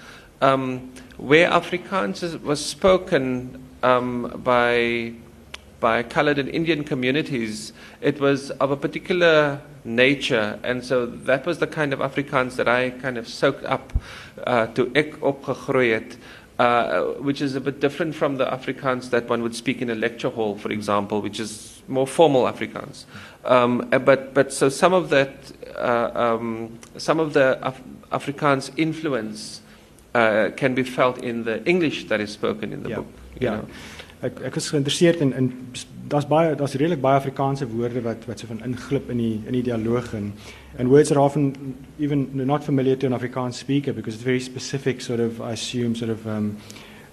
um, 0.41 0.93
where 1.17 1.49
Afrikaans 1.51 2.41
was 2.43 2.65
spoken 2.65 3.63
um, 3.83 4.41
by 4.43 5.13
by 5.81 6.03
coloured 6.03 6.39
and 6.39 6.49
Indian 6.49 6.83
communities, 6.83 7.73
it 8.01 8.19
was 8.19 8.51
of 8.53 8.71
a 8.71 8.77
particular 8.77 9.61
nature, 9.85 10.59
and 10.63 10.85
so 10.85 11.07
that 11.07 11.47
was 11.47 11.59
the 11.59 11.67
kind 11.67 11.93
of 11.93 12.01
Afrikaans 12.01 12.57
that 12.57 12.69
I 12.69 12.91
kind 12.91 13.19
of 13.19 13.29
soaked 13.29 13.65
up 13.65 13.93
uh, 14.47 14.67
to 14.69 14.91
ek 14.95 15.21
opgegroei 15.21 15.93
het. 15.93 16.17
Uh, 16.57 17.15
which 17.19 17.43
is 17.43 17.57
a 17.57 17.61
bit 17.61 17.81
different 17.81 18.15
from 18.15 18.37
the 18.37 18.47
Afrikaans 18.47 19.11
that 19.11 19.29
one 19.29 19.43
would 19.43 19.57
speak 19.57 19.83
in 19.83 19.91
a 19.91 19.95
lecture 19.97 20.29
hall, 20.29 20.57
for 20.57 20.71
example, 20.71 21.21
which 21.21 21.41
is 21.41 21.83
more 21.89 22.07
formal 22.07 22.45
Afrikaans. 22.45 23.07
Um, 23.45 23.89
uh, 23.93 23.99
but 23.99 24.35
but 24.35 24.53
so 24.53 24.69
some 24.69 24.93
of 24.93 25.11
that, 25.11 25.35
uh, 25.77 26.13
um, 26.15 26.79
some 26.97 27.19
of 27.19 27.33
the 27.33 27.59
Af- 27.61 27.83
Afrikaans 28.13 28.71
influence 28.77 29.63
uh, 30.15 30.51
can 30.57 30.77
be 30.77 30.85
felt 30.85 31.19
in 31.19 31.43
the 31.43 31.61
English 31.65 32.05
that 32.05 32.21
is 32.21 32.31
spoken 32.31 32.73
in 32.73 32.85
the 32.85 32.91
Yeah, 32.91 32.97
book. 32.99 33.07
you 33.41 33.49
yeah. 33.49 33.57
know. 33.57 33.67
Ek 34.25 34.41
ek 34.51 34.57
is 34.61 34.69
geïnteresseerd 34.73 35.21
in 35.25 35.33
in 35.37 35.51
daar's 36.09 36.27
baie 36.29 36.55
daar's 36.57 36.75
redelik 36.75 37.01
baie 37.01 37.19
Afrikaanse 37.21 37.67
woorde 37.69 38.03
wat 38.05 38.25
wat 38.29 38.39
so 38.41 38.47
van 38.47 38.63
inglip 38.65 39.11
in 39.11 39.21
die 39.23 39.35
in 39.47 39.53
die 39.53 39.63
dialoog 39.63 40.13
en 40.15 40.33
and 40.79 40.89
words 40.89 41.11
are 41.13 41.21
often 41.21 41.77
even 41.99 42.29
not 42.33 42.65
familiar 42.65 42.97
to 42.97 43.07
an 43.07 43.13
Afrikaans 43.21 43.59
speaker 43.59 43.93
because 43.95 44.15
it's 44.17 44.25
very 44.25 44.41
specific 44.41 45.01
sort 45.01 45.21
of 45.21 45.41
I 45.41 45.53
assume 45.53 45.95
sort 45.95 46.11
of 46.11 46.27
um, 46.27 46.57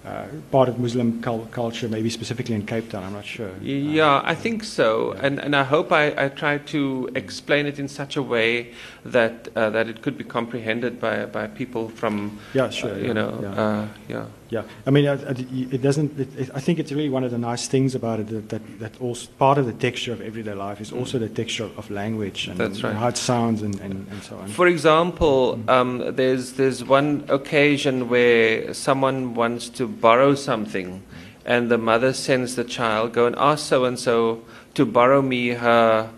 uh, 0.04 0.24
part 0.50 0.68
of 0.68 0.78
Muslim 0.78 1.22
culture, 1.52 1.88
maybe 1.88 2.10
specifically 2.10 2.56
in 2.56 2.66
Cape 2.66 2.90
Town. 2.90 3.04
I'm 3.04 3.12
not 3.12 3.24
sure. 3.24 3.50
Yeah, 3.62 4.20
I 4.24 4.34
think 4.34 4.64
so, 4.64 5.12
and 5.22 5.38
and 5.38 5.54
I 5.54 5.62
hope 5.62 5.92
I, 5.92 6.24
I 6.24 6.28
try 6.28 6.58
to 6.58 7.08
explain 7.14 7.66
it 7.66 7.78
in 7.78 7.88
such 7.88 8.16
a 8.16 8.22
way 8.22 8.72
that 9.04 9.48
uh, 9.54 9.70
that 9.70 9.86
it 9.86 10.02
could 10.02 10.18
be 10.18 10.24
comprehended 10.24 10.98
by 10.98 11.26
by 11.26 11.46
people 11.46 11.88
from 11.88 12.38
Yeah, 12.52 12.70
sure. 12.70 12.90
uh, 12.90 12.96
yeah, 12.96 13.06
you 13.06 13.14
know 13.14 13.38
yeah. 13.42 13.62
uh, 13.62 13.86
yeah. 14.08 14.24
Yeah, 14.52 14.64
I 14.86 14.90
mean, 14.90 15.06
it, 15.06 15.20
it- 15.40 15.74
it 15.76 15.82
doesn't. 15.82 16.10
It, 16.20 16.50
I 16.54 16.60
think 16.60 16.78
it's 16.78 16.92
really 16.92 17.08
one 17.08 17.24
of 17.24 17.30
the 17.30 17.38
nice 17.38 17.68
things 17.68 17.94
about 17.94 18.20
it 18.20 18.26
that 18.28 18.48
that, 18.50 18.62
that 18.80 19.00
also 19.00 19.26
part 19.38 19.56
of 19.58 19.64
the 19.64 19.72
texture 19.72 20.12
of 20.12 20.20
everyday 20.20 20.52
life 20.52 20.78
is 20.82 20.92
also 20.92 21.18
the 21.18 21.28
texture 21.30 21.70
of 21.78 21.90
language 21.90 22.48
and, 22.48 22.58
That's 22.58 22.82
right. 22.84 22.90
and 22.90 22.98
how 22.98 23.08
it 23.08 23.16
sounds 23.16 23.62
and, 23.62 23.80
and, 23.80 24.06
and 24.10 24.22
so 24.22 24.36
on. 24.36 24.48
For 24.48 24.66
example, 24.66 25.58
um, 25.68 25.90
there's 26.16 26.52
there's 26.52 26.84
one 26.84 27.24
occasion 27.28 28.10
where 28.10 28.74
someone 28.74 29.34
wants 29.34 29.70
to 29.78 29.86
borrow 29.88 30.34
something, 30.34 31.02
and 31.46 31.70
the 31.70 31.78
mother 31.78 32.12
sends 32.12 32.54
the 32.54 32.64
child 32.64 33.14
go 33.14 33.24
and 33.26 33.36
ask 33.38 33.66
so 33.66 33.86
and 33.86 33.98
so 33.98 34.44
to 34.74 34.84
borrow 34.84 35.22
me 35.22 35.48
her 35.56 36.10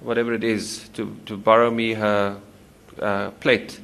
whatever 0.00 0.32
it 0.32 0.44
is 0.44 0.88
to 0.94 1.14
to 1.26 1.36
borrow 1.36 1.70
me 1.70 1.92
her 1.94 2.38
uh, 3.02 3.30
plate. 3.40 3.80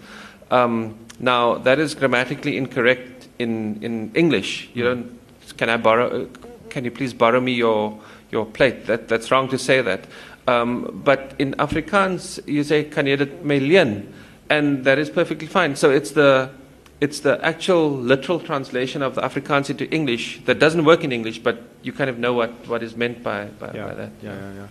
Um, 0.51 0.95
now 1.21 1.59
that 1.59 1.79
is 1.79 1.95
grammatically 1.95 2.57
incorrect 2.57 3.18
in 3.39 3.79
in 3.83 4.11
English. 4.15 4.71
You 4.75 4.85
don't. 4.85 5.19
Can 5.57 5.69
I 5.69 5.77
borrow? 5.77 6.23
uh, 6.23 6.27
Can 6.69 6.85
you 6.85 6.91
please 6.91 7.15
borrow 7.15 7.41
me 7.41 7.53
your 7.53 7.99
your 8.31 8.47
plate? 8.47 8.87
That 8.87 9.09
that's 9.09 9.31
wrong 9.31 9.49
to 9.49 9.59
say 9.59 9.83
that. 9.83 10.07
Um, 10.47 11.03
but 11.05 11.35
in 11.39 11.55
Afrikaans, 11.59 12.41
you 12.47 12.65
say 12.65 12.85
kan 12.85 13.07
jy 13.07 13.17
dit 13.17 13.45
my 13.45 13.59
leen? 13.59 14.13
and 14.51 14.85
that 14.85 14.99
is 14.99 15.11
perfectly 15.11 15.47
fine. 15.47 15.77
So 15.77 15.91
it's 15.91 16.13
the 16.13 16.51
it's 17.01 17.21
the 17.21 17.39
actual 17.45 17.91
literal 17.91 18.41
translation 18.41 19.03
of 19.03 19.15
the 19.15 19.21
Afrikaans 19.21 19.71
into 19.71 19.89
English 19.91 20.41
that 20.47 20.59
doesn't 20.59 20.85
work 20.85 21.05
in 21.05 21.13
English, 21.13 21.39
but 21.39 21.63
you 21.83 21.93
kind 21.93 22.11
of 22.11 22.19
know 22.19 22.33
what, 22.33 22.51
what 22.67 22.83
is 22.83 22.97
meant 22.97 23.23
by, 23.23 23.45
by, 23.61 23.71
yeah, 23.73 23.87
by 23.87 23.95
that. 23.95 24.11
yeah, 24.21 24.35
yeah, 24.35 24.53
yeah. 24.55 24.67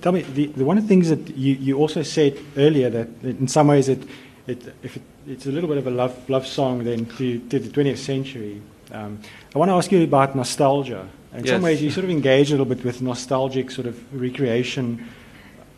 Tell 0.00 0.12
me, 0.12 0.22
the, 0.22 0.46
the 0.46 0.64
one 0.64 0.78
of 0.78 0.84
the 0.84 0.88
things 0.88 1.08
that 1.08 1.36
you, 1.36 1.54
you 1.54 1.76
also 1.76 2.02
said 2.02 2.38
earlier 2.56 2.90
that 2.90 3.08
in 3.24 3.48
some 3.48 3.68
ways 3.68 3.88
it, 3.88 3.98
it, 4.46 4.74
if 4.82 4.96
it, 4.96 5.02
it's 5.26 5.46
a 5.46 5.50
little 5.50 5.68
bit 5.68 5.78
of 5.78 5.86
a 5.86 5.90
love, 5.90 6.28
love 6.28 6.46
song 6.46 6.84
then 6.84 7.06
to, 7.06 7.38
to 7.48 7.58
the 7.58 7.68
20th 7.68 7.98
century. 7.98 8.60
Um, 8.92 9.18
I 9.54 9.58
want 9.58 9.70
to 9.70 9.74
ask 9.74 9.90
you 9.90 10.02
about 10.02 10.36
nostalgia. 10.36 11.08
In 11.32 11.46
some 11.46 11.62
ways, 11.62 11.82
you 11.82 11.90
sort 11.90 12.04
of 12.04 12.10
engage 12.10 12.50
a 12.50 12.52
little 12.52 12.66
bit 12.66 12.84
with 12.84 13.02
nostalgic 13.02 13.70
sort 13.70 13.88
of 13.88 13.96
recreation 14.14 15.04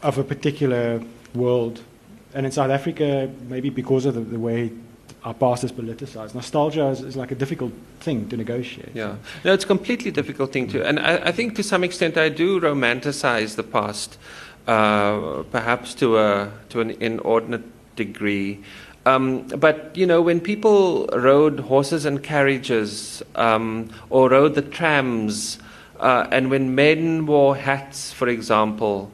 of 0.02 0.18
a 0.18 0.24
particular 0.24 1.02
world. 1.34 1.80
And 2.34 2.44
in 2.44 2.52
South 2.52 2.70
Africa, 2.70 3.30
maybe 3.48 3.70
because 3.70 4.04
of 4.04 4.14
the, 4.14 4.20
the 4.20 4.38
way 4.38 4.70
our 5.24 5.32
past 5.32 5.64
is 5.64 5.72
politicized, 5.72 6.34
nostalgia 6.34 6.88
is, 6.88 7.00
is 7.00 7.16
like 7.16 7.30
a 7.30 7.34
difficult 7.34 7.72
thing 8.00 8.28
to 8.28 8.36
negotiate. 8.36 8.90
Yeah, 8.94 9.16
no, 9.44 9.54
it's 9.54 9.64
a 9.64 9.66
completely 9.66 10.10
difficult 10.10 10.52
thing 10.52 10.68
to, 10.68 10.86
and 10.86 11.00
I, 11.00 11.28
I 11.28 11.32
think 11.32 11.56
to 11.56 11.62
some 11.62 11.82
extent 11.82 12.18
I 12.18 12.28
do 12.28 12.60
romanticize 12.60 13.56
the 13.56 13.62
past, 13.62 14.18
uh, 14.66 15.42
perhaps 15.50 15.94
to 15.94 16.18
a 16.18 16.52
to 16.68 16.80
an 16.80 16.90
inordinate 16.90 17.64
degree. 17.96 18.62
Um, 19.06 19.46
but 19.46 19.96
you 19.96 20.04
know, 20.04 20.20
when 20.20 20.40
people 20.40 21.06
rode 21.12 21.60
horses 21.60 22.04
and 22.06 22.22
carriages, 22.22 23.22
um, 23.36 23.88
or 24.10 24.30
rode 24.30 24.56
the 24.56 24.62
trams, 24.62 25.58
uh, 26.00 26.26
and 26.32 26.50
when 26.50 26.74
men 26.74 27.24
wore 27.24 27.56
hats, 27.56 28.12
for 28.12 28.26
example, 28.28 29.12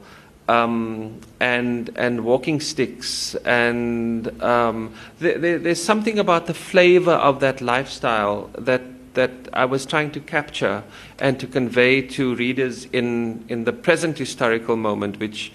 um, 0.49 1.21
and 1.39 1.91
and 1.95 2.25
walking 2.25 2.59
sticks, 2.59 3.35
and 3.45 4.41
um, 4.41 4.95
there, 5.19 5.37
there, 5.37 5.59
there's 5.59 5.83
something 5.83 6.17
about 6.17 6.47
the 6.47 6.55
flavor 6.55 7.13
of 7.13 7.39
that 7.41 7.61
lifestyle 7.61 8.49
that 8.57 8.81
that 9.13 9.31
I 9.53 9.65
was 9.65 9.85
trying 9.85 10.09
to 10.13 10.19
capture 10.19 10.83
and 11.19 11.39
to 11.39 11.45
convey 11.45 12.01
to 12.01 12.33
readers 12.33 12.85
in 12.85 13.45
in 13.47 13.65
the 13.65 13.73
present 13.73 14.17
historical 14.17 14.75
moment, 14.75 15.19
which. 15.19 15.51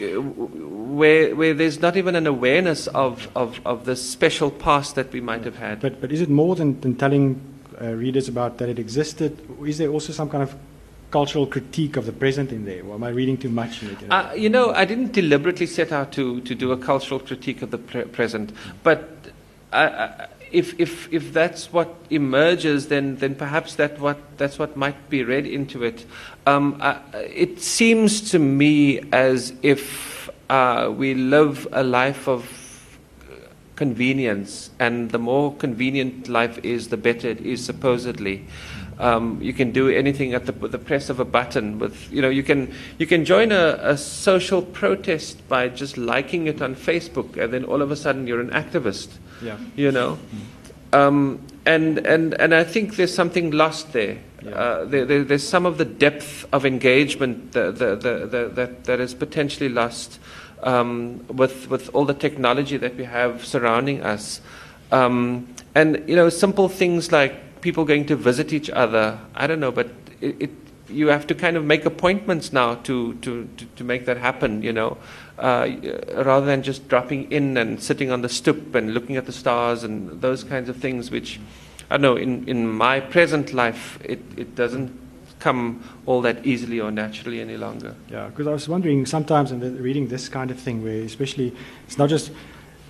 Uh, 0.00 0.20
Where, 0.20 1.34
where 1.34 1.54
there's 1.54 1.80
not 1.80 1.96
even 1.96 2.14
an 2.16 2.26
awareness 2.26 2.86
of, 2.88 3.28
of, 3.34 3.60
of 3.64 3.84
the 3.84 3.96
special 3.96 4.50
past 4.50 4.94
that 4.94 5.12
we 5.12 5.20
might 5.20 5.44
have 5.44 5.56
had. 5.56 5.80
But, 5.80 6.00
but 6.00 6.12
is 6.12 6.20
it 6.20 6.28
more 6.28 6.54
than, 6.54 6.80
than 6.80 6.94
telling 6.94 7.40
uh, 7.80 7.92
readers 7.92 8.28
about 8.28 8.58
that 8.58 8.68
it 8.68 8.78
existed? 8.78 9.38
Is 9.66 9.78
there 9.78 9.90
also 9.90 10.12
some 10.12 10.30
kind 10.30 10.42
of 10.42 10.54
cultural 11.10 11.46
critique 11.46 11.96
of 11.96 12.06
the 12.06 12.12
present 12.12 12.50
in 12.50 12.64
there? 12.64 12.84
Or 12.84 12.94
am 12.94 13.04
I 13.04 13.10
reading 13.10 13.36
too 13.36 13.48
much 13.48 13.82
in 13.82 13.90
it? 13.90 14.00
You 14.00 14.08
know? 14.08 14.16
Uh, 14.16 14.32
you 14.34 14.48
know, 14.48 14.72
I 14.72 14.84
didn't 14.84 15.12
deliberately 15.12 15.66
set 15.66 15.92
out 15.92 16.12
to, 16.12 16.40
to 16.40 16.54
do 16.54 16.72
a 16.72 16.76
cultural 16.76 17.20
critique 17.20 17.62
of 17.62 17.70
the 17.70 17.78
pre- 17.78 18.04
present, 18.04 18.52
but 18.82 19.08
I, 19.72 19.86
I, 19.86 20.28
if, 20.50 20.78
if, 20.78 21.12
if 21.12 21.32
that's 21.32 21.72
what 21.72 21.94
emerges, 22.10 22.88
then, 22.88 23.16
then 23.16 23.34
perhaps 23.34 23.74
that 23.76 23.98
what, 23.98 24.18
that's 24.38 24.58
what 24.58 24.76
might 24.76 25.08
be 25.10 25.24
read 25.24 25.46
into 25.46 25.82
it. 25.82 26.04
Um, 26.46 26.76
I, 26.80 27.00
it 27.14 27.60
seems 27.60 28.30
to 28.32 28.38
me 28.38 29.00
as 29.12 29.54
if 29.62 30.28
uh, 30.50 30.92
we 30.94 31.14
live 31.14 31.66
a 31.72 31.82
life 31.82 32.28
of 32.28 32.46
convenience, 33.76 34.70
and 34.78 35.10
the 35.10 35.18
more 35.18 35.54
convenient 35.54 36.28
life 36.28 36.58
is, 36.62 36.88
the 36.88 36.96
better 36.96 37.28
it 37.28 37.40
is, 37.40 37.64
supposedly. 37.64 38.44
Um, 38.98 39.40
you 39.42 39.52
can 39.52 39.72
do 39.72 39.88
anything 39.88 40.34
at 40.34 40.46
the, 40.46 40.52
the 40.52 40.78
press 40.78 41.10
of 41.10 41.18
a 41.18 41.24
button. 41.24 41.80
With 41.80 42.12
you 42.12 42.22
know, 42.22 42.28
you 42.28 42.44
can 42.44 42.72
you 42.98 43.06
can 43.06 43.24
join 43.24 43.50
a, 43.50 43.78
a 43.82 43.96
social 43.96 44.62
protest 44.62 45.48
by 45.48 45.68
just 45.68 45.96
liking 45.96 46.46
it 46.46 46.62
on 46.62 46.76
Facebook, 46.76 47.36
and 47.36 47.52
then 47.52 47.64
all 47.64 47.82
of 47.82 47.90
a 47.90 47.96
sudden 47.96 48.26
you're 48.26 48.40
an 48.40 48.50
activist. 48.50 49.08
yeah. 49.42 49.56
You 49.74 49.90
know, 49.90 50.18
um, 50.94 51.44
and 51.66 51.98
and 52.06 52.34
and 52.34 52.54
I 52.54 52.64
think 52.64 52.96
there's 52.96 53.14
something 53.14 53.50
lost 53.50 53.92
there. 53.92 54.18
Yeah. 54.42 54.50
Uh, 54.50 54.84
there, 54.84 55.04
there. 55.04 55.24
There's 55.24 55.46
some 55.46 55.66
of 55.66 55.78
the 55.78 55.84
depth 55.84 56.46
of 56.52 56.64
engagement 56.64 57.52
that 57.52 57.78
the, 57.78 57.96
the, 57.96 58.26
the, 58.26 58.50
that 58.54 58.84
that 58.84 59.00
is 59.00 59.14
potentially 59.14 59.68
lost 59.68 60.20
um, 60.62 61.26
with 61.26 61.68
with 61.68 61.90
all 61.94 62.04
the 62.04 62.14
technology 62.14 62.76
that 62.76 62.96
we 62.96 63.04
have 63.04 63.44
surrounding 63.44 64.02
us, 64.02 64.40
um, 64.92 65.48
and 65.74 66.02
you 66.08 66.14
know, 66.14 66.28
simple 66.28 66.68
things 66.68 67.10
like 67.10 67.60
people 67.60 67.84
going 67.84 68.06
to 68.06 68.16
visit 68.16 68.52
each 68.52 68.70
other. 68.70 69.18
I 69.34 69.46
don't 69.46 69.60
know, 69.60 69.72
but 69.72 69.90
it. 70.20 70.36
it 70.40 70.50
you 70.88 71.08
have 71.08 71.26
to 71.26 71.34
kind 71.34 71.56
of 71.56 71.64
make 71.64 71.84
appointments 71.86 72.52
now 72.52 72.74
to, 72.74 73.14
to, 73.14 73.48
to, 73.56 73.64
to 73.76 73.84
make 73.84 74.04
that 74.04 74.18
happen, 74.18 74.62
you 74.62 74.72
know, 74.72 74.98
uh, 75.38 75.68
rather 76.14 76.46
than 76.46 76.62
just 76.62 76.88
dropping 76.88 77.30
in 77.32 77.56
and 77.56 77.82
sitting 77.82 78.10
on 78.10 78.22
the 78.22 78.28
stoop 78.28 78.74
and 78.74 78.94
looking 78.94 79.16
at 79.16 79.26
the 79.26 79.32
stars 79.32 79.84
and 79.84 80.20
those 80.20 80.44
kinds 80.44 80.68
of 80.68 80.76
things, 80.76 81.10
which, 81.10 81.40
I 81.90 81.96
know, 81.96 82.16
in, 82.16 82.48
in 82.48 82.68
my 82.68 83.00
present 83.00 83.52
life, 83.52 83.98
it, 84.04 84.20
it 84.36 84.54
doesn't 84.54 85.00
come 85.40 85.82
all 86.06 86.22
that 86.22 86.46
easily 86.46 86.80
or 86.80 86.90
naturally 86.90 87.40
any 87.40 87.56
longer. 87.56 87.94
Yeah, 88.08 88.28
because 88.28 88.46
I 88.46 88.52
was 88.52 88.68
wondering 88.68 89.04
sometimes 89.06 89.52
in 89.52 89.60
reading 89.82 90.08
this 90.08 90.28
kind 90.28 90.50
of 90.50 90.58
thing, 90.58 90.82
where 90.82 91.02
especially 91.02 91.54
it's 91.86 91.98
not 91.98 92.08
just 92.08 92.30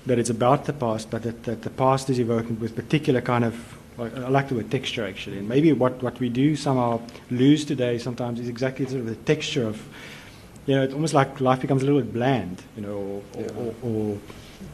that 0.07 0.19
it's 0.19 0.31
about 0.31 0.67
the 0.67 0.73
past, 0.73 1.11
but 1.11 1.23
that, 1.23 1.43
that 1.45 1.63
the 1.63 1.71
past 1.71 2.11
is 2.11 2.21
evoked 2.21 2.51
with 2.61 2.77
particular 2.77 3.21
kind 3.21 3.45
of, 3.45 3.79
I 3.99 4.03
like 4.29 4.49
the 4.49 4.55
word 4.55 4.71
texture 4.71 5.07
actually, 5.07 5.39
and 5.39 5.49
maybe 5.49 5.73
what, 5.73 6.03
what 6.03 6.21
we 6.21 6.29
do 6.29 6.55
somehow 6.57 7.01
lose 7.31 7.65
today 7.65 7.99
sometimes 7.99 8.39
is 8.39 8.49
exactly 8.49 8.87
sort 8.87 9.01
of 9.01 9.07
the 9.07 9.17
texture 9.17 9.67
of, 9.67 9.83
you 10.67 10.75
know, 10.75 10.83
it's 10.83 10.95
almost 10.95 11.15
like 11.15 11.41
life 11.41 11.61
becomes 11.61 11.83
a 11.83 11.87
little 11.87 12.01
bit 12.01 12.13
bland, 12.13 12.63
you 12.77 12.83
know, 12.83 12.97
or, 12.97 13.23
Yeah. 13.43 13.51
or, 13.59 13.75
or 13.83 14.19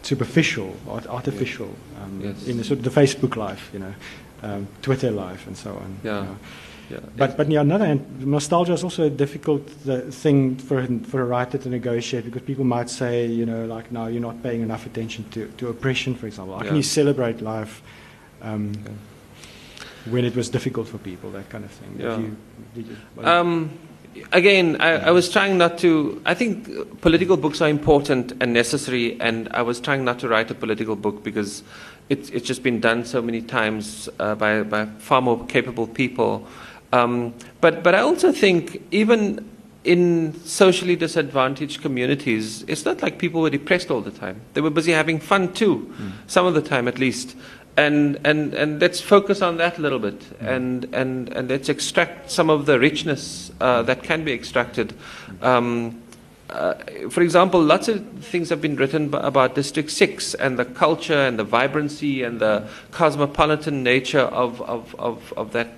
superficial, 0.02 0.74
or 0.86 1.00
artificial, 1.08 1.68
um, 2.02 2.20
Yes. 2.22 2.46
in 2.46 2.56
the 2.58 2.64
sort 2.64 2.78
of 2.78 2.84
the 2.84 3.00
Facebook 3.00 3.36
life, 3.36 3.70
you 3.72 3.80
know, 3.80 3.94
um, 4.42 4.66
Twitter 4.82 5.10
life, 5.10 5.46
and 5.46 5.56
so 5.56 5.70
on. 5.70 5.96
Yeah. 6.04 6.20
you 6.20 6.26
know. 6.26 6.36
Yeah. 6.90 6.98
But 7.16 7.36
but 7.36 7.46
on 7.46 7.66
the 7.66 7.74
other 7.74 7.86
hand, 7.86 8.00
nostalgia 8.26 8.72
is 8.72 8.82
also 8.82 9.04
a 9.04 9.10
difficult 9.10 9.62
uh, 9.88 10.00
thing 10.10 10.56
for 10.56 10.84
for 11.10 11.20
a 11.20 11.24
writer 11.24 11.58
to 11.58 11.68
negotiate 11.68 12.24
because 12.24 12.42
people 12.42 12.64
might 12.64 12.90
say, 12.90 13.26
you 13.26 13.46
know, 13.46 13.64
like, 13.76 13.92
no, 13.92 14.08
you're 14.08 14.20
not 14.20 14.42
paying 14.42 14.62
enough 14.62 14.86
attention 14.86 15.24
to, 15.30 15.46
to 15.58 15.68
oppression, 15.68 16.14
for 16.16 16.26
example. 16.26 16.54
How 16.58 16.64
can 16.66 16.74
you 16.76 16.82
celebrate 16.82 17.40
life 17.42 17.80
um, 18.42 18.72
Yeah. 18.74 18.92
when 20.12 20.24
it 20.24 20.34
was 20.34 20.48
difficult 20.50 20.88
for 20.88 20.98
people, 20.98 21.30
that 21.30 21.48
kind 21.48 21.64
of 21.64 21.70
thing? 21.70 21.96
Yeah. 21.98 22.18
you- 22.18 22.36
did 22.74 22.86
you- 22.88 23.24
Um, 23.24 23.70
again, 24.32 24.76
I, 24.80 25.08
I 25.08 25.10
was 25.10 25.28
trying 25.28 25.58
not 25.58 25.78
to. 25.78 26.20
I 26.24 26.34
think 26.34 27.00
political 27.00 27.36
books 27.36 27.60
are 27.60 27.68
important 27.68 28.32
and 28.40 28.52
necessary, 28.52 29.20
and 29.20 29.48
I 29.50 29.62
was 29.62 29.80
trying 29.80 30.04
not 30.04 30.18
to 30.20 30.28
write 30.28 30.50
a 30.50 30.54
political 30.54 30.96
book 30.96 31.22
because 31.22 31.62
it's 32.08 32.30
it's 32.30 32.46
just 32.46 32.62
been 32.62 32.80
done 32.80 33.04
so 33.04 33.22
many 33.22 33.42
times 33.42 34.08
uh, 34.18 34.34
by 34.34 34.62
by 34.62 34.86
far 34.98 35.20
more 35.20 35.44
capable 35.46 35.86
people. 35.86 36.46
Um, 36.92 37.34
but 37.60 37.82
but 37.82 37.94
I 37.94 38.00
also 38.00 38.32
think 38.32 38.82
even 38.90 39.48
in 39.82 40.34
socially 40.44 40.94
disadvantaged 40.94 41.80
communities, 41.80 42.64
it's 42.68 42.84
not 42.84 43.00
like 43.00 43.18
people 43.18 43.40
were 43.40 43.48
depressed 43.50 43.90
all 43.90 44.02
the 44.02 44.10
time. 44.10 44.40
They 44.52 44.60
were 44.60 44.70
busy 44.70 44.92
having 44.92 45.20
fun 45.20 45.54
too, 45.54 45.90
some 46.26 46.44
of 46.44 46.52
the 46.52 46.60
time 46.60 46.86
at 46.86 46.98
least. 46.98 47.34
And 47.80 48.18
and 48.24 48.54
and 48.54 48.80
let's 48.80 49.00
focus 49.00 49.40
on 49.40 49.56
that 49.56 49.78
a 49.78 49.80
little 49.80 49.98
bit, 49.98 50.22
and 50.40 50.86
and 50.92 51.28
and 51.32 51.48
let's 51.48 51.68
extract 51.68 52.30
some 52.30 52.50
of 52.50 52.66
the 52.66 52.78
richness 52.78 53.50
uh, 53.60 53.82
that 53.82 54.02
can 54.02 54.24
be 54.24 54.32
extracted. 54.32 54.92
Um, 55.40 56.02
uh, 56.50 56.74
for 57.08 57.22
example, 57.22 57.62
lots 57.62 57.88
of 57.88 58.04
things 58.24 58.48
have 58.48 58.60
been 58.60 58.74
written 58.74 59.14
about 59.14 59.54
District 59.54 59.88
6 59.88 60.34
and 60.34 60.58
the 60.58 60.64
culture 60.64 61.14
and 61.28 61.38
the 61.38 61.44
vibrancy 61.44 62.24
and 62.24 62.40
the 62.40 62.68
cosmopolitan 62.90 63.84
nature 63.84 64.18
of, 64.18 64.60
of, 64.62 64.92
of, 64.98 65.32
of 65.36 65.52
that 65.52 65.68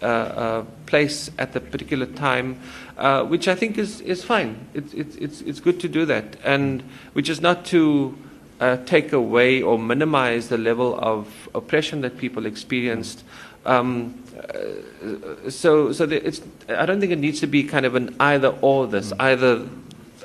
uh, 0.00 0.06
uh, 0.06 0.64
place 0.86 1.30
at 1.36 1.52
the 1.52 1.60
particular 1.60 2.06
time, 2.06 2.58
uh, 2.96 3.24
which 3.24 3.46
I 3.46 3.54
think 3.54 3.76
is, 3.76 4.00
is 4.00 4.24
fine. 4.24 4.66
It's, 4.72 4.94
it's, 4.94 5.16
it's, 5.16 5.40
it's 5.42 5.60
good 5.60 5.80
to 5.80 5.88
do 5.88 6.06
that. 6.06 6.36
And 6.42 6.82
which 7.12 7.28
is 7.28 7.42
not 7.42 7.66
to 7.66 8.16
uh, 8.60 8.76
take 8.86 9.12
away 9.12 9.62
or 9.62 9.78
minimize 9.78 10.48
the 10.48 10.58
level 10.58 10.98
of 11.00 11.48
oppression 11.54 12.00
that 12.00 12.18
people 12.18 12.46
experienced. 12.46 13.24
Um, 13.64 14.22
uh, 14.38 15.50
so, 15.50 15.92
so 15.92 16.06
the, 16.06 16.24
it's, 16.26 16.40
I 16.68 16.86
don't 16.86 17.00
think 17.00 17.12
it 17.12 17.18
needs 17.18 17.40
to 17.40 17.46
be 17.46 17.64
kind 17.64 17.84
of 17.84 17.94
an 17.94 18.14
either 18.20 18.54
or 18.60 18.86
this, 18.86 19.12
either 19.18 19.66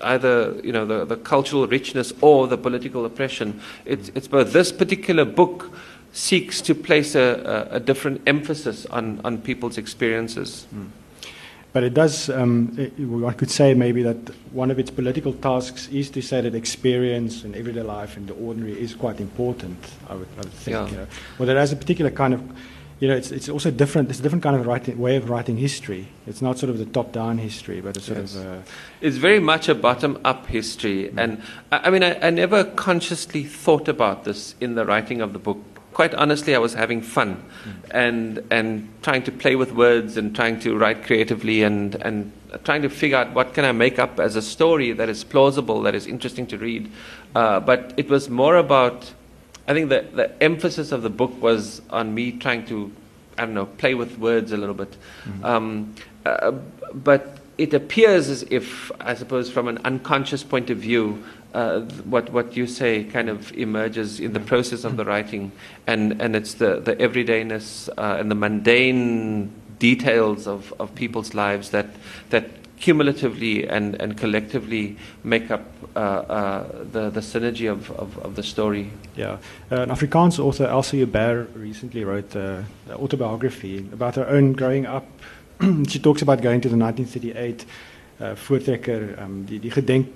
either 0.04 0.60
you 0.64 0.72
know 0.72 0.86
the, 0.86 1.06
the 1.06 1.18
cultural 1.18 1.68
richness 1.68 2.12
or 2.22 2.48
the 2.48 2.58
political 2.58 3.06
oppression. 3.06 3.62
It's, 3.86 4.10
it's 4.16 4.28
both. 4.28 4.54
This 4.54 4.72
particular 4.72 5.26
book 5.26 5.72
seeks 6.14 6.62
to 6.62 6.76
place 6.76 7.16
a, 7.16 7.68
a, 7.72 7.76
a 7.76 7.80
different 7.80 8.22
emphasis 8.28 8.86
on, 8.88 9.22
on 9.24 9.42
people's 9.42 9.78
experiences. 9.78 10.66
But 11.74 11.84
it 11.84 11.94
does, 11.94 12.30
um, 12.30 12.76
it, 12.78 12.92
I 13.26 13.32
could 13.34 13.50
say 13.50 13.74
maybe 13.74 14.04
that 14.04 14.18
one 14.52 14.72
of 14.72 14.78
its 14.80 14.92
political 14.92 15.32
tasks 15.32 15.88
is 15.88 16.10
to 16.10 16.22
say 16.22 16.42
that 16.42 16.54
experience 16.54 17.46
in 17.46 17.56
everyday 17.56 17.82
life 17.82 18.18
and 18.18 18.28
the 18.28 18.34
ordinary 18.34 18.78
is 18.80 18.94
quite 18.94 19.22
important, 19.22 19.78
I 20.10 20.16
would, 20.16 20.28
I 20.36 20.42
would 20.42 20.52
think. 20.52 20.76
Yeah. 20.76 20.90
You 20.90 20.98
know. 20.98 21.08
Well, 21.40 21.48
it 21.50 21.56
has 21.56 21.72
a 21.72 21.78
particular 21.78 22.12
kind 22.12 22.34
of, 22.34 22.42
you 23.00 23.08
know, 23.08 23.16
it's, 23.16 23.32
it's 23.32 23.48
also 23.48 23.72
different, 23.72 24.10
it's 24.10 24.20
a 24.20 24.22
different 24.22 24.44
kind 24.44 24.58
of 24.58 24.68
writing, 24.68 25.00
way 25.00 25.16
of 25.16 25.30
writing 25.30 25.56
history. 25.56 26.10
It's 26.28 26.42
not 26.42 26.60
sort 26.60 26.72
of 26.72 26.78
the 26.78 26.86
top 26.86 27.14
down 27.14 27.38
history, 27.38 27.80
but 27.80 27.96
it's 27.96 28.06
sort 28.06 28.20
Yes. 28.20 28.36
of. 28.36 28.46
Uh, 28.46 28.62
It's 29.00 29.16
very 29.16 29.40
much 29.40 29.70
a 29.70 29.74
bottom 29.76 30.20
up 30.26 30.48
history. 30.48 31.10
And 31.16 31.42
I, 31.72 31.88
I 31.88 31.90
mean, 31.90 32.04
I, 32.04 32.20
I 32.28 32.32
never 32.32 32.66
consciously 32.66 33.46
thought 33.46 33.88
about 33.88 34.26
this 34.26 34.56
in 34.60 34.76
the 34.76 34.86
writing 34.86 35.22
of 35.22 35.32
the 35.32 35.40
book. 35.40 35.58
Quite 35.94 36.14
honestly, 36.16 36.56
I 36.56 36.60
was 36.60 36.74
having 36.74 37.02
fun 37.02 37.44
and, 37.92 38.42
and 38.50 38.88
trying 39.02 39.24
to 39.24 39.32
play 39.32 39.56
with 39.56 39.74
words 39.74 40.18
and 40.18 40.34
trying 40.34 40.60
to 40.62 40.78
write 40.78 41.04
creatively 41.04 41.64
and, 41.64 41.96
and 41.96 42.32
trying 42.64 42.82
to 42.84 42.90
figure 42.90 43.18
out 43.18 43.34
what 43.34 43.54
can 43.54 43.66
I 43.66 43.72
make 43.74 44.00
up 44.00 44.20
as 44.20 44.36
a 44.36 44.42
story 44.42 44.94
that 44.94 45.10
is 45.10 45.24
plausible, 45.24 45.82
that 45.82 45.94
is 45.94 46.08
interesting 46.08 46.48
to 46.48 46.58
read. 46.58 46.90
Uh, 47.36 47.60
but 47.60 47.94
it 47.98 48.10
was 48.10 48.30
more 48.30 48.56
about, 48.56 49.12
I 49.68 49.74
think 49.74 49.90
the, 49.90 50.06
the 50.14 50.44
emphasis 50.44 50.92
of 50.92 51.02
the 51.02 51.10
book 51.10 51.42
was 51.42 51.82
on 51.90 52.14
me 52.14 52.32
trying 52.32 52.66
to, 52.68 52.92
I 53.38 53.46
don't 53.46 53.54
know, 53.54 53.66
play 53.66 53.94
with 53.94 54.18
words 54.18 54.52
a 54.52 54.58
little 54.58 54.76
bit. 54.76 54.96
Um, 55.44 55.94
uh, 56.26 56.52
but 56.94 57.38
it 57.58 57.74
appears 57.74 58.30
as 58.30 58.44
if, 58.50 58.92
I 59.00 59.14
suppose, 59.14 59.52
from 59.52 59.68
an 59.68 59.80
unconscious 59.84 60.44
point 60.44 60.70
of 60.70 60.78
view, 60.78 61.24
uh, 61.54 61.82
what 62.06 62.32
what 62.32 62.56
you 62.56 62.68
say 62.68 63.04
kind 63.04 63.30
of 63.30 63.52
emerges 63.54 64.20
in 64.20 64.34
the 64.34 64.40
process 64.40 64.84
of 64.84 64.98
the 64.98 65.06
writing, 65.06 65.52
and 65.88 66.22
and 66.22 66.36
it's 66.36 66.56
the 66.56 66.80
the 66.80 66.96
everydayness 66.96 67.90
uh, 67.98 68.18
and 68.20 68.32
the 68.32 68.36
mundane 68.36 69.52
details 69.80 70.48
of, 70.48 70.74
of 70.80 70.94
people's 70.96 71.34
lives 71.34 71.70
that 71.72 71.88
that 72.30 72.46
cumulatively 72.80 73.68
and, 73.68 73.96
and 74.02 74.18
collectively 74.18 74.98
make 75.24 75.52
up 75.52 75.62
uh, 75.96 76.00
uh, 76.00 76.84
the 76.92 77.10
the 77.10 77.22
synergy 77.22 77.72
of, 77.72 77.92
of, 77.92 78.18
of 78.20 78.36
the 78.36 78.44
story. 78.44 78.92
Yeah, 79.16 79.38
uh, 79.72 79.82
an 79.82 79.90
Afrikaans 79.90 80.40
author, 80.40 80.66
Elsa 80.66 80.98
Joubert, 80.98 81.50
recently 81.56 82.04
wrote 82.04 82.36
uh, 82.36 82.64
an 82.90 82.96
autobiography 82.96 83.80
about 83.94 84.16
her 84.16 84.28
own 84.28 84.54
growing 84.54 84.86
up. 84.86 85.06
she 85.88 86.00
talks 86.00 86.22
about 86.22 86.42
going 86.42 86.62
to 86.62 86.70
the 86.70 86.78
1938 86.78 87.66
uh, 88.20 88.36
voortrekker, 88.36 89.18
um, 89.22 89.46
die, 89.46 89.60
die 89.60 89.72
gedenk, 89.72 90.08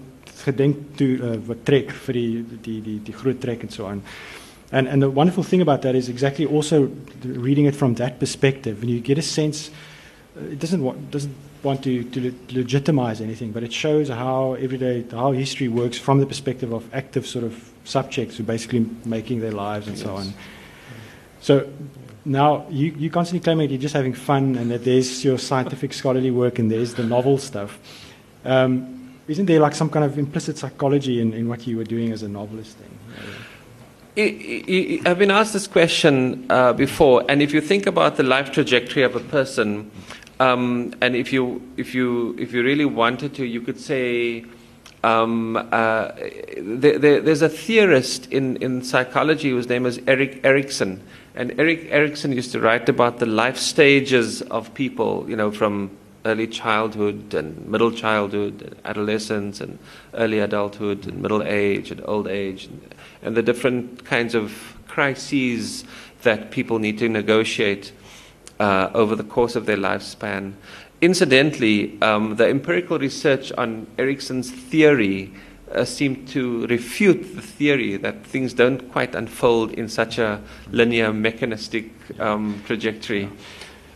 gedenk 0.43 0.98
toe 0.98 1.17
uh, 1.21 1.38
wat 1.48 1.65
trek 1.65 1.91
vir 2.06 2.13
die, 2.13 2.45
die, 2.62 2.82
die, 2.82 3.00
die 3.06 3.13
groot 3.13 3.39
trek 3.41 3.63
and 3.63 3.71
so 3.71 3.86
on. 3.86 4.04
And, 4.71 4.88
and 4.88 5.02
the 5.02 5.10
wonderful 5.10 5.43
thing 5.43 5.62
about 5.62 5.84
that 5.84 5.95
is 5.95 6.10
exactly 6.10 6.45
also 6.45 6.91
reading 7.24 7.65
it 7.65 7.76
from 7.76 7.95
that 7.95 8.19
perspective, 8.19 8.82
and 8.82 8.89
you 8.89 9.00
get 9.00 9.17
a 9.17 9.21
sense. 9.21 9.69
Uh, 10.36 10.52
it 10.52 10.60
doesn't 10.60 10.84
want, 10.84 11.12
doesn't 11.12 11.36
want 11.63 11.84
to, 11.84 12.04
to 12.04 12.30
le- 12.30 12.60
legitimize 12.60 13.21
anything, 13.21 13.52
but 13.52 13.63
it 13.63 13.71
shows 13.71 14.10
how 14.10 14.54
everyday 14.54 15.06
how 15.12 15.32
history 15.32 15.67
works 15.67 15.98
from 15.98 16.19
the 16.19 16.26
perspective 16.26 16.74
of 16.74 16.84
active 16.93 17.26
sort 17.26 17.45
of 17.45 17.71
subjects 17.84 18.38
who 18.38 18.43
are 18.43 18.48
basically 18.48 18.86
making 19.06 19.39
their 19.39 19.52
lives 19.52 19.88
and 19.88 19.98
so 19.98 20.15
on. 20.15 20.34
So 21.39 21.69
now 22.26 22.65
you, 22.69 22.91
you 22.98 23.10
constantly 23.12 23.43
claim 23.43 23.60
that 23.60 23.69
you're 23.69 23.80
just 23.80 23.93
having 23.93 24.13
fun 24.13 24.56
and 24.56 24.71
that 24.71 24.84
there's 24.84 25.24
your 25.24 25.38
scientific 25.38 25.93
scholarly 25.93 26.32
work 26.32 26.58
and 26.58 26.71
there's 26.71 26.95
the 26.95 27.04
novel 27.04 27.38
stuff. 27.38 27.78
Um, 28.43 28.94
isn't 29.28 29.46
there 29.46 29.60
like 29.60 29.76
some 29.76 29.90
kind 29.90 30.06
of 30.06 30.18
implicit 30.18 30.58
psychology 30.58 31.20
in, 31.20 31.34
in 31.34 31.48
what 31.48 31.66
you 31.66 31.78
were 31.78 31.84
doing 31.84 32.12
as 32.12 32.24
a 32.24 32.28
novelist 32.28 32.78
then? 32.80 32.90
I've 34.18 35.20
been 35.20 35.32
asked 35.32 35.52
this 35.52 35.68
question 35.68 36.46
uh, 36.50 36.72
before, 36.72 37.26
and 37.28 37.42
if 37.42 37.54
you 37.54 37.60
think 37.60 37.86
about 37.86 38.16
the 38.16 38.24
life 38.24 38.52
trajectory 38.52 39.04
of 39.04 39.16
a 39.16 39.20
person, 39.20 39.92
um, 40.40 40.94
and 41.02 41.16
if 41.16 41.34
you 41.34 41.62
if 41.76 41.94
you 41.94 42.36
if 42.40 42.54
you 42.54 42.64
really 42.64 42.86
wanted 42.86 43.34
to, 43.36 43.46
you 43.46 43.60
could 43.60 43.80
say 43.80 44.46
um, 45.04 45.58
uh, 45.58 46.12
there, 46.58 46.98
there, 46.98 47.22
there's 47.22 47.42
a 47.42 47.50
theorist 47.50 48.32
in, 48.32 48.56
in 48.58 48.82
psychology 48.82 49.50
whose 49.50 49.68
name 49.68 49.86
is 49.86 50.00
Erik 50.08 50.40
Erikson, 50.46 51.02
and 51.36 51.58
Erik 51.60 51.88
Erikson 51.92 52.32
used 52.32 52.54
to 52.54 52.62
write 52.62 52.88
about 52.88 53.20
the 53.20 53.26
life 53.26 53.58
stages 53.58 54.42
of 54.44 54.74
people, 54.74 55.30
you 55.30 55.36
know, 55.36 55.52
from 55.52 55.92
early 56.26 56.48
childhood 56.48 57.34
and 57.34 57.68
middle 57.68 57.92
childhood, 57.92 58.62
and 58.62 58.76
adolescence 58.84 59.62
and 59.62 59.78
early 60.16 60.40
adulthood 60.40 61.06
and 61.08 61.22
middle 61.22 61.44
age 61.44 61.92
and 61.92 62.02
old 62.06 62.28
age, 62.28 62.66
and, 62.66 62.96
and 63.22 63.38
the 63.38 63.44
different 63.44 64.04
kinds 64.04 64.36
of 64.36 64.78
crises 64.88 65.86
that 66.24 66.52
people 66.52 66.80
need 66.80 66.98
to 66.98 67.08
negotiate 67.08 67.92
uh, 68.60 68.90
over 68.94 69.16
the 69.16 69.24
course 69.24 69.56
of 69.56 69.66
their 69.66 69.78
lifespan. 69.78 70.54
Incidentally, 71.02 72.02
um, 72.02 72.36
the 72.36 72.48
empirical 72.48 72.98
research 72.98 73.52
on 73.58 73.86
Erikson's 73.98 74.50
theory 74.50 75.34
uh, 75.72 75.84
seemed 75.84 76.28
to 76.30 76.66
refute 76.68 77.36
the 77.36 77.42
theory 77.42 77.98
that 77.98 78.26
things 78.26 78.54
don't 78.54 78.92
quite 78.92 79.14
unfold 79.14 79.72
in 79.74 79.90
such 79.90 80.18
a 80.18 80.42
linear, 80.72 81.12
mechanistic 81.12 81.92
um, 82.20 82.62
trajectory. 82.66 83.30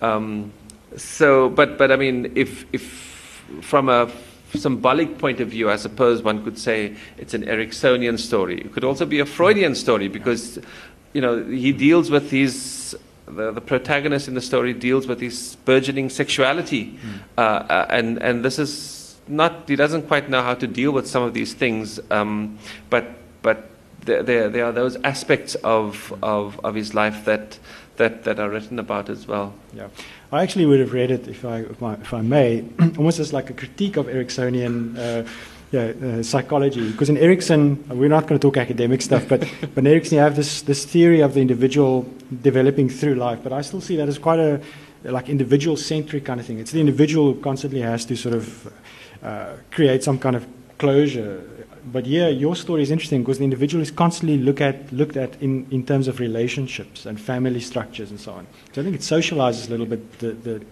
Um, 0.02 0.52
so, 0.96 1.50
but 1.50 1.78
but 1.78 1.92
I 1.92 1.96
mean, 1.96 2.32
if 2.36 2.66
if 2.74 3.44
from 3.62 3.90
a 3.90 4.12
symbolic 4.56 5.18
point 5.18 5.40
of 5.40 5.50
view, 5.50 5.70
I 5.70 5.76
suppose 5.76 6.22
one 6.24 6.44
could 6.44 6.58
say 6.58 6.96
it's 7.18 7.34
an 7.34 7.46
Eriksonian 7.46 8.18
story. 8.20 8.62
It 8.62 8.74
could 8.74 8.84
also 8.84 9.06
be 9.06 9.20
a 9.20 9.26
Freudian 9.26 9.76
story 9.76 10.08
because, 10.08 10.60
you 11.14 11.22
know, 11.22 11.44
he 11.44 11.72
deals 11.72 12.10
with 12.10 12.30
these. 12.30 12.96
The, 13.28 13.52
the 13.52 13.62
protagonist 13.62 14.28
in 14.28 14.34
the 14.34 14.42
story 14.42 14.74
deals 14.74 15.06
with 15.06 15.22
his 15.22 15.56
burgeoning 15.64 16.10
sexuality, 16.10 16.98
uh, 17.38 17.42
uh, 17.42 17.86
and 17.92 18.18
and 18.24 18.44
this 18.44 18.58
is 18.58 19.18
not. 19.28 19.70
He 19.70 19.76
doesn't 19.76 20.08
quite 20.08 20.32
know 20.32 20.42
how 20.42 20.56
to 20.56 20.66
deal 20.66 20.92
with 20.92 21.08
some 21.08 21.22
of 21.22 21.36
these 21.36 21.54
things, 21.54 22.00
um, 22.10 22.58
but 22.90 23.06
but 23.44 23.70
there, 24.02 24.24
there 24.24 24.50
there 24.50 24.66
are 24.66 24.72
those 24.72 24.96
aspects 25.04 25.54
of 25.64 26.12
of, 26.24 26.60
of 26.64 26.74
his 26.74 26.96
life 26.96 27.26
that 27.26 27.60
that 27.98 28.24
that 28.24 28.40
are 28.40 28.50
written 28.50 28.80
about 28.80 29.10
as 29.10 29.28
well. 29.28 29.54
Yeah, 29.74 29.90
I 30.32 30.44
actually 30.44 30.68
would 30.68 30.80
have 30.80 30.94
read 30.94 31.10
it 31.10 31.28
if 31.28 31.44
I, 31.44 31.60
if 31.62 31.82
I, 31.82 31.94
if 31.94 32.14
I 32.14 32.22
may, 32.22 32.64
almost 32.98 33.20
as 33.20 33.34
like 33.34 33.50
a 33.50 33.54
critique 33.54 33.98
of 33.98 34.06
Eriksonian 34.06 34.98
uh, 34.98 35.30
yeah, 35.72 35.82
uh, 35.82 36.24
psychology. 36.24 36.92
Because 36.92 37.10
in 37.10 37.18
Erikson, 37.18 37.84
we're 37.90 38.10
not 38.10 38.28
going 38.28 38.40
to 38.40 38.48
talk 38.48 38.58
academic 38.58 39.02
stuff, 39.02 39.28
but, 39.28 39.42
but 39.74 39.78
in 39.78 39.88
Erikson, 39.88 40.18
you 40.18 40.22
have 40.22 40.36
this, 40.36 40.62
this 40.62 40.86
theory 40.86 41.22
of 41.22 41.34
the 41.34 41.42
individual 41.42 42.08
developing 42.42 42.90
through 42.90 43.16
life. 43.16 43.40
But 43.42 43.54
I 43.54 43.62
still 43.62 43.82
see 43.82 43.96
that 43.98 44.08
as 44.08 44.20
quite 44.20 44.40
a 44.40 44.62
like 45.04 45.30
individual 45.30 45.78
centric 45.78 46.26
kind 46.26 46.40
of 46.40 46.46
thing. 46.46 46.60
It's 46.60 46.72
the 46.72 46.80
individual 46.80 47.34
who 47.34 47.42
constantly 47.42 47.82
has 47.82 48.06
to 48.06 48.16
sort 48.16 48.36
of 48.36 48.74
uh, 49.24 49.54
create 49.72 50.04
some 50.04 50.20
kind 50.20 50.36
of 50.36 50.46
closure. 50.78 51.59
But 51.92 52.06
yeah, 52.06 52.28
your 52.28 52.56
story 52.56 52.84
is 52.84 52.92
interesting 52.92 53.24
because 53.24 53.40
the 53.40 53.44
individual 53.44 53.82
is 53.82 53.90
constantly 53.90 54.38
look 54.38 54.62
at, 54.62 54.92
looked 54.92 55.18
at 55.18 55.42
in, 55.42 55.66
in 55.72 55.86
terms 55.86 56.08
of 56.08 56.20
relationships 56.20 57.06
and 57.06 57.20
family 57.20 57.60
structures 57.60 58.12
and 58.12 58.20
so 58.20 58.34
on. 58.34 58.48
So 58.74 58.82
I 58.82 58.84
think 58.84 58.96
it 58.96 59.02
socializes 59.02 59.68
a 59.68 59.72
little 59.72 59.86
bit 59.86 60.20
the, 60.20 60.32
the, 60.34 60.66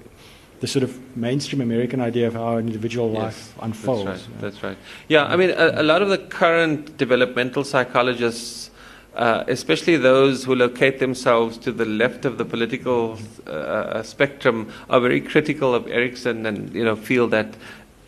the 0.60 0.68
sort 0.68 0.84
of 0.84 1.18
mainstream 1.18 1.62
American 1.62 2.02
idea 2.02 2.28
of 2.28 2.34
how 2.34 2.58
an 2.58 2.68
individual 2.68 3.14
Yes, 3.14 3.24
life 3.24 3.56
unfolds. 3.62 4.06
That's 4.06 4.22
right. 4.22 4.30
yeah. 4.30 4.42
That's 4.42 4.64
right. 4.64 4.78
Yeah, 5.08 5.26
I 5.26 5.36
mean, 5.36 5.50
a, 5.52 5.82
a 5.82 5.84
lot 5.84 6.02
of 6.02 6.10
the 6.10 6.18
current 6.18 6.98
developmental 6.98 7.64
psychologists, 7.64 8.70
uh, 9.16 9.44
especially 9.48 9.98
those 9.98 10.44
who 10.44 10.54
locate 10.56 11.00
themselves 11.00 11.58
to 11.60 11.72
the 11.72 11.86
left 11.86 12.26
of 12.26 12.38
the 12.38 12.46
political 12.46 13.18
uh, 13.48 14.04
spectrum, 14.04 14.72
are 14.90 15.00
very 15.00 15.22
critical 15.22 15.74
of 15.74 15.88
Erikson 15.88 16.46
and 16.46 16.74
you 16.74 16.84
know 16.84 16.96
feel 16.96 17.28
that 17.30 17.56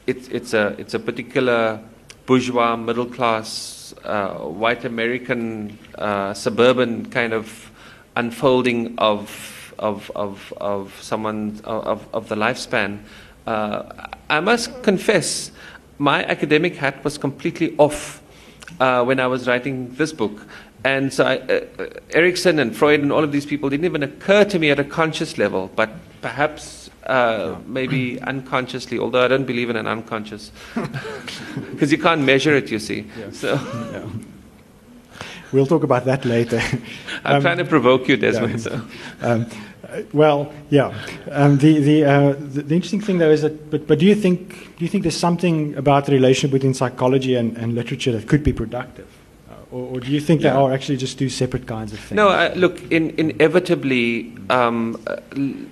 it's 0.05 0.27
it's 0.29 0.53
a 0.53 0.75
it's 0.77 0.93
a 0.93 0.99
particular 0.99 1.79
bourgeois 2.29 2.75
middle 2.75 3.07
class 3.07 3.95
uh, 4.05 4.33
white 4.63 4.85
American 4.85 5.75
uh, 5.97 6.31
suburban 6.31 7.09
kind 7.09 7.33
of 7.33 7.71
unfolding 8.15 8.93
of 8.99 9.73
of 9.79 10.11
of 10.15 10.53
of 10.61 10.95
someone 11.01 11.59
of 11.63 12.07
of 12.13 12.29
the 12.29 12.35
lifespan. 12.35 12.99
Uh, 13.47 13.81
I 14.29 14.41
must 14.41 14.83
confess, 14.83 15.49
my 15.97 16.23
academic 16.23 16.75
hat 16.75 17.03
was 17.03 17.17
completely 17.17 17.73
off 17.79 18.21
uh, 18.79 19.03
when 19.03 19.19
I 19.19 19.25
was 19.25 19.47
writing 19.47 19.91
this 19.95 20.13
book. 20.13 20.45
And 20.83 21.11
so 21.11 21.25
I, 21.25 21.37
uh, 21.39 21.65
uh, 21.79 21.87
Erikson 22.11 22.59
and 22.59 22.75
Freud 22.77 23.01
and 23.01 23.11
all 23.11 23.23
of 23.23 23.31
these 23.31 23.47
people 23.47 23.69
didn't 23.69 23.85
even 23.85 24.03
occur 24.03 24.45
to 24.45 24.59
me 24.59 24.69
at 24.69 24.79
a 24.79 24.83
conscious 24.83 25.39
level, 25.39 25.71
but 25.75 25.89
perhaps 26.21 26.88
uh, 27.09 27.57
maybe 27.67 28.19
unconsciously, 28.21 28.99
although 28.99 29.25
I 29.25 29.27
don't 29.27 29.45
believe 29.45 29.69
in 29.69 29.75
an 29.75 29.87
unconscious, 29.87 30.51
because 31.71 31.91
you 31.91 31.97
can't 31.97 32.21
measure 32.21 32.55
it, 32.55 32.71
you 32.71 32.79
see. 32.79 33.05
Yeah. 33.19 33.31
So 33.31 33.53
Yeah. 33.91 34.07
We'll 35.51 35.65
talk 35.65 35.83
about 35.83 36.05
that 36.05 36.25
later. 36.25 36.61
I'm 37.25 37.37
Um, 37.37 37.41
trying 37.41 37.57
to 37.57 37.65
provoke 37.65 38.07
you, 38.07 38.17
Desmond. 38.17 38.51
yeah. 38.51 38.57
So. 38.69 38.81
Um, 39.21 39.45
well, 40.13 40.53
yeah. 40.69 40.93
Um, 41.31 41.57
the 41.57 41.79
the, 41.79 42.05
uh, 42.05 42.33
the 42.53 42.61
the 42.61 42.75
interesting 42.75 43.01
thing 43.01 43.17
though 43.17 43.31
is 43.33 43.41
that, 43.41 43.71
but, 43.71 43.87
but 43.87 43.97
do 43.99 44.05
you 44.05 44.15
think 44.15 44.49
do 44.77 44.85
you 44.85 44.89
think 44.91 45.01
there's 45.03 45.17
something 45.17 45.75
about 45.75 46.05
the 46.05 46.11
relationship 46.11 46.51
between 46.51 46.73
psychology 46.75 47.33
and, 47.35 47.57
and 47.57 47.73
literature 47.73 48.11
that 48.11 48.27
could 48.27 48.43
be 48.43 48.53
productive, 48.53 49.07
or, 49.71 49.95
or 49.95 49.99
do 49.99 50.11
you 50.11 50.19
think 50.19 50.41
they 50.41 50.49
are 50.49 50.71
actually 50.73 50.97
just 50.97 51.19
two 51.19 51.29
separate 51.29 51.67
kinds 51.67 51.93
of 51.93 51.99
things? 51.99 52.15
No, 52.15 52.29
uh, 52.29 52.51
look, 52.55 52.81
in, 52.91 53.11
inevitably, 53.19 54.35
um, 54.49 54.99
uh, 55.05 55.17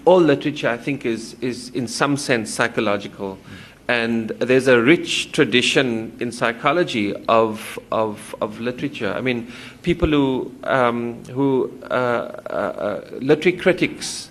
all 0.05 0.21
literature, 0.21 0.69
I 0.69 0.77
think, 0.77 1.05
is, 1.05 1.35
is 1.41 1.69
in 1.69 1.87
some 1.87 2.15
sense 2.15 2.53
psychological. 2.53 3.39
And 3.87 4.29
there's 4.29 4.67
a 4.67 4.81
rich 4.81 5.31
tradition 5.31 6.15
in 6.19 6.31
psychology 6.31 7.15
of, 7.27 7.79
of, 7.91 8.35
of 8.41 8.59
literature. 8.59 9.13
I 9.13 9.21
mean, 9.21 9.51
people 9.81 10.09
who, 10.09 10.53
um, 10.65 11.23
who 11.25 11.71
uh, 11.89 11.93
uh, 11.93 12.53
uh, 12.53 13.09
literary 13.19 13.57
critics 13.57 14.29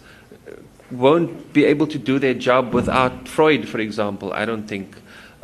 won't 0.90 1.52
be 1.52 1.64
able 1.64 1.86
to 1.88 1.98
do 1.98 2.18
their 2.18 2.34
job 2.34 2.72
without 2.72 3.26
Freud, 3.26 3.66
for 3.66 3.80
example, 3.80 4.32
I 4.32 4.44
don't 4.44 4.68
think. 4.68 4.96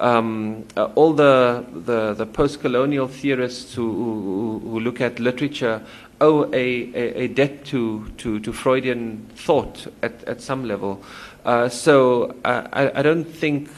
Um, 0.03 0.65
uh, 0.77 0.87
all 0.97 1.13
the, 1.13 1.65
the, 1.73 2.15
the 2.15 2.27
post 2.27 2.61
colonial 2.61 3.07
theorists 3.07 3.73
who, 3.73 3.89
who, 3.93 4.69
who 4.69 4.81
look 4.81 5.01
at 5.01 5.21
literature 5.21 5.81
owe 6.21 6.53
a, 6.53 6.57
a, 6.57 7.23
a 7.23 7.29
debt 7.29 7.65
to, 7.67 8.09
to, 8.19 8.41
to 8.41 8.53
Freudian 8.53 9.31
thought 9.37 9.87
at, 10.03 10.25
at 10.25 10.41
some 10.41 10.65
level. 10.67 11.01
Uh, 11.45 11.69
so 11.69 12.35
uh, 12.45 12.67
I, 12.73 12.99
I 12.99 13.03
don't 13.03 13.23
think 13.25 13.71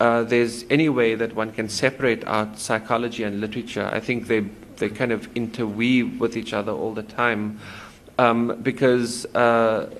uh, 0.00 0.22
there's 0.22 0.64
any 0.70 0.88
way 0.88 1.16
that 1.16 1.34
one 1.34 1.52
can 1.52 1.68
separate 1.68 2.26
out 2.26 2.58
psychology 2.58 3.22
and 3.22 3.38
literature. 3.38 3.90
I 3.92 4.00
think 4.00 4.28
they, 4.28 4.40
they 4.76 4.88
kind 4.88 5.12
of 5.12 5.28
interweave 5.36 6.18
with 6.18 6.34
each 6.34 6.54
other 6.54 6.72
all 6.72 6.94
the 6.94 7.02
time 7.02 7.60
um, 8.18 8.58
because 8.62 9.26
uh, 9.34 9.90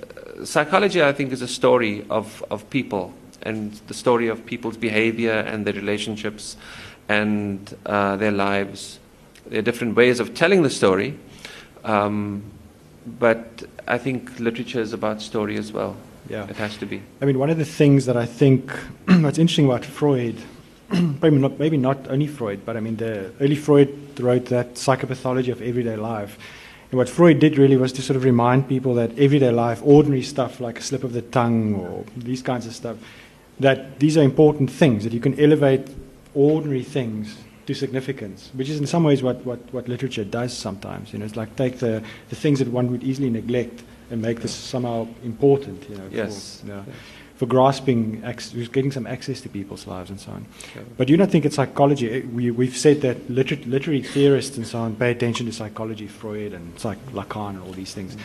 psychology, 0.45 1.03
I 1.03 1.13
think, 1.13 1.31
is 1.31 1.43
a 1.43 1.49
story 1.49 2.07
of, 2.09 2.43
of 2.51 2.71
people 2.71 3.13
and 3.43 3.73
the 3.89 3.95
story 3.95 4.29
of 4.29 4.45
people's 4.47 4.77
behavior 4.77 5.33
and 5.33 5.67
their 5.67 5.75
relationships 5.75 6.57
and 7.09 7.77
uh, 7.87 8.17
their 8.17 8.31
lives. 8.31 8.99
There 9.47 9.59
are 9.59 9.63
different 9.63 9.97
ways 9.97 10.21
of 10.21 10.35
telling 10.35 10.63
the 10.63 10.71
story, 10.71 11.19
um, 11.85 12.43
but 13.19 13.65
I 13.89 13.99
think 13.99 14.39
literature 14.39 14.81
is 14.81 14.93
about 14.93 15.21
story 15.21 15.57
as 15.57 15.73
well. 15.73 15.97
Yeah. 16.29 16.49
It 16.49 16.57
has 16.57 16.77
to 16.79 16.87
be. 16.87 17.03
I 17.21 17.25
mean, 17.25 17.39
one 17.39 17.51
of 17.51 17.59
the 17.59 17.65
things 17.65 18.07
that 18.07 18.17
I 18.17 18.27
think 18.27 18.71
what's 19.07 19.39
interesting 19.39 19.67
about 19.67 19.85
Freud, 19.85 20.37
maybe 20.91 21.39
not, 21.39 21.59
maybe 21.59 21.77
not 21.77 22.09
only 22.09 22.29
Freud, 22.29 22.65
but 22.65 22.77
I 22.77 22.81
mean, 22.81 22.97
the 22.97 23.33
early 23.41 23.57
Freud 23.57 24.21
wrote 24.21 24.47
that 24.47 24.75
psychopathology 24.75 25.51
of 25.51 25.61
everyday 25.61 25.97
life. 25.97 26.39
And 26.91 26.99
what 26.99 27.09
Freud 27.09 27.39
did 27.39 27.59
really 27.59 27.77
was 27.77 27.93
to 27.95 28.03
sort 28.03 28.17
of 28.17 28.25
remind 28.25 28.69
people 28.69 28.95
that 28.95 29.19
everyday 29.19 29.51
life, 29.51 29.81
ordinary 29.83 30.23
stuff 30.23 30.61
like 30.61 30.79
a 30.79 30.83
slip 30.83 31.03
of 31.05 31.15
the 31.15 31.23
tongue 31.23 31.75
or 31.75 32.05
these 32.17 32.43
kinds 32.43 32.67
of 32.67 32.75
stuff, 32.75 32.99
that 33.61 33.99
these 34.01 34.17
are 34.17 34.23
important 34.23 34.71
things, 34.71 35.05
that 35.05 35.13
you 35.13 35.21
can 35.21 35.39
elevate 35.39 35.89
ordinary 36.35 36.83
things 36.83 37.37
to 37.67 37.75
significance, 37.75 38.51
which 38.55 38.69
is 38.69 38.79
in 38.81 38.87
some 38.87 39.05
ways 39.05 39.23
what, 39.23 39.45
what, 39.47 39.59
what 39.73 39.89
literature 39.89 40.25
does 40.25 40.57
sometimes. 40.57 41.13
You 41.13 41.19
know, 41.21 41.25
it's 41.27 41.37
like 41.37 41.55
take 41.57 41.79
the, 41.79 42.03
the 42.29 42.37
things 42.37 42.59
that 42.59 42.69
one 42.69 42.91
would 42.91 43.05
easily 43.05 43.31
neglect 43.31 43.83
and 44.11 44.21
make 44.21 44.41
this 44.41 44.53
somehow 44.53 45.07
important, 45.25 45.89
you 45.89 45.97
know, 45.97 46.09
Yes. 46.11 46.61
for, 46.61 46.67
yeah, 46.67 46.83
for 47.37 47.47
grasping, 47.47 48.23
ac- 48.25 48.67
getting 48.73 48.91
some 48.91 49.07
access 49.07 49.41
to 49.43 49.49
people's 49.49 49.87
lives 49.87 50.11
and 50.11 50.19
so 50.21 50.33
on. 50.33 50.47
Okay. 50.71 50.85
But 50.97 51.07
do 51.07 51.13
you 51.13 51.17
not 51.17 51.31
think 51.31 51.45
it's 51.45 51.57
psychology? 51.57 52.11
Eh, 52.11 52.23
We, 52.33 52.51
we've 52.51 52.77
said 52.77 53.01
that 53.03 53.31
liter- 53.31 53.57
literary 53.67 54.03
theorists 54.03 54.57
and 54.57 54.67
so 54.67 54.81
on 54.81 54.97
pay 54.97 55.11
attention 55.13 55.47
to 55.47 55.53
psychology, 55.53 56.09
Freud 56.09 56.53
and 56.53 56.79
psych- 56.81 57.13
Lacan 57.13 57.51
and 57.51 57.61
all 57.61 57.73
these 57.73 57.95
things. 57.95 58.17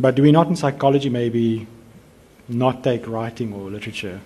But 0.00 0.14
do 0.16 0.22
we 0.22 0.32
not 0.32 0.48
in 0.48 0.56
psychology 0.56 1.08
maybe 1.10 1.66
not 2.48 2.82
take 2.82 3.06
writing 3.06 3.52
or 3.54 3.70
literature 3.70 4.20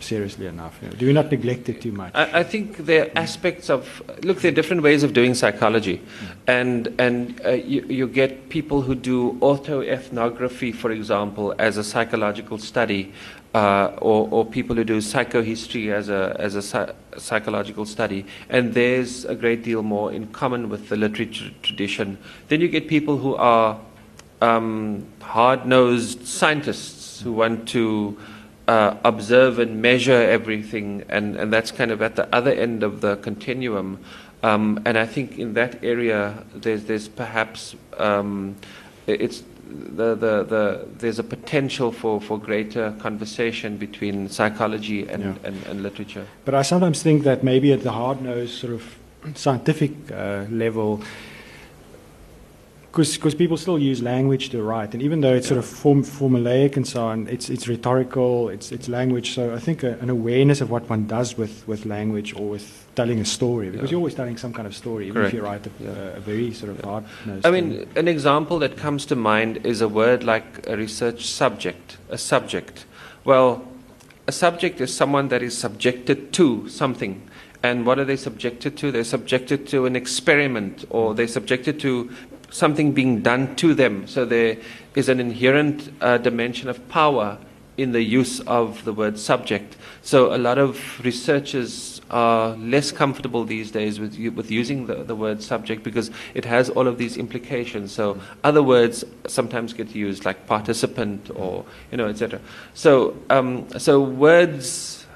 seriously 0.00 0.46
enough? 0.46 0.78
You 0.82 0.88
know? 0.88 0.94
Do 0.96 1.06
we 1.06 1.12
not 1.12 1.30
neglect 1.30 1.68
it 1.68 1.80
too 1.80 1.92
much? 1.92 2.12
I, 2.14 2.40
I 2.40 2.42
think 2.42 2.78
there 2.78 3.06
are 3.06 3.10
aspects 3.16 3.70
of 3.70 4.02
look. 4.22 4.40
There 4.40 4.52
are 4.52 4.54
different 4.54 4.82
ways 4.82 5.02
of 5.02 5.12
doing 5.12 5.34
psychology, 5.34 6.00
and 6.46 6.94
and 6.98 7.40
uh, 7.44 7.50
you, 7.50 7.82
you 7.88 8.08
get 8.08 8.48
people 8.48 8.82
who 8.82 8.94
do 8.94 9.32
autoethnography, 9.40 10.74
for 10.74 10.90
example, 10.90 11.54
as 11.58 11.76
a 11.76 11.84
psychological 11.84 12.58
study, 12.58 13.12
uh, 13.54 13.92
or 13.98 14.28
or 14.30 14.44
people 14.44 14.76
who 14.76 14.84
do 14.84 14.98
psychohistory 14.98 15.92
as 15.92 16.08
a 16.08 16.36
as 16.38 16.54
a 16.54 16.62
psy- 16.62 16.92
psychological 17.16 17.86
study, 17.86 18.26
and 18.48 18.74
there's 18.74 19.24
a 19.24 19.34
great 19.34 19.62
deal 19.62 19.82
more 19.82 20.12
in 20.12 20.26
common 20.28 20.68
with 20.68 20.88
the 20.88 20.96
literature 20.96 21.50
tradition. 21.62 22.18
Then 22.48 22.60
you 22.60 22.68
get 22.68 22.88
people 22.88 23.16
who 23.18 23.34
are 23.36 23.80
um, 24.42 25.06
hard-nosed 25.20 26.26
scientists 26.26 27.20
who 27.22 27.32
want 27.32 27.66
to 27.68 28.16
uh, 28.68 28.96
observe 29.04 29.58
and 29.58 29.80
measure 29.80 30.12
everything, 30.12 31.04
and, 31.08 31.36
and 31.36 31.52
that's 31.52 31.70
kind 31.70 31.90
of 31.90 32.02
at 32.02 32.16
the 32.16 32.26
other 32.34 32.52
end 32.52 32.82
of 32.82 33.00
the 33.00 33.16
continuum. 33.16 33.98
Um, 34.42 34.80
and 34.84 34.98
I 34.98 35.06
think 35.06 35.38
in 35.38 35.54
that 35.54 35.82
area, 35.82 36.44
there's, 36.54 36.84
there's 36.84 37.08
perhaps 37.08 37.74
um, 37.98 38.56
it's 39.06 39.42
the, 39.68 40.14
the, 40.14 40.44
the, 40.44 40.88
there's 40.98 41.18
a 41.18 41.24
potential 41.24 41.90
for, 41.90 42.20
for 42.20 42.38
greater 42.38 42.92
conversation 42.98 43.76
between 43.76 44.28
psychology 44.28 45.08
and, 45.08 45.22
Yeah. 45.24 45.34
and, 45.44 45.66
and 45.66 45.82
literature. 45.82 46.26
But 46.44 46.54
I 46.54 46.62
sometimes 46.62 47.02
think 47.02 47.24
that 47.24 47.42
maybe 47.42 47.72
at 47.72 47.82
the 47.82 47.92
hard 47.92 48.20
nosed 48.22 48.54
sort 48.54 48.72
of 48.74 48.82
scientific 49.34 49.92
uh, 50.12 50.44
level, 50.50 51.02
because 52.96 53.34
people 53.34 53.58
still 53.58 53.78
use 53.78 54.02
language 54.02 54.48
to 54.50 54.62
write, 54.62 54.94
and 54.94 55.02
even 55.02 55.20
though 55.20 55.34
it's 55.34 55.48
sort 55.48 55.58
of 55.58 55.66
form, 55.66 56.02
formulaic 56.02 56.76
and 56.76 56.86
so 56.86 57.04
on, 57.04 57.28
it's 57.28 57.50
it's 57.50 57.68
rhetorical, 57.68 58.48
it's 58.48 58.72
it's 58.72 58.88
language. 58.88 59.34
So 59.34 59.54
I 59.54 59.58
think 59.58 59.82
a, 59.82 59.98
an 60.00 60.08
awareness 60.08 60.60
of 60.62 60.70
what 60.70 60.88
one 60.88 61.06
does 61.06 61.36
with, 61.36 61.66
with 61.68 61.84
language 61.84 62.34
or 62.34 62.48
with 62.48 62.86
telling 62.94 63.20
a 63.20 63.24
story, 63.24 63.68
because 63.68 63.90
Yeah. 63.90 63.92
you're 63.92 63.98
always 63.98 64.14
telling 64.14 64.38
some 64.38 64.52
kind 64.54 64.66
of 64.66 64.74
story, 64.74 65.08
even 65.08 65.14
Correct. 65.14 65.34
if 65.34 65.38
you 65.38 65.44
write 65.44 65.66
a, 65.66 65.70
Yeah. 65.80 66.16
a 66.16 66.20
very 66.20 66.52
sort 66.54 66.70
of 66.70 66.80
hard. 66.82 67.04
I 67.44 67.50
mean, 67.50 67.86
an 67.96 68.08
example 68.08 68.58
that 68.60 68.76
comes 68.78 69.04
to 69.06 69.16
mind 69.16 69.60
is 69.64 69.82
a 69.82 69.88
word 69.88 70.24
like 70.24 70.66
a 70.66 70.76
research 70.76 71.26
subject, 71.26 71.98
a 72.08 72.16
subject. 72.16 72.86
Well, 73.24 73.62
a 74.26 74.32
subject 74.32 74.80
is 74.80 74.92
someone 74.94 75.28
that 75.28 75.42
is 75.42 75.56
subjected 75.56 76.32
to 76.32 76.68
something. 76.68 77.22
And 77.62 77.84
what 77.84 77.98
are 77.98 78.04
they 78.04 78.16
subjected 78.16 78.76
to? 78.78 78.92
They're 78.92 79.04
subjected 79.04 79.66
to 79.68 79.86
an 79.86 79.96
experiment 79.96 80.84
or 80.90 81.14
they're 81.14 81.26
subjected 81.26 81.80
to 81.80 82.10
something 82.50 82.92
being 82.92 83.22
done 83.22 83.56
to 83.56 83.74
them. 83.74 84.06
So 84.06 84.24
there 84.24 84.56
is 84.94 85.08
an 85.08 85.20
inherent 85.20 85.90
uh, 86.00 86.18
dimension 86.18 86.68
of 86.68 86.88
power 86.88 87.38
in 87.76 87.92
the 87.92 88.02
use 88.02 88.40
of 88.40 88.84
the 88.84 88.92
word 88.92 89.18
subject. 89.18 89.76
So 90.02 90.34
a 90.34 90.38
lot 90.38 90.58
of 90.58 91.04
researchers 91.04 92.00
are 92.10 92.56
less 92.56 92.92
comfortable 92.92 93.44
these 93.44 93.70
days 93.70 94.00
with, 94.00 94.18
with 94.34 94.50
using 94.50 94.86
the, 94.86 95.02
the 95.02 95.14
word 95.14 95.42
subject 95.42 95.82
because 95.82 96.10
it 96.34 96.44
has 96.44 96.70
all 96.70 96.86
of 96.86 96.96
these 96.96 97.16
implications. 97.16 97.92
So 97.92 98.20
other 98.44 98.62
words 98.62 99.04
sometimes 99.26 99.72
get 99.72 99.94
used 99.94 100.24
like 100.24 100.46
participant 100.46 101.30
or, 101.34 101.64
you 101.90 101.98
know, 101.98 102.06
etc. 102.06 102.40
So, 102.74 103.16
um, 103.28 103.68
so 103.78 104.00
words 104.00 105.06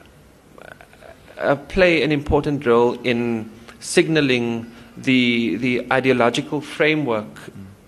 uh, 1.38 1.56
play 1.56 2.02
an 2.02 2.12
important 2.12 2.66
role 2.66 3.00
in 3.00 3.50
signaling 3.78 4.70
the, 5.02 5.56
the 5.56 5.86
ideological 5.92 6.60
framework 6.60 7.26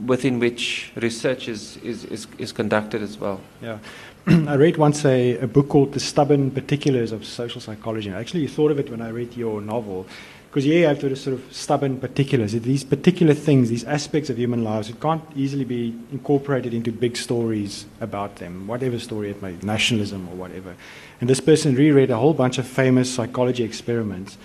within 0.05 0.38
which 0.38 0.92
research 0.96 1.48
is, 1.48 1.77
is, 1.79 2.05
is, 2.07 2.27
is 2.38 2.53
conducted 2.53 3.03
as 3.03 3.18
well. 3.18 3.40
Yeah. 3.61 3.79
I 4.27 4.55
read 4.55 4.77
once 4.77 5.05
a, 5.05 5.38
a 5.38 5.46
book 5.46 5.68
called 5.68 5.92
The 5.92 6.01
Stubborn 6.01 6.51
Particulars 6.51 7.13
of 7.13 7.25
Social 7.25 7.60
Psychology. 7.60 8.13
I 8.13 8.21
actually 8.21 8.46
thought 8.46 8.71
of 8.71 8.79
it 8.79 8.90
when 8.90 9.00
I 9.00 9.08
read 9.08 9.37
your 9.37 9.60
novel. 9.60 10.06
Because 10.48 10.67
yeah, 10.67 10.79
you 10.81 10.87
have 10.87 11.00
to 11.00 11.17
sort 11.17 11.35
of 11.35 11.44
stubborn 11.50 11.98
particulars. 11.98 12.52
These 12.52 12.85
particular 12.85 13.33
things, 13.33 13.71
these 13.71 13.85
aspects 13.85 14.29
of 14.29 14.38
human 14.38 14.63
lives, 14.63 14.90
it 14.90 15.00
can't 15.00 15.25
easily 15.35 15.65
be 15.65 15.98
incorporated 16.13 16.75
into 16.75 16.92
big 16.92 17.17
stories 17.17 17.87
about 18.02 18.37
them, 18.37 18.67
whatever 18.67 18.98
story 18.98 19.31
it 19.31 19.40
may 19.40 19.52
be, 19.52 19.67
nationalism 19.67 20.29
or 20.29 20.37
whatever. 20.37 20.75
And 21.23 21.31
this 21.31 21.40
person 21.40 21.75
reread 21.75 22.10
a 22.10 22.19
whole 22.19 22.35
bunch 22.35 22.58
of 22.58 22.67
famous 22.67 23.13
psychology 23.13 23.65
experiments. 23.65 24.37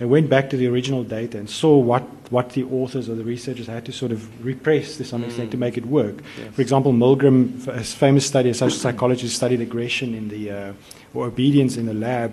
They 0.00 0.06
went 0.06 0.28
back 0.30 0.48
to 0.50 0.56
the 0.56 0.66
original 0.66 1.04
data 1.04 1.36
and 1.38 1.48
saw 1.48 1.76
what, 1.76 2.02
what 2.30 2.50
the 2.50 2.64
authors 2.64 3.08
or 3.10 3.14
the 3.14 3.22
researchers 3.22 3.66
had 3.66 3.84
to 3.84 3.92
sort 3.92 4.12
of 4.12 4.44
repress 4.44 4.96
to 4.96 5.04
some 5.04 5.22
extent 5.22 5.48
Mm. 5.48 5.52
to 5.52 5.56
make 5.58 5.76
it 5.76 5.84
work. 5.84 6.16
Yes. 6.38 6.54
For 6.54 6.62
example, 6.62 6.92
Milgram, 6.92 7.68
a 7.68 7.84
famous 7.84 8.24
study, 8.26 8.48
a 8.48 8.54
social 8.54 8.78
psychologist 8.78 9.36
studied 9.36 9.60
aggression 9.60 10.14
in 10.14 10.28
the, 10.28 10.50
uh, 10.50 10.72
or 11.14 11.26
obedience 11.26 11.76
in 11.76 11.84
the 11.84 11.92
lab, 11.94 12.32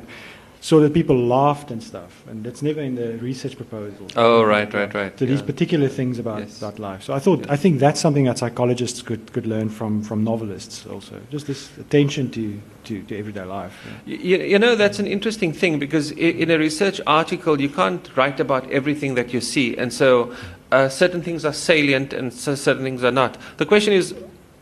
saw 0.68 0.82
that 0.82 0.94
people 0.94 1.16
laughed 1.16 1.72
and 1.72 1.82
stuff, 1.82 2.12
and 2.30 2.44
that's 2.44 2.62
never 2.62 2.82
in 2.82 2.96
the 2.96 3.18
research 3.20 3.56
proposal. 3.56 4.06
Oh, 4.18 4.44
right, 4.44 4.74
right, 4.74 4.94
right. 4.94 5.18
So 5.18 5.26
these 5.26 5.40
yeah. 5.40 5.46
particular 5.46 5.88
things 5.88 6.20
about, 6.20 6.40
Yes. 6.40 6.58
about 6.58 6.78
life. 6.78 7.04
So 7.04 7.14
I 7.14 7.20
thought, 7.20 7.50
I 7.50 7.56
think 7.56 7.80
that's 7.80 8.02
something 8.02 8.26
that 8.26 8.38
psychologists 8.38 9.02
could, 9.02 9.32
could 9.32 9.48
learn 9.48 9.70
from, 9.70 10.04
from 10.04 10.26
novelists 10.26 10.86
also. 10.86 11.22
Just 11.32 11.48
this 11.48 11.70
attention 11.78 12.30
to, 12.32 12.60
to, 12.84 13.02
to 13.04 13.18
everyday 13.18 13.46
life. 13.46 13.74
yeah. 14.06 14.18
You, 14.18 14.38
you 14.54 14.60
know, 14.60 14.76
that's 14.76 15.00
an 15.00 15.08
interesting 15.08 15.54
thing 15.54 15.80
because 15.80 16.12
in 16.12 16.52
a 16.52 16.58
research 16.58 17.00
article, 17.08 17.62
you 17.62 17.70
can't 17.70 18.06
write 18.18 18.42
about 18.42 18.70
everything 18.70 19.16
that 19.16 19.34
you 19.34 19.40
see. 19.40 19.78
And 19.78 19.94
so 19.94 20.36
uh, 20.74 20.90
certain 20.90 21.22
things 21.22 21.46
are 21.46 21.54
salient 21.54 22.12
and 22.12 22.34
so 22.34 22.56
certain 22.56 22.84
things 22.84 23.06
are 23.06 23.12
not. 23.14 23.38
The 23.56 23.66
question 23.66 23.94
is, 23.94 24.14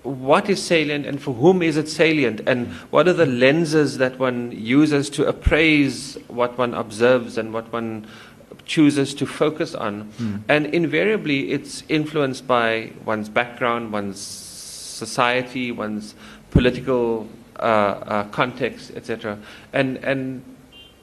what 0.06 0.50
is 0.50 0.62
salient 0.62 1.06
and 1.06 1.22
for 1.22 1.34
whom 1.34 1.62
is 1.62 1.78
it 1.78 1.90
salient? 1.90 2.42
And 2.48 2.68
what 2.92 3.08
are 3.08 3.14
the 3.14 3.26
lenses 3.26 3.98
that 3.98 4.18
one 4.20 4.52
uses 4.52 5.10
to 5.12 5.28
appraise 5.28 6.18
what 6.28 6.58
one 6.58 6.74
observes 6.74 7.38
and 7.38 7.54
what 7.54 7.72
one 7.74 8.08
chooses 8.66 9.14
to 9.16 9.26
focus 9.26 9.76
on? 9.76 10.12
And 10.48 10.68
invariably, 10.68 11.52
it's 11.52 11.84
influenced 11.90 12.48
by 12.48 12.92
one's 13.04 13.30
background, 13.30 13.92
one's 13.92 14.20
society, 14.20 15.72
one's 15.72 16.16
political 16.52 17.28
uh, 17.60 17.62
uh, 17.62 18.24
context, 18.30 18.92
etc. 18.96 19.38
And 19.74 19.98
and 19.98 20.44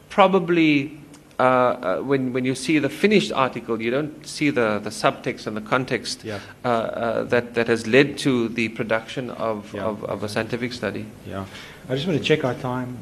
probably 0.09 1.02
uh, 1.43 1.45
uh, 1.45 1.97
when 2.11 2.33
when 2.33 2.45
you 2.45 2.55
see 2.55 2.79
the 2.79 2.89
finished 2.89 3.33
article, 3.33 3.83
you 3.83 3.91
don't 3.91 4.27
see 4.27 4.51
the, 4.51 4.79
the 4.85 4.91
subtext 4.91 5.47
and 5.47 5.57
the 5.57 5.61
context 5.71 6.25
Yeah. 6.25 6.39
uh, 6.65 6.69
uh, 6.69 7.23
that 7.25 7.55
that 7.55 7.69
has 7.69 7.87
led 7.87 8.17
to 8.19 8.49
the 8.49 8.69
production 8.69 9.31
of, 9.31 9.75
Yeah, 9.75 9.89
of, 9.91 10.05
of 10.05 10.23
a 10.23 10.29
scientific 10.29 10.73
study. 10.73 11.05
Yeah. 11.27 11.45
I 11.89 11.95
just 11.95 12.07
want 12.07 12.19
to 12.19 12.25
check 12.25 12.45
our 12.45 12.55
time. 12.55 12.97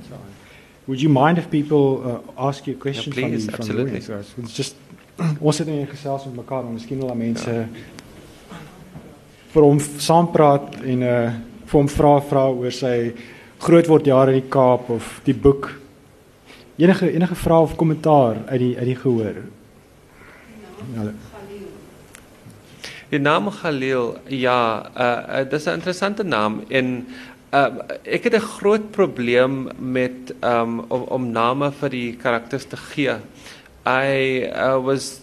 Would 0.86 1.02
you 1.02 1.10
mind 1.10 1.38
if 1.38 1.50
people 1.50 2.22
uh, 2.38 2.48
ask 2.48 2.66
you 2.66 2.76
questions 2.76 3.16
Yeah, 3.16 3.28
please, 3.28 3.44
from 3.46 3.54
absolutely. 3.54 3.98
the 4.00 4.12
guys? 4.12 4.34
It's 4.38 4.54
just 4.56 4.76
ons 5.40 5.56
sit 5.56 5.68
in 5.68 5.86
gesels 5.86 6.24
met 6.26 6.34
mekaar, 6.36 6.64
maar 6.64 6.72
miskien 6.72 6.98
wil 6.98 7.14
mense 7.14 7.68
vir 9.52 9.62
hom 9.66 9.78
saampraat 9.80 10.80
en 10.86 11.02
uh 11.02 11.30
vir 11.70 11.78
hom 11.78 11.88
vra 11.88 12.14
vra 12.30 12.44
oor 12.50 12.72
sy 12.74 13.12
grootword 13.62 14.08
jare 14.10 14.32
in 14.34 14.40
die 14.40 14.48
Kaap 14.50 14.88
of 14.90 15.20
die 15.24 15.34
boek. 15.34 15.79
Enige 16.80 17.10
enige 17.12 17.34
vrae 17.34 17.60
of 17.60 17.74
kommentaar 17.76 18.36
uit 18.46 18.58
die 18.58 18.76
uit 18.78 18.88
die 18.88 18.96
gehoor. 18.96 19.42
Ja, 20.94 21.10
Die 23.10 23.18
naam 23.18 23.48
Kahlil, 23.50 24.14
ja, 24.30 24.86
uh, 24.94 25.40
uh, 25.40 25.50
dis 25.50 25.66
'n 25.66 25.80
interessante 25.80 26.22
naam 26.22 26.60
en 26.68 27.06
uh, 27.52 27.66
ek 28.04 28.24
het 28.24 28.34
'n 28.34 28.46
groot 28.58 28.90
probleem 28.90 29.68
met 29.78 30.32
um, 30.40 30.78
om, 30.88 31.02
om 31.02 31.30
name 31.32 31.72
vir 31.72 31.90
die 31.90 32.16
karakters 32.16 32.64
te 32.64 32.76
gee. 32.76 33.16
I 33.86 34.46
uh, 34.54 34.78
was 34.78 35.20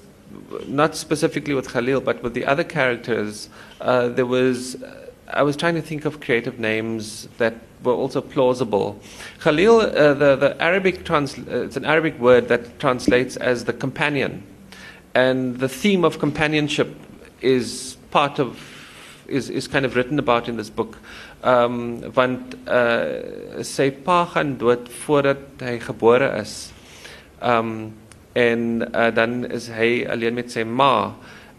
not 0.67 0.97
specifically 0.97 1.55
with 1.55 1.71
Kahlil, 1.71 2.03
but 2.03 2.21
with 2.21 2.33
the 2.33 2.45
other 2.45 2.65
characters. 2.65 3.49
Uh, 3.81 4.13
there 4.13 4.27
was 4.27 4.75
I 5.33 5.43
was 5.43 5.55
trying 5.55 5.75
to 5.75 5.87
think 5.87 6.05
of 6.05 6.19
creative 6.19 6.59
names 6.59 7.27
that 7.37 7.53
were 7.83 7.93
also 7.93 8.21
plausible. 8.21 8.99
Kahlil, 9.39 9.83
uh, 9.83 10.13
the 10.13 10.35
the 10.35 10.61
Arabic 10.61 11.05
trans, 11.05 11.37
uh, 11.37 11.65
it's 11.65 11.77
an 11.77 11.85
Arabic 11.85 12.19
word 12.19 12.47
that 12.47 12.79
translates 12.79 13.37
as 13.37 13.65
the 13.65 13.73
companion, 13.73 14.43
and 15.13 15.57
the 15.57 15.69
theme 15.69 16.05
of 16.05 16.19
companionship 16.19 16.95
is 17.41 17.97
part 18.11 18.39
of 18.39 18.57
is 19.27 19.49
is 19.49 19.67
kind 19.67 19.85
of 19.85 19.95
written 19.95 20.19
about 20.19 20.47
in 20.47 20.57
this 20.57 20.69
book. 20.69 20.97
Um, 21.43 22.01
want 22.15 22.55
uh, 22.67 23.93
pa 24.03 24.25
gaan 24.25 24.57
dood 24.57 24.89
voordat 24.89 25.37
hy 25.59 25.79
gebore 25.79 26.39
is. 26.41 26.73
Um, 27.41 27.93
en 28.33 28.83
uh, 28.93 29.11
dan 29.11 29.45
is 29.45 29.67
hy 29.69 30.05
alleen 30.09 30.33
met 30.33 30.51
sy 30.51 30.63
ma. 30.63 31.13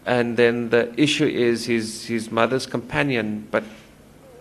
And 0.05 0.37
then 0.37 0.69
the 0.69 0.89
issue 0.97 1.27
is 1.27 1.65
his, 1.65 2.05
his 2.07 2.31
mother's 2.31 2.65
companion, 2.65 3.47
but 3.51 3.63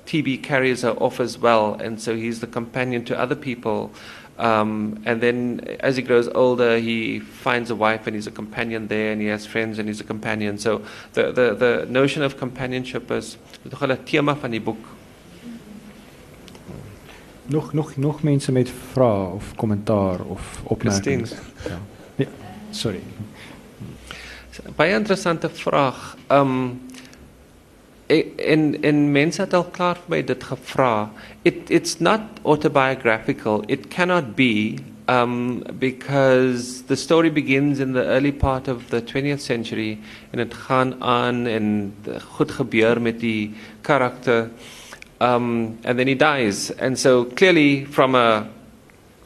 TB 0.08 0.42
carries 0.42 0.82
her 0.82 0.92
off 0.92 1.20
as 1.20 1.38
well, 1.38 1.74
and 1.74 2.00
so 2.00 2.16
he's 2.16 2.40
the 2.40 2.46
companion 2.46 3.04
to 3.04 3.18
other 3.18 3.36
people. 3.36 3.90
Um, 4.38 5.02
and 5.04 5.20
then 5.20 5.60
as 5.80 5.96
he 5.96 6.02
grows 6.02 6.28
older, 6.34 6.78
he 6.78 7.18
finds 7.20 7.70
a 7.70 7.74
wife 7.74 8.06
and 8.06 8.14
he's 8.14 8.26
a 8.26 8.30
companion 8.30 8.88
there, 8.88 9.12
and 9.12 9.20
he 9.20 9.26
has 9.28 9.46
friends 9.46 9.78
and 9.78 9.88
he's 9.88 10.00
a 10.00 10.04
companion. 10.04 10.58
So 10.58 10.82
the, 11.12 11.32
the, 11.32 11.54
the 11.54 11.86
notion 11.90 12.22
of 12.22 12.38
companionship 12.38 13.10
is 13.10 13.36
'n 13.64 14.04
tema 14.04 14.34
van 14.34 14.50
die 14.50 14.60
boek. 14.60 14.78
nog 17.48 17.72
nog 17.72 17.96
nog 17.96 18.22
mense 18.22 18.52
met 18.52 18.70
vrae 18.92 19.32
of 19.32 19.54
kommentaar 19.56 20.20
of 20.20 20.60
opmerkings. 20.62 21.30
Ja. 21.68 21.80
Nee, 22.16 22.28
sorry. 22.70 23.00
Baie 24.76 24.94
interessante 24.94 25.50
vraag. 25.50 26.16
Um 26.26 26.80
en 28.08 28.82
en 28.82 29.12
mense 29.12 29.40
het 29.42 29.54
al 29.54 29.64
klaar 29.64 29.98
vir 30.04 30.10
my 30.16 30.22
dit 30.22 30.44
gevra. 30.44 31.10
It 31.44 31.70
it's 31.70 32.00
not 32.00 32.20
autobiographical. 32.44 33.64
It 33.68 33.90
cannot 33.90 34.34
be 34.36 34.78
um 35.08 35.62
because 35.78 36.82
the 36.88 36.96
story 36.96 37.30
begins 37.30 37.80
in 37.80 37.92
the 37.92 38.04
early 38.04 38.32
part 38.32 38.68
of 38.68 38.90
the 38.90 39.00
20th 39.00 39.40
century 39.40 39.98
en 40.32 40.38
dit 40.38 40.54
gaan 40.54 40.94
aan 41.02 41.46
en 41.46 41.94
goed 42.36 42.50
gebeur 42.50 43.00
met 43.00 43.20
die 43.20 43.54
karakter. 43.80 44.50
Um 45.20 45.78
and 45.84 45.98
then 45.98 46.06
he 46.06 46.14
dies. 46.14 46.72
And 46.78 46.98
so 46.98 47.24
clearly 47.24 47.86
from 47.90 48.14
a 48.14 48.48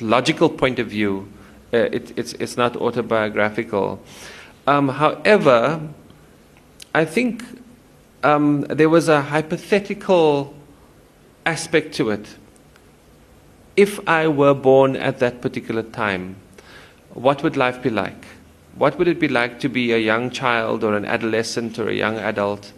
logical 0.01 0.49
point 0.49 0.79
of 0.79 0.89
view, 0.89 1.29
uh, 1.73 1.89
it, 1.93 2.13
it's 2.17 2.33
it's 2.35 2.57
not 2.57 2.77
autobiographical. 2.77 4.01
Um, 4.67 4.89
however, 4.89 5.81
I 6.95 7.05
think 7.05 7.43
um, 8.23 8.63
there 8.63 8.89
was 8.89 9.09
a 9.09 9.21
hypothetical 9.21 10.55
aspect 11.45 11.95
to 11.95 12.11
it. 12.11 12.37
If 13.77 13.99
I 14.07 14.29
were 14.29 14.55
born 14.55 14.97
at 14.97 15.19
that 15.19 15.41
particular 15.41 15.83
time, 15.83 16.37
what 17.15 17.43
would 17.43 17.57
life 17.57 17.83
be 17.83 17.91
like? 17.91 18.27
What 18.77 18.99
would 18.99 19.09
it 19.09 19.21
be 19.21 19.29
like 19.29 19.61
to 19.61 19.69
be 19.69 19.93
a 19.93 19.99
young 19.99 20.31
child 20.31 20.85
or 20.85 20.97
an 20.97 21.05
adolescent 21.05 21.79
or 21.79 21.89
a 21.89 21.95
young 21.95 22.19
adult? 22.19 22.73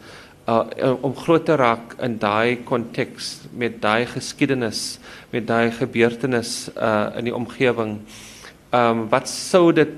Uh, 0.46 0.68
om 1.02 1.14
groot 1.16 1.46
te 1.46 1.54
raak 1.56 1.94
in 2.04 2.18
daai 2.20 2.58
konteks 2.68 3.46
met 3.56 3.78
daai 3.80 4.04
geskiedenis, 4.04 4.98
met 5.32 5.46
daai 5.48 5.70
gebeurtenis 5.72 6.68
uh, 6.76 7.14
in 7.16 7.30
die 7.30 7.34
omgewing. 7.34 7.94
Um, 8.74 9.06
wat 9.08 9.30
sou 9.30 9.70
dit 9.72 9.94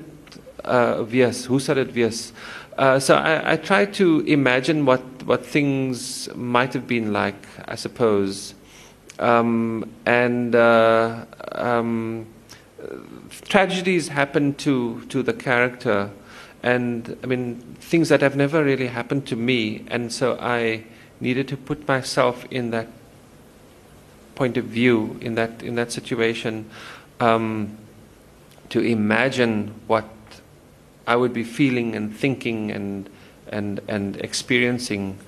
uh, 0.62 1.02
wees? 1.10 1.46
Hoe 1.50 1.58
sou 1.60 1.74
dit 1.74 1.90
wees? 1.96 2.28
Uh, 2.76 2.98
so 2.98 3.16
I, 3.16 3.52
I 3.52 3.56
try 3.56 3.86
to 3.86 4.20
imagine 4.20 4.84
what, 4.84 5.00
what 5.24 5.46
things 5.46 6.28
might 6.34 6.74
have 6.74 6.86
been 6.86 7.12
like, 7.12 7.46
I 7.66 7.74
suppose. 7.74 8.54
Um, 9.18 9.90
and 10.04 10.54
uh, 10.54 11.24
um, 11.52 12.26
tragedies 13.48 14.08
happen 14.08 14.54
to, 14.56 15.00
to 15.08 15.22
the 15.22 15.32
character. 15.32 16.10
And 16.62 17.16
I 17.22 17.26
mean, 17.26 17.76
things 17.80 18.10
that 18.10 18.20
have 18.20 18.36
never 18.36 18.62
really 18.62 18.88
happened 18.88 19.26
to 19.28 19.36
me. 19.36 19.86
And 19.88 20.12
so 20.12 20.36
I 20.38 20.84
needed 21.18 21.48
to 21.48 21.56
put 21.56 21.88
myself 21.88 22.44
in 22.50 22.70
that 22.72 22.88
point 24.34 24.58
of 24.58 24.66
view, 24.66 25.16
in 25.22 25.34
that, 25.36 25.62
in 25.62 25.76
that 25.76 25.92
situation, 25.92 26.68
um, 27.20 27.78
to 28.68 28.80
imagine 28.80 29.72
what 29.86 30.04
I 31.06 31.16
would 31.16 31.32
be 31.32 31.44
feeling 31.44 31.94
and 31.96 32.14
thinking 32.14 32.70
and, 32.70 33.08
and, 33.48 33.80
and 33.88 34.16
experiencing 34.16 35.18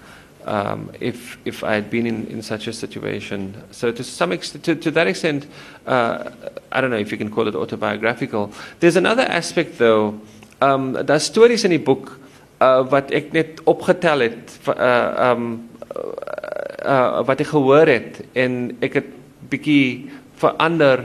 um, 0.45 0.91
if, 1.01 1.39
if 1.45 1.63
I 1.63 1.75
had 1.75 1.91
been 1.91 2.07
in, 2.07 2.27
in 2.27 2.43
such 2.43 2.67
a 2.67 2.73
situation. 2.73 3.63
So 3.71 3.93
to 3.93 4.03
some 4.03 4.33
extent, 4.33 4.65
to, 4.65 4.75
to 4.75 4.91
that 4.93 5.07
extent, 5.07 5.47
uh, 5.87 6.31
I 6.73 6.81
don't 6.81 6.91
know 6.91 6.97
if 6.97 7.13
you 7.13 7.19
can 7.19 7.31
call 7.31 7.49
it 7.49 7.55
autobiographical. 7.55 8.53
There's 8.81 8.97
another 8.97 9.23
aspect 9.23 9.79
though, 9.79 10.21
um, 10.61 10.95
daar's 11.05 11.25
stories 11.25 11.65
in 11.65 11.71
die 11.71 11.83
boek 11.83 12.19
uh, 12.61 12.83
wat 12.91 13.13
ek 13.15 13.33
net 13.33 13.61
opgetel 13.71 14.25
het 14.27 14.57
uh, 14.67 15.31
um, 15.31 15.69
uh, 16.83 17.23
ek 17.45 17.53
gehoor 17.53 17.87
verander 20.39 21.05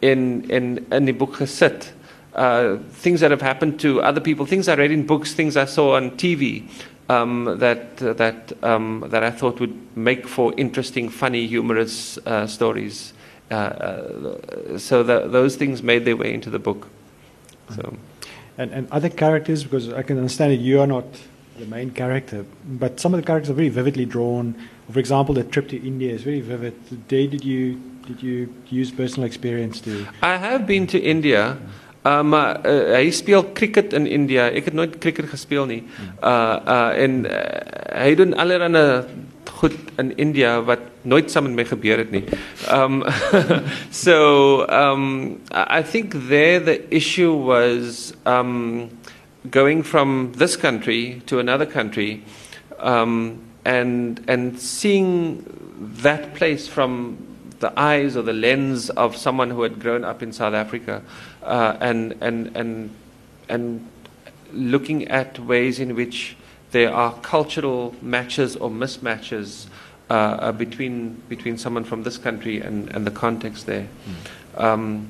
in 0.00 0.44
in 0.48 0.78
in 0.88 1.08
die 1.08 1.16
boek 1.16 1.40
gesit. 1.42 1.92
Uh, 2.34 2.78
things 2.90 3.20
that 3.20 3.30
have 3.30 3.42
happened 3.42 3.80
to 3.80 4.00
other 4.02 4.20
people, 4.20 4.46
things 4.46 4.68
I 4.68 4.74
read 4.74 4.92
in 4.92 5.04
books, 5.04 5.34
things 5.34 5.56
I 5.56 5.64
saw 5.64 5.96
on 5.96 6.12
TV, 6.12 6.68
um, 7.08 7.56
that 7.58 8.00
uh, 8.00 8.12
that 8.14 8.52
um, 8.62 9.04
that 9.08 9.24
I 9.24 9.30
thought 9.30 9.58
would 9.58 9.76
make 9.96 10.28
for 10.28 10.54
interesting, 10.56 11.08
funny, 11.08 11.46
humorous 11.48 12.18
uh, 12.18 12.46
stories. 12.46 13.12
Uh, 13.50 13.54
uh, 13.54 14.78
so 14.78 15.02
the, 15.02 15.26
those 15.26 15.56
things 15.56 15.82
made 15.82 16.04
their 16.04 16.16
way 16.16 16.32
into 16.32 16.50
the 16.50 16.60
book. 16.60 16.86
So 17.74 17.96
and, 18.56 18.70
and 18.72 18.92
other 18.92 19.08
characters 19.08 19.64
because 19.64 19.92
I 19.92 20.02
can 20.02 20.16
understand 20.18 20.52
that 20.52 20.56
you 20.56 20.80
are 20.80 20.86
not 20.86 21.04
the 21.58 21.66
main 21.66 21.90
character, 21.90 22.44
but 22.64 23.00
some 23.00 23.12
of 23.14 23.20
the 23.20 23.26
characters 23.26 23.50
are 23.50 23.54
very 23.54 23.68
vividly 23.70 24.04
drawn. 24.04 24.54
For 24.90 24.98
example, 24.98 25.34
the 25.34 25.44
trip 25.44 25.68
to 25.70 25.76
India 25.76 26.12
is 26.12 26.22
very 26.22 26.40
vivid. 26.40 26.74
The 26.86 26.96
day 26.96 27.26
did 27.26 27.44
you 27.44 27.80
did 28.06 28.22
you 28.22 28.54
use 28.68 28.90
personal 28.90 29.26
experience 29.26 29.80
to? 29.82 30.06
I 30.22 30.36
have 30.36 30.66
been 30.66 30.86
to 30.88 30.98
India. 30.98 31.58
Uh, 32.02 32.22
maar 32.22 32.60
uh, 32.64 32.94
hy 32.96 33.10
speel 33.12 33.44
cricket 33.52 33.92
in 33.92 34.06
India. 34.06 34.48
Ek 34.48 34.70
het 34.70 34.74
nooit 34.74 34.98
cricket 34.98 35.28
gespeel 35.28 35.66
nie. 35.68 35.82
Uh 36.24 36.56
uh 36.64 36.92
en 36.96 37.24
uh, 37.28 37.40
hy 37.92 38.14
doen 38.16 38.32
allerlei 38.40 39.04
goed 39.60 39.76
in 40.00 40.16
India 40.16 40.62
wat 40.64 40.80
nooit 41.02 41.30
saam 41.30 41.44
met 41.50 41.58
my 41.58 41.64
gebeur 41.68 42.00
het 42.00 42.10
nie. 42.10 42.24
Um 42.72 43.02
so 44.04 44.64
um 44.64 45.40
I 45.52 45.82
think 45.82 46.16
there 46.28 46.60
the 46.60 46.78
issue 46.88 47.32
was 47.32 48.14
um 48.24 48.88
going 49.50 49.84
from 49.84 50.32
this 50.36 50.56
country 50.56 51.20
to 51.26 51.38
another 51.38 51.66
country 51.66 52.22
um 52.78 53.40
and 53.64 54.20
and 54.26 54.60
seeing 54.60 55.44
that 56.02 56.32
place 56.34 56.68
from 56.68 57.16
the 57.60 57.78
eyes 57.78 58.16
or 58.16 58.22
the 58.22 58.32
lens 58.32 58.90
of 58.90 59.16
someone 59.16 59.50
who 59.50 59.62
had 59.62 59.78
grown 59.78 60.04
up 60.04 60.22
in 60.22 60.32
South 60.32 60.54
Africa 60.54 61.02
uh, 61.42 61.76
and, 61.80 62.16
and, 62.20 62.56
and, 62.56 62.90
and 63.48 63.86
looking 64.52 65.06
at 65.08 65.38
ways 65.38 65.78
in 65.78 65.94
which 65.94 66.36
there 66.72 66.92
are 66.92 67.12
cultural 67.20 67.94
matches 68.00 68.56
or 68.56 68.70
mismatches 68.70 69.66
uh, 70.08 70.12
uh, 70.12 70.52
between, 70.52 71.22
between 71.28 71.58
someone 71.58 71.84
from 71.84 72.02
this 72.02 72.16
country 72.16 72.60
and, 72.60 72.88
and 72.90 73.06
the 73.06 73.10
context 73.10 73.66
there. 73.66 73.86
Mm. 74.56 74.62
Um, 74.62 75.08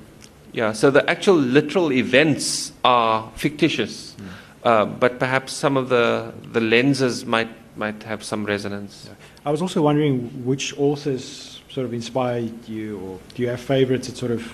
yeah, 0.53 0.72
so 0.72 0.90
the 0.90 1.09
actual 1.09 1.36
literal 1.36 1.92
events 1.92 2.72
are 2.84 3.30
fictitious, 3.36 4.16
mm. 4.18 4.26
uh, 4.64 4.84
but 4.86 5.20
perhaps 5.20 5.53
some 5.53 5.76
of 5.76 5.88
the, 5.88 6.32
the 6.53 6.61
lenses 6.61 7.24
might, 7.24 7.48
might 7.76 8.03
have 8.03 8.24
some 8.24 8.44
resonance. 8.44 9.07
Yeah. 9.09 9.14
I 9.46 9.51
was 9.51 9.62
also 9.62 9.82
wondering 9.82 10.44
which 10.44 10.76
authors 10.76 11.60
sort 11.71 11.87
of 11.87 11.95
inspired 11.95 12.68
you, 12.68 12.99
or 12.99 13.18
do 13.35 13.43
you 13.43 13.49
have 13.49 13.61
favorites 13.61 14.09
that 14.09 14.16
sort 14.16 14.33
of 14.33 14.53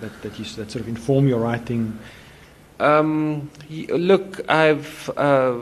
that, 0.00 0.22
that, 0.22 0.38
you, 0.38 0.44
that 0.44 0.70
sort 0.70 0.76
of 0.76 0.88
inform 0.88 1.28
your 1.28 1.40
writing? 1.40 1.98
Um, 2.80 3.50
look, 3.70 4.48
I've 4.48 5.10
uh, 5.16 5.58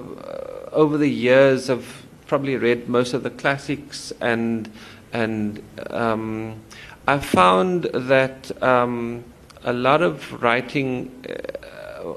over 0.72 0.96
the 0.96 1.08
years 1.08 1.70
I've 1.70 2.06
probably 2.26 2.56
read 2.56 2.88
most 2.88 3.14
of 3.14 3.22
the 3.22 3.30
classics, 3.30 4.12
and 4.20 4.70
and 5.12 5.62
um, 5.90 6.60
I 7.06 7.18
found 7.18 7.84
that 7.84 8.62
um, 8.62 9.24
a 9.64 9.72
lot 9.72 10.02
of 10.02 10.42
writing. 10.42 11.10
Uh, 11.28 12.12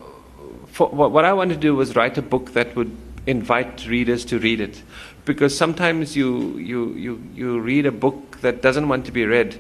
for, 0.67 0.87
what 0.89 1.25
I 1.25 1.33
wanted 1.33 1.55
to 1.55 1.59
do 1.59 1.75
was 1.75 1.95
write 1.95 2.17
a 2.17 2.21
book 2.21 2.53
that 2.53 2.75
would 2.75 2.95
invite 3.25 3.85
readers 3.87 4.23
to 4.25 4.39
read 4.39 4.61
it, 4.61 4.81
because 5.25 5.55
sometimes 5.55 6.15
you 6.15 6.57
you 6.57 6.93
you 6.93 7.23
you 7.35 7.59
read 7.59 7.85
a 7.85 7.91
book 7.91 8.41
that 8.41 8.61
doesn't 8.61 8.87
want 8.87 9.05
to 9.05 9.11
be 9.11 9.25
read. 9.25 9.59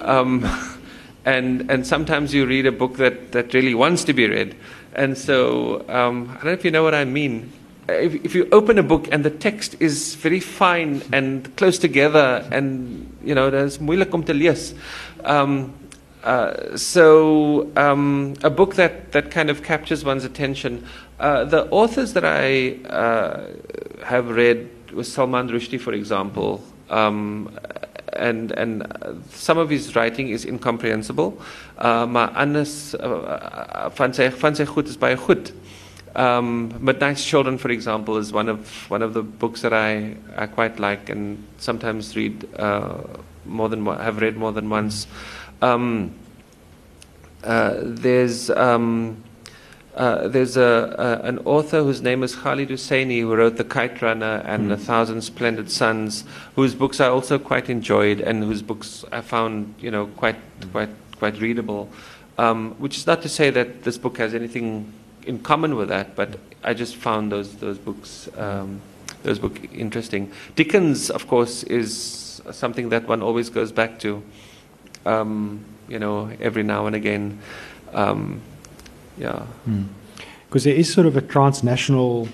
Um, 0.00 0.44
and 1.24 1.70
and 1.70 1.86
sometimes 1.86 2.32
you 2.34 2.46
read 2.46 2.66
a 2.66 2.72
book 2.72 2.96
that, 2.96 3.32
that 3.32 3.54
really 3.54 3.74
wants 3.74 4.04
to 4.04 4.12
be 4.12 4.26
read. 4.28 4.56
And 4.94 5.16
so 5.16 5.84
um, 5.88 6.30
I 6.30 6.34
don't 6.34 6.44
know 6.44 6.52
if 6.52 6.64
you 6.64 6.70
know 6.70 6.82
what 6.82 6.94
I 6.94 7.04
mean. 7.04 7.52
If, 7.88 8.24
if 8.24 8.34
you 8.34 8.48
open 8.52 8.78
a 8.78 8.82
book 8.82 9.08
and 9.10 9.24
the 9.24 9.30
text 9.30 9.76
is 9.80 10.14
very 10.14 10.40
fine 10.40 11.02
and 11.12 11.54
close 11.56 11.78
together, 11.78 12.46
and 12.50 13.16
you 13.22 13.34
know, 13.34 13.50
there's 13.50 13.78
moeilijk 13.78 14.14
om 14.14 14.24
te 14.24 14.32
lees. 14.32 14.74
Um, 15.24 15.74
uh, 16.22 16.76
so 16.76 17.70
um, 17.76 18.34
a 18.42 18.50
book 18.50 18.74
that, 18.74 19.12
that 19.12 19.30
kind 19.30 19.48
of 19.48 19.62
captures 19.62 20.04
one's 20.04 20.24
attention. 20.24 20.84
Uh, 21.20 21.44
the 21.44 21.68
authors 21.70 22.14
that 22.14 22.24
I 22.24 22.78
uh, 22.88 23.46
have 24.04 24.30
read 24.30 24.70
was 24.94 25.12
Salman 25.12 25.50
Rushdie, 25.50 25.78
for 25.78 25.92
example. 25.92 26.62
Um, 26.88 27.50
and 28.14 28.52
and 28.52 28.86
some 29.30 29.58
of 29.58 29.68
his 29.68 29.94
writing 29.94 30.28
is 30.28 30.44
incomprehensible. 30.44 31.40
Uh, 31.78 32.06
maar 32.06 32.30
anders 32.34 32.94
uh, 32.94 33.90
van 33.94 34.14
sy 34.14 34.30
is 34.86 34.96
baie 34.96 35.16
goed. 35.16 35.52
Um, 36.16 36.72
Midnight's 36.80 37.24
Children, 37.24 37.58
for 37.58 37.70
example, 37.70 38.16
is 38.16 38.32
one 38.32 38.48
of 38.48 38.90
one 38.90 39.02
of 39.02 39.12
the 39.12 39.22
books 39.22 39.60
that 39.60 39.72
I, 39.72 40.16
I 40.36 40.46
quite 40.46 40.80
like 40.80 41.08
and 41.08 41.38
sometimes 41.58 42.16
read 42.16 42.48
uh, 42.58 42.98
more 43.44 43.68
than 43.68 43.84
have 43.86 44.20
read 44.20 44.36
more 44.36 44.52
than 44.52 44.70
once. 44.70 45.06
Um, 45.62 46.14
uh, 47.44 47.74
there's 47.82 48.50
um, 48.50 49.22
uh, 49.96 50.28
there's 50.28 50.56
a, 50.56 50.94
a, 51.22 51.26
an 51.26 51.38
author 51.40 51.82
whose 51.82 52.00
name 52.00 52.22
is 52.22 52.34
Khaled 52.34 52.68
Hosseini 52.68 53.20
who 53.20 53.34
wrote 53.34 53.56
The 53.56 53.64
Kite 53.64 54.00
Runner 54.00 54.42
and 54.44 54.70
mm. 54.70 54.72
A 54.72 54.76
Thousand 54.76 55.22
Splendid 55.22 55.70
Suns, 55.70 56.24
whose 56.54 56.74
books 56.74 57.00
I 57.00 57.08
also 57.08 57.38
quite 57.38 57.68
enjoyed 57.68 58.20
and 58.20 58.44
whose 58.44 58.62
books 58.62 59.04
I 59.10 59.20
found, 59.20 59.74
you 59.80 59.90
know, 59.90 60.06
quite, 60.06 60.36
mm. 60.60 60.70
quite, 60.70 60.90
quite 61.18 61.40
readable. 61.40 61.90
Um, 62.38 62.74
which 62.78 62.96
is 62.96 63.06
not 63.06 63.20
to 63.22 63.28
say 63.28 63.50
that 63.50 63.82
this 63.82 63.98
book 63.98 64.16
has 64.18 64.32
anything 64.32 64.92
in 65.26 65.40
common 65.40 65.76
with 65.76 65.88
that, 65.88 66.16
but 66.16 66.38
I 66.62 66.72
just 66.72 66.96
found 66.96 67.30
those, 67.32 67.56
those 67.56 67.76
books, 67.76 68.28
um, 68.38 68.80
those 69.22 69.38
book 69.38 69.60
interesting. 69.74 70.32
Dickens, 70.56 71.10
of 71.10 71.26
course, 71.26 71.64
is 71.64 72.40
something 72.52 72.88
that 72.90 73.06
one 73.06 73.22
always 73.22 73.50
goes 73.50 73.72
back 73.72 73.98
to, 74.00 74.22
um, 75.04 75.64
you 75.88 75.98
know, 75.98 76.30
every 76.40 76.62
now 76.62 76.86
and 76.86 76.96
again. 76.96 77.40
Um, 77.92 78.40
yeah. 79.20 79.46
Because 80.48 80.64
hmm. 80.64 80.70
there 80.70 80.78
is 80.78 80.92
sort 80.92 81.06
of 81.06 81.16
a 81.16 81.20
transnational 81.20 82.28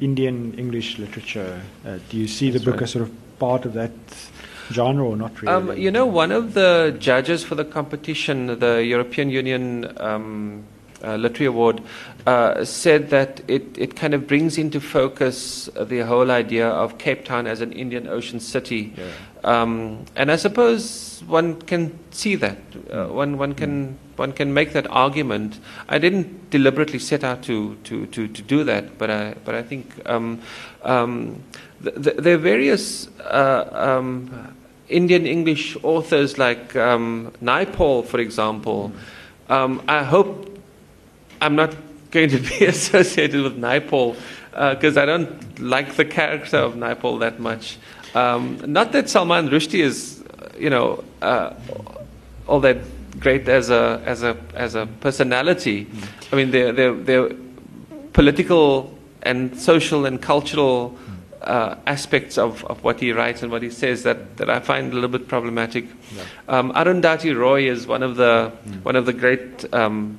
Indian 0.00 0.54
English 0.58 0.98
literature. 0.98 1.60
Uh, 1.84 1.98
do 2.08 2.16
you 2.16 2.28
see 2.28 2.50
That's 2.50 2.64
the 2.64 2.70
book 2.70 2.80
right. 2.80 2.84
as 2.84 2.92
sort 2.92 3.02
of 3.02 3.38
part 3.38 3.64
of 3.64 3.72
that 3.74 3.92
genre 4.72 5.04
or 5.04 5.16
not 5.16 5.42
really? 5.42 5.54
Um, 5.54 5.76
you 5.76 5.90
know, 5.90 6.06
one 6.06 6.32
of 6.32 6.54
the 6.54 6.96
judges 6.98 7.44
for 7.44 7.54
the 7.54 7.64
competition, 7.64 8.58
the 8.58 8.84
European 8.84 9.30
Union 9.30 9.92
um, 9.98 10.64
uh, 11.02 11.16
Literary 11.16 11.46
Award, 11.46 11.82
uh, 12.26 12.64
said 12.64 13.10
that 13.10 13.42
it, 13.48 13.76
it 13.76 13.96
kind 13.96 14.14
of 14.14 14.26
brings 14.26 14.58
into 14.58 14.80
focus 14.80 15.68
the 15.80 16.00
whole 16.00 16.30
idea 16.30 16.68
of 16.68 16.98
Cape 16.98 17.24
Town 17.24 17.46
as 17.46 17.60
an 17.60 17.72
Indian 17.72 18.08
Ocean 18.08 18.40
city. 18.40 18.94
Yeah. 18.96 19.04
Um, 19.46 20.04
and 20.16 20.32
I 20.32 20.36
suppose 20.36 21.22
one 21.28 21.62
can 21.62 21.96
see 22.10 22.34
that. 22.34 22.58
Uh, 22.90 23.06
one, 23.06 23.38
one, 23.38 23.54
can, 23.54 23.96
one 24.16 24.32
can 24.32 24.52
make 24.52 24.72
that 24.72 24.88
argument. 24.90 25.60
I 25.88 25.98
didn't 25.98 26.50
deliberately 26.50 26.98
set 26.98 27.22
out 27.22 27.42
to, 27.44 27.76
to, 27.84 28.06
to, 28.06 28.26
to 28.26 28.42
do 28.42 28.64
that, 28.64 28.98
but 28.98 29.08
I, 29.08 29.34
but 29.44 29.54
I 29.54 29.62
think 29.62 29.86
um, 30.04 30.40
um, 30.82 31.44
th- 31.80 31.94
th- 31.94 32.16
there 32.16 32.34
are 32.34 32.38
various 32.38 33.06
uh, 33.20 33.68
um, 33.72 34.52
Indian 34.88 35.26
English 35.26 35.76
authors 35.84 36.38
like 36.38 36.74
um, 36.74 37.32
Naipaul, 37.40 38.04
for 38.04 38.18
example. 38.18 38.90
Um, 39.48 39.80
I 39.86 40.02
hope 40.02 40.58
I'm 41.40 41.54
not 41.54 41.72
going 42.10 42.30
to 42.30 42.38
be 42.38 42.64
associated 42.66 43.42
with 43.42 43.56
Naipaul 43.56 44.16
because 44.50 44.96
uh, 44.96 45.02
I 45.02 45.06
don't 45.06 45.60
like 45.60 45.94
the 45.94 46.04
character 46.04 46.56
of 46.56 46.74
Naipaul 46.74 47.20
that 47.20 47.38
much. 47.38 47.78
Um, 48.16 48.60
not 48.66 48.92
that 48.92 49.10
Salman 49.10 49.48
Rushdie 49.50 49.80
is, 49.80 50.24
you 50.58 50.70
know, 50.70 51.04
uh, 51.20 51.52
all 52.46 52.60
that 52.60 52.78
great 53.20 53.48
as 53.48 53.70
a 53.70 54.02
as 54.06 54.22
a 54.22 54.36
as 54.54 54.74
a 54.74 54.86
personality. 55.00 55.86
I 56.32 56.36
mean, 56.36 56.50
their 56.50 56.72
their 56.72 56.94
their 56.94 57.30
political 58.12 58.96
and 59.22 59.58
social 59.60 60.06
and 60.06 60.22
cultural 60.22 60.96
uh, 61.42 61.76
aspects 61.86 62.38
of, 62.38 62.64
of 62.64 62.82
what 62.82 63.00
he 63.00 63.12
writes 63.12 63.42
and 63.42 63.52
what 63.52 63.62
he 63.62 63.70
says 63.70 64.02
that, 64.04 64.36
that 64.36 64.48
I 64.48 64.60
find 64.60 64.92
a 64.92 64.94
little 64.94 65.10
bit 65.10 65.28
problematic. 65.28 65.84
Yeah. 65.84 66.22
Um, 66.48 66.72
Arundhati 66.72 67.36
Roy 67.36 67.68
is 67.68 67.86
one 67.86 68.02
of 68.02 68.16
the 68.16 68.52
mm. 68.66 68.82
one 68.82 68.96
of 68.96 69.04
the 69.04 69.12
great 69.12 69.72
um, 69.74 70.18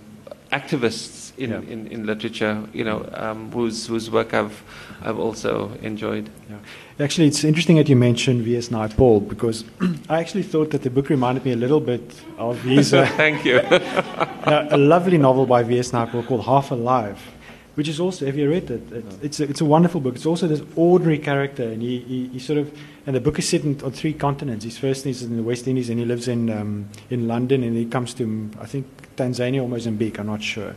activists 0.52 1.38
in, 1.38 1.50
yeah. 1.50 1.58
in, 1.62 1.88
in, 1.88 2.06
literature, 2.06 2.64
you 2.74 2.84
know, 2.84 3.08
um, 3.14 3.52
whose, 3.52 3.88
whose 3.88 4.10
work 4.10 4.34
I've, 4.34 4.64
I've 5.02 5.20
also 5.20 5.72
enjoyed. 5.82 6.30
Yeah. 6.50 6.58
Actually, 7.00 7.28
it's 7.28 7.44
interesting 7.44 7.76
that 7.76 7.88
you 7.88 7.96
mentioned 7.96 8.42
V.S. 8.42 8.70
Naipaul 8.70 9.30
because 9.30 9.64
I 10.10 10.20
actually 10.20 10.42
thought 10.42 10.72
that 10.72 10.82
the 10.82 10.90
book 10.90 11.10
reminded 11.10 11.46
me 11.46 11.52
a 11.52 11.56
little 11.56 11.80
bit 11.80 12.02
of 12.40 12.60
his. 12.64 12.92
Uh, 12.92 13.06
Thank 13.06 13.46
you. 13.46 13.60
a 13.70 14.78
lovely 14.78 15.20
novel 15.20 15.46
by 15.46 15.62
V.S. 15.62 15.92
Naipaul 15.92 16.26
called 16.26 16.46
Half 16.46 16.72
a 16.72 16.76
Life, 16.76 17.34
which 17.76 17.88
is 17.88 18.00
also, 18.00 18.26
have 18.26 18.36
you 18.36 18.50
read 18.50 18.72
it? 18.72 18.92
it 18.92 19.06
it's, 19.22 19.40
a, 19.40 19.44
it's 19.44 19.62
a 19.62 19.66
wonderful 19.66 20.02
book. 20.02 20.16
It's 20.16 20.26
also 20.26 20.48
this 20.48 20.64
ordinary 20.76 21.20
character, 21.20 21.64
and 21.64 21.84
he, 21.84 22.00
he, 22.00 22.28
he 22.30 22.40
sort 22.40 22.58
of, 22.58 22.76
and 23.06 23.16
the 23.16 23.22
book 23.22 23.38
is 23.38 23.48
set 23.48 23.62
in, 23.62 23.80
on 23.84 23.92
three 23.92 24.14
continents. 24.14 24.66
His 24.66 24.80
first 24.80 25.06
is 25.06 25.22
in 25.22 25.38
the 25.38 25.44
West 25.44 25.68
Indies, 25.68 25.92
and 25.92 26.00
he 26.00 26.06
lives 26.06 26.28
in, 26.28 26.50
um, 26.50 26.90
in 27.12 27.28
London, 27.28 27.62
and 27.62 27.78
he 27.78 27.86
comes 27.86 28.16
to, 28.16 28.50
I 28.60 28.66
think, 28.66 28.88
Tanzania 29.16 29.62
or 29.62 29.70
Mozambique, 29.70 30.20
I'm 30.20 30.26
not 30.26 30.42
sure. 30.42 30.76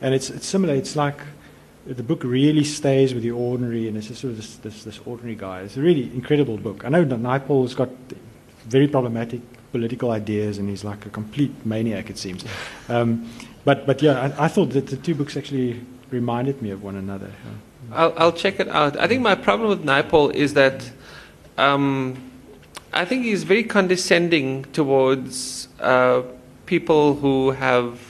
And 0.00 0.14
it's, 0.14 0.30
it's 0.30 0.46
similar. 0.46 0.74
It's 0.74 0.94
like 0.94 1.18
the 1.88 2.02
book 2.02 2.22
really 2.22 2.64
stays 2.64 3.14
with 3.14 3.22
the 3.22 3.30
ordinary, 3.30 3.88
and 3.88 3.96
it's 3.96 4.08
just 4.08 4.20
sort 4.20 4.32
of 4.32 4.36
this, 4.36 4.56
this, 4.56 4.84
this 4.84 5.00
ordinary 5.06 5.34
guy. 5.34 5.60
It's 5.60 5.76
a 5.76 5.80
really 5.80 6.04
incredible 6.14 6.58
book. 6.58 6.84
I 6.84 6.90
know 6.90 7.04
that 7.04 7.18
Naipaul's 7.18 7.74
got 7.74 7.88
very 8.66 8.86
problematic 8.88 9.40
political 9.72 10.10
ideas, 10.10 10.58
and 10.58 10.68
he's 10.68 10.84
like 10.84 11.06
a 11.06 11.10
complete 11.10 11.52
maniac, 11.64 12.10
it 12.10 12.18
seems. 12.18 12.44
Um, 12.88 13.30
but 13.64 13.86
but 13.86 14.02
yeah, 14.02 14.32
I, 14.38 14.44
I 14.44 14.48
thought 14.48 14.70
that 14.70 14.88
the 14.88 14.96
two 14.96 15.14
books 15.14 15.36
actually 15.36 15.80
reminded 16.10 16.60
me 16.62 16.70
of 16.70 16.82
one 16.82 16.96
another. 16.96 17.30
I'll, 17.92 18.12
I'll 18.16 18.32
check 18.32 18.60
it 18.60 18.68
out. 18.68 18.98
I 18.98 19.06
think 19.06 19.22
my 19.22 19.34
problem 19.34 19.70
with 19.70 19.84
Naipaul 19.84 20.34
is 20.34 20.54
that 20.54 20.90
um, 21.56 22.30
I 22.92 23.04
think 23.04 23.24
he's 23.24 23.44
very 23.44 23.64
condescending 23.64 24.64
towards 24.72 25.68
uh, 25.80 26.22
people 26.66 27.14
who 27.14 27.52
have 27.52 28.00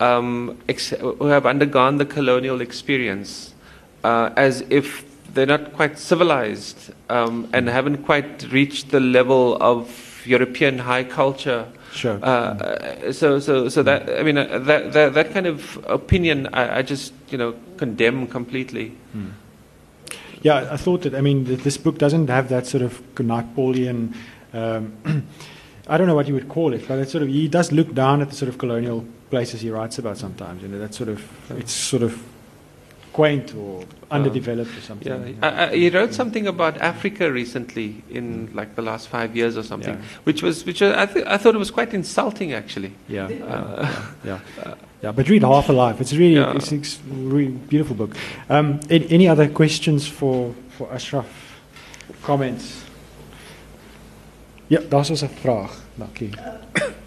um, 0.00 0.58
ex- 0.68 0.90
who 0.90 1.26
have 1.26 1.46
undergone 1.46 1.98
the 1.98 2.04
colonial 2.04 2.60
experience, 2.60 3.54
uh, 4.02 4.30
as 4.36 4.62
if 4.70 5.04
they're 5.34 5.46
not 5.46 5.72
quite 5.72 5.98
civilized 5.98 6.92
um, 7.10 7.48
and 7.52 7.68
haven't 7.68 8.04
quite 8.04 8.50
reached 8.52 8.90
the 8.90 9.00
level 9.00 9.56
of 9.60 10.22
European 10.26 10.78
high 10.78 11.04
culture. 11.04 11.66
Sure. 11.92 12.18
Uh, 12.24 13.12
so, 13.12 13.38
so, 13.38 13.68
so 13.68 13.82
that 13.82 14.10
I 14.18 14.22
mean 14.22 14.36
uh, 14.36 14.58
that, 14.60 14.92
that 14.92 15.14
that 15.14 15.32
kind 15.32 15.46
of 15.46 15.84
opinion, 15.86 16.48
I, 16.52 16.78
I 16.78 16.82
just 16.82 17.12
you 17.30 17.38
know 17.38 17.54
condemn 17.76 18.26
completely. 18.26 18.96
Yeah, 20.42 20.68
I 20.70 20.76
thought 20.76 21.02
that. 21.02 21.14
I 21.14 21.22
mean, 21.22 21.44
that 21.44 21.62
this 21.62 21.78
book 21.78 21.96
doesn't 21.96 22.28
have 22.28 22.50
that 22.50 22.66
sort 22.66 22.82
of 22.82 23.00
Napoleon. 23.18 24.14
Um, 24.52 24.92
I 25.88 25.96
don't 25.96 26.06
know 26.06 26.14
what 26.14 26.28
you 26.28 26.34
would 26.34 26.48
call 26.48 26.74
it, 26.74 26.86
but 26.86 26.98
it's 26.98 27.12
sort 27.12 27.22
of 27.22 27.28
he 27.28 27.48
does 27.48 27.72
look 27.72 27.94
down 27.94 28.20
at 28.20 28.28
the 28.28 28.36
sort 28.36 28.50
of 28.50 28.58
colonial 28.58 29.06
places 29.34 29.60
he 29.62 29.70
writes 29.70 29.98
about 29.98 30.16
sometimes. 30.18 30.62
You 30.62 30.68
know, 30.68 30.78
that 30.78 30.94
sort 30.94 31.08
of 31.08 31.18
it's 31.58 31.72
sort 31.72 32.02
of 32.02 32.12
quaint 33.16 33.54
or 33.54 33.84
underdeveloped 34.10 34.76
or 34.76 34.80
something. 34.80 35.12
Yeah, 35.12 35.26
you 35.26 35.34
know. 35.40 35.48
I, 35.48 35.76
he 35.76 35.88
wrote 35.90 36.12
something 36.14 36.46
about 36.48 36.76
Africa 36.80 37.30
recently 37.32 37.88
in 38.10 38.48
like 38.54 38.74
the 38.74 38.82
last 38.82 39.08
five 39.08 39.28
years 39.36 39.56
or 39.56 39.62
something, 39.64 39.94
Yeah. 39.94 40.24
which 40.26 40.42
was 40.42 40.64
which 40.66 40.80
was, 40.82 40.92
I, 40.96 41.06
th- 41.06 41.26
I 41.26 41.36
thought 41.38 41.54
it 41.54 41.58
was 41.58 41.70
quite 41.70 41.94
insulting 41.96 42.52
actually. 42.54 42.90
yeah, 43.08 43.30
yeah, 43.30 43.44
Uh, 43.54 43.86
yeah, 44.24 44.38
yeah, 44.66 44.74
yeah. 45.02 45.12
But 45.14 45.28
read 45.28 45.42
Half 45.42 45.68
a 45.68 45.72
Life. 45.72 46.00
It's 46.02 46.12
really, 46.12 46.34
Yeah. 46.34 46.56
it's, 46.56 46.72
it's 46.72 46.98
a 46.98 47.14
really 47.34 47.52
beautiful 47.68 47.96
book. 47.96 48.16
Um, 48.50 48.78
any, 48.90 49.06
any 49.10 49.28
other 49.30 49.48
questions 49.52 50.06
for 50.08 50.52
for 50.78 50.88
Ashraf? 50.94 51.26
Comments? 52.22 52.62
Ja, 54.68 54.80
daar's 54.88 55.10
ons 55.10 55.22
'n 55.22 55.28
vraag. 55.42 55.70
Dankie. 55.98 56.30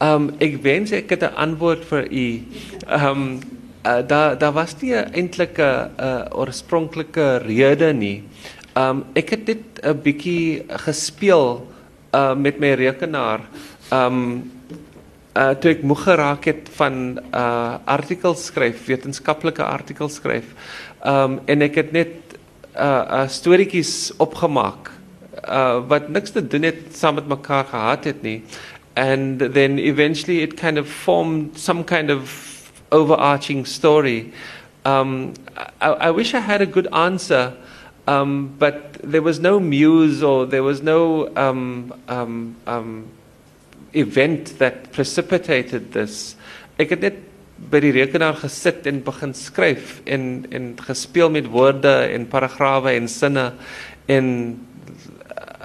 Um, 0.00 0.30
ek 0.40 0.62
wens 0.64 0.92
ek 0.96 1.10
het 1.12 1.22
'n 1.22 1.36
antwoord 1.36 1.84
vir 1.84 2.04
u. 2.08 2.42
Um, 2.88 3.40
daar 4.38 4.52
was 4.52 4.74
nie 4.80 4.94
'n 4.94 5.12
eintlike 5.12 5.90
uh, 6.00 6.24
oorspronklike 6.32 7.36
rede 7.44 7.92
nie. 7.92 8.24
Um, 8.74 9.04
ek 9.14 9.30
het 9.30 9.46
dit 9.46 9.64
'n 9.82 10.00
bietjie 10.02 10.64
gespeel 10.68 11.66
uh, 12.14 12.34
met 12.34 12.58
my 12.58 12.72
rekenaar. 12.72 13.40
Um, 13.92 14.50
uh, 15.36 15.54
geraak 15.96 16.44
het 16.44 16.68
van 16.72 17.20
uh, 17.34 17.74
artikels 17.84 18.44
skryf, 18.44 18.86
wetenskaplike 18.86 19.62
artikels 19.62 20.18
en 21.44 21.62
ek 21.62 21.74
het 21.74 21.92
net 21.92 22.14
uh, 22.76 23.04
uh, 25.48 25.80
wat 25.88 26.08
niks 26.08 26.30
te 26.30 26.46
doen 26.46 26.62
het 26.62 26.76
saam 26.92 27.14
met 27.14 27.28
mekaar 27.28 27.64
gehad 27.64 28.04
het 28.04 28.22
nie. 28.22 28.42
And 29.00 29.40
then 29.40 29.78
eventually 29.78 30.42
it 30.42 30.58
kind 30.58 30.76
of 30.76 30.86
formed 30.86 31.56
some 31.56 31.84
kind 31.84 32.10
of 32.10 32.70
overarching 32.92 33.64
story. 33.64 34.34
Um, 34.84 35.32
I, 35.80 35.88
I 35.88 36.10
wish 36.10 36.34
I 36.34 36.40
had 36.40 36.60
a 36.60 36.66
good 36.66 36.86
answer, 36.92 37.56
um, 38.06 38.54
but 38.58 39.00
there 39.02 39.22
was 39.22 39.40
no 39.40 39.58
muse 39.58 40.22
or 40.22 40.44
there 40.44 40.62
was 40.62 40.82
no 40.82 41.34
um, 41.34 41.94
um, 42.08 42.56
um, 42.66 43.08
event 43.94 44.58
that 44.58 44.92
precipitated 44.92 45.92
this. 45.92 46.36
Ek 46.76 46.92
het 46.92 47.00
net 47.00 47.16
by 47.72 47.80
die 47.80 47.96
rekenaar 47.96 48.36
gesit 48.42 48.84
en 48.88 49.00
begin 49.04 49.32
skryf 49.32 50.02
en 50.04 50.44
en 50.52 50.74
gespeel 50.76 51.32
met 51.32 51.48
woorde 51.48 51.92
en 52.12 52.28
paragrawe 52.28 52.92
en 53.00 53.08
sinne 53.08 53.50
en 54.12 54.28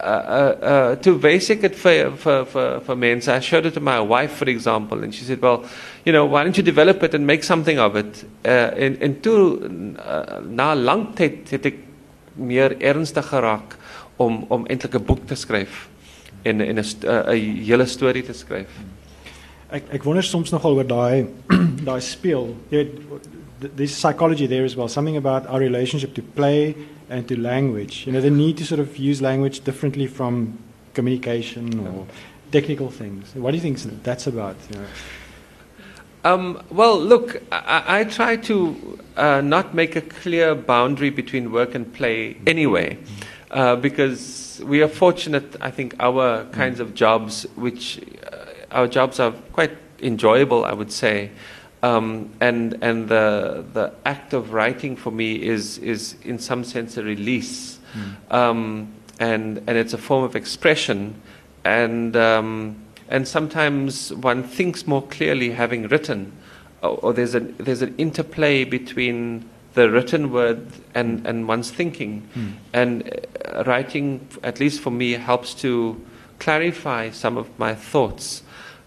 uh, 0.05 0.07
uh, 0.07 0.65
uh, 0.65 0.95
to 0.97 1.17
basic 1.17 1.63
it 1.63 1.75
for, 1.75 2.11
for, 2.15 2.45
for, 2.45 2.79
for 2.81 2.95
mense. 2.95 3.27
I 3.27 3.39
showed 3.39 3.65
it 3.65 3.73
to 3.73 3.79
my 3.79 3.99
wife, 3.99 4.33
for 4.33 4.47
example, 4.47 5.03
and 5.03 5.13
she 5.13 5.23
said, 5.23 5.41
well, 5.41 5.65
you 6.05 6.13
know, 6.13 6.25
why 6.25 6.43
don't 6.43 6.55
you 6.55 6.63
develop 6.63 7.01
it 7.01 7.15
and 7.15 7.25
make 7.25 7.43
something 7.43 7.79
of 7.79 7.95
it? 7.95 8.23
Uh, 8.45 8.69
en, 8.77 8.97
en 9.01 9.19
toe, 9.21 9.59
uh, 9.97 10.41
na 10.45 10.73
lang 10.75 11.07
tyd, 11.17 11.49
het 11.49 11.65
ek 11.71 11.81
meer 12.37 12.77
ernstig 12.77 13.25
geraak 13.31 13.73
om, 14.21 14.43
om 14.53 14.67
eintlik 14.69 14.95
'n 14.99 15.05
boek 15.05 15.25
te 15.25 15.35
skryf 15.35 15.87
en, 16.43 16.61
en 16.61 16.79
'n 16.79 16.83
st- 16.83 17.05
uh, 17.05 17.33
'n 17.33 17.63
hele 17.65 17.85
storie 17.85 18.23
te. 18.23 18.33
Ek 19.71 19.83
ek 19.89 20.03
wonder 20.03 20.23
soms 20.23 20.51
nogal 20.51 20.75
oor 20.77 20.85
daai 20.87 21.25
daai 21.89 22.01
speel. 22.01 22.55
There's 22.69 23.95
psychology 23.95 24.47
there 24.47 24.65
as 24.65 24.75
well. 24.75 24.87
Something 24.87 25.17
about 25.17 25.47
our 25.47 25.59
relationship 25.59 26.13
to 26.13 26.21
play 26.21 26.75
and 27.09 27.27
to 27.27 27.39
language. 27.39 28.05
You 28.05 28.13
know, 28.13 28.21
the 28.21 28.29
need 28.29 28.57
to 28.57 28.65
sort 28.65 28.79
of 28.79 28.97
use 28.97 29.21
language 29.21 29.63
differently 29.63 30.07
from 30.07 30.57
communication 30.93 31.79
or 31.87 32.07
technical 32.51 32.89
things. 32.89 33.35
What 33.35 33.51
do 33.51 33.57
you 33.57 33.61
think 33.61 33.77
that's 34.03 34.27
about? 34.27 34.55
You 34.69 34.79
know? 34.79 34.85
Um, 36.23 36.63
well, 36.71 36.99
look, 36.99 37.41
I, 37.51 37.99
I 37.99 38.03
try 38.05 38.35
to 38.37 38.99
uh, 39.15 39.41
not 39.41 39.75
make 39.75 39.95
a 39.95 40.01
clear 40.01 40.55
boundary 40.55 41.11
between 41.11 41.51
work 41.51 41.75
and 41.75 41.93
play 41.93 42.37
anyway, 42.47 42.97
uh, 43.51 43.75
because 43.75 44.59
we 44.65 44.81
are 44.81 44.87
fortunate, 44.87 45.55
I 45.61 45.69
think, 45.69 45.95
our 45.99 46.45
kinds 46.45 46.79
of 46.79 46.95
jobs, 46.95 47.45
which 47.55 48.01
uh, 48.33 48.45
our 48.71 48.87
jobs 48.87 49.19
are 49.19 49.33
quite 49.53 49.77
enjoyable, 50.01 50.65
I 50.65 50.73
would 50.73 50.91
say. 50.91 51.29
Um, 51.85 52.29
and 52.39 52.77
and 52.81 53.07
the, 53.07 53.63
the 53.73 53.91
act 54.05 54.33
of 54.33 54.53
writing 54.53 54.97
for 54.97 55.11
me 55.11 55.35
is, 55.35 55.77
is, 55.77 56.15
in 56.23 56.39
some 56.39 56.63
sense, 56.63 56.97
a 56.97 57.03
release. 57.03 57.79
Um, 58.31 58.87
and, 59.19 59.61
and 59.67 59.77
it's 59.77 59.93
a 59.93 59.97
form 59.97 60.23
of 60.23 60.35
expression. 60.35 61.13
And, 61.63 62.15
um, 62.15 62.75
and 63.09 63.27
sometimes 63.27 64.11
one 64.13 64.43
thinks 64.43 64.87
more 64.87 65.03
clearly 65.03 65.51
having 65.51 65.87
written, 65.87 66.31
or, 66.81 66.89
or 67.01 67.13
there's, 67.13 67.35
a, 67.35 67.39
there's 67.39 67.81
an 67.81 67.93
interplay 67.97 68.65
between 68.65 69.47
the 69.75 69.89
written 69.89 70.31
word 70.31 70.67
and, 70.93 71.25
and 71.27 71.47
one's 71.47 71.71
thinking. 71.71 72.27
And 72.73 73.03
uh, 73.45 73.63
writing, 73.65 74.27
at 74.43 74.59
least 74.59 74.81
for 74.81 74.91
me, 74.91 75.11
helps 75.11 75.53
to 75.55 76.01
clarify 76.39 77.11
some 77.11 77.37
of 77.37 77.47
my 77.59 77.75
thoughts. 77.75 78.43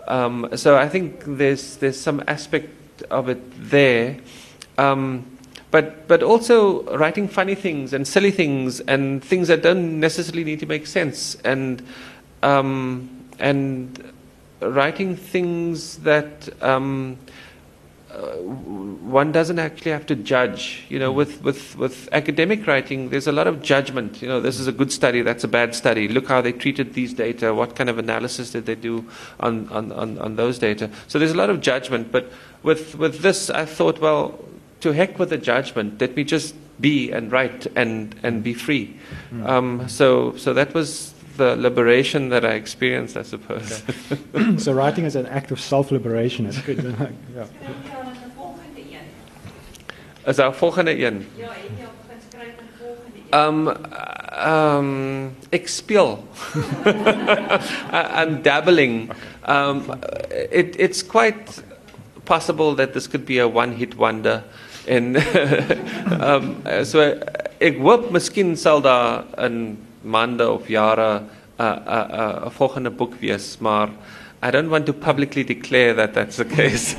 Um, 0.08 0.48
so 0.56 0.76
I 0.76 0.88
think 0.88 1.22
there's, 1.26 1.76
there's 1.76 2.00
some 2.00 2.22
aspect 2.26 2.68
of 3.02 3.28
it 3.28 3.70
there. 3.70 4.18
Um, 4.76 5.38
but, 5.70 6.08
but 6.08 6.22
also 6.22 6.82
writing 6.96 7.28
funny 7.28 7.54
things 7.54 7.92
and 7.92 8.06
silly 8.08 8.30
things 8.30 8.80
and 8.80 9.22
things 9.22 9.48
that 9.48 9.62
don't 9.62 10.00
necessarily 10.00 10.44
need 10.44 10.60
to 10.60 10.66
make 10.66 10.86
sense. 10.86 11.34
And, 11.44 11.82
um, 12.42 13.28
and 13.38 14.12
writing 14.60 15.16
things 15.16 15.98
that 15.98 16.48
um, 16.62 17.18
uh, 18.10 18.36
one 18.36 19.32
doesn't 19.32 19.58
actually 19.58 19.90
have 19.90 20.06
to 20.06 20.16
judge. 20.16 20.84
You 20.88 20.98
know, 20.98 21.12
with, 21.12 21.42
with, 21.42 21.76
with 21.76 22.08
academic 22.12 22.66
writing, 22.66 23.10
there's 23.10 23.26
a 23.26 23.32
lot 23.32 23.46
of 23.46 23.62
judgment. 23.62 24.22
You 24.22 24.28
know, 24.28 24.40
this 24.40 24.58
is 24.58 24.66
a 24.66 24.72
good 24.72 24.92
study, 24.92 25.22
that's 25.22 25.44
a 25.44 25.48
bad 25.48 25.74
study. 25.74 26.08
Look 26.08 26.28
how 26.28 26.40
they 26.40 26.52
treated 26.52 26.94
these 26.94 27.12
data. 27.12 27.52
What 27.52 27.76
kind 27.76 27.90
of 27.90 27.98
analysis 27.98 28.52
did 28.52 28.66
they 28.66 28.74
do 28.74 29.04
on, 29.40 29.68
on, 29.68 29.92
on, 29.92 30.18
on 30.18 30.36
those 30.36 30.58
data? 30.58 30.90
So 31.06 31.18
there's 31.18 31.32
a 31.32 31.36
lot 31.36 31.50
of 31.50 31.60
judgment. 31.60 32.10
But 32.10 32.32
with, 32.62 32.96
with 32.96 33.20
this, 33.20 33.50
I 33.50 33.64
thought, 33.64 34.00
well, 34.00 34.44
to 34.80 34.92
heck 34.92 35.18
with 35.18 35.30
the 35.30 35.38
judgment. 35.38 36.00
Let 36.00 36.16
me 36.16 36.24
just 36.24 36.54
be 36.80 37.10
and 37.10 37.32
write 37.32 37.66
and, 37.74 38.14
and 38.22 38.42
be 38.42 38.54
free. 38.54 38.96
Um, 39.44 39.88
so, 39.88 40.36
so 40.36 40.54
that 40.54 40.72
was 40.74 41.12
the 41.38 41.56
liberation 41.56 42.28
that 42.30 42.44
I 42.44 42.52
experienced, 42.54 43.16
I 43.16 43.22
suppose. 43.22 43.82
so 44.64 44.72
writing 44.72 45.04
is 45.06 45.16
an 45.16 45.26
act 45.26 45.50
of 45.50 45.60
self-liberation. 45.60 46.46
It's 46.46 46.60
good. 46.60 46.78
yeah. 46.84 47.46
Skryf 47.46 47.78
jy 47.84 47.94
aan 47.96 48.12
'n 48.12 48.32
volgende 48.36 48.82
een? 48.92 49.06
Is 50.26 50.36
daar 50.36 50.54
volgende 50.54 50.90
een? 51.06 51.26
Ja, 51.36 51.48
het 51.48 51.78
jy 51.78 51.86
begin 52.02 52.20
skryf 52.30 52.54
aan 52.60 52.70
volgende 52.78 53.18
een? 53.30 53.38
Um, 53.38 53.58
um, 54.52 55.36
ek 55.50 55.68
speel. 55.68 56.24
I- 57.92 58.10
I'm 58.22 58.42
dabbling. 58.42 59.10
Um, 59.48 59.82
it, 60.50 60.76
it's 60.78 61.02
quite 61.06 61.62
possible 62.24 62.74
that 62.74 62.92
this 62.92 63.08
could 63.08 63.24
be 63.24 63.38
a 63.40 63.46
one-hit 63.48 63.94
wonder. 63.96 64.42
En 64.86 65.16
um, 66.28 66.56
so 66.84 67.00
ek 67.60 67.78
hoop 67.78 68.10
miskien 68.10 68.56
sal 68.56 68.80
daar 68.80 69.24
in 69.44 69.78
maande 70.02 70.48
of 70.48 70.68
jare 70.68 71.20
'n 71.20 71.22
uh, 71.58 71.66
'n 71.66 71.82
uh, 71.88 72.18
uh, 72.18 72.44
'n 72.46 72.50
volgende 72.50 72.90
boek 72.90 73.14
wees, 73.20 73.56
maar 73.60 73.88
I 74.46 74.50
don't 74.50 74.68
want 74.68 74.86
to 74.86 74.92
publicly 74.92 75.44
declare 75.44 75.94
that 75.94 76.12
that's 76.14 76.36
the 76.36 76.44
case. 76.44 76.96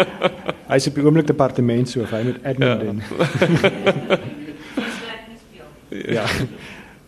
Hy 0.68 0.74
is 0.76 0.86
op 0.86 0.94
die 0.94 1.04
oomblik 1.04 1.26
departementshoof. 1.26 2.10
Hy 2.10 2.22
moet 2.22 2.42
admin 2.44 2.68
Ja. 2.68 2.74
doen. 2.76 3.02
Jy 3.04 4.90
sê 4.92 5.14
nie 5.28 5.38
speel. 5.40 6.12
Ja. 6.14 6.26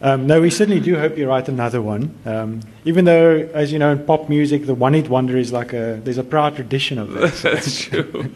Um, 0.01 0.26
no, 0.26 0.41
we 0.41 0.51
certainly 0.51 0.80
do 0.80 0.99
hope 0.99 1.16
you 1.18 1.26
write 1.26 1.49
another 1.51 1.80
one. 1.82 2.11
Um, 2.26 2.61
even 2.84 3.05
though, 3.07 3.49
as 3.55 3.70
you 3.72 3.78
know, 3.78 3.91
in 3.93 4.05
pop 4.05 4.28
music, 4.28 4.66
the 4.66 4.74
one-hit 4.74 5.09
wonder 5.09 5.39
is 5.39 5.53
like 5.53 5.72
a 5.72 5.99
there's 6.05 6.18
a 6.18 6.22
proud 6.24 6.55
tradition 6.55 6.99
of 6.99 7.12
that. 7.14 7.32
So. 7.34 7.51
That's 7.55 7.80
true. 7.84 8.24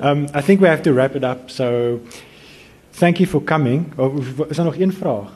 Um, 0.00 0.26
I 0.34 0.42
think 0.42 0.60
we 0.60 0.68
have 0.68 0.82
to 0.82 0.92
wrap 0.92 1.16
it 1.16 1.24
up. 1.24 1.50
So, 1.50 2.00
thank 2.92 3.18
you 3.18 3.26
for 3.26 3.40
coming. 3.40 3.92
Oh, 3.96 4.12
is 4.50 4.58
er 4.58 4.64
nog 4.64 4.76
één 4.76 4.92
vraag? 4.92 5.30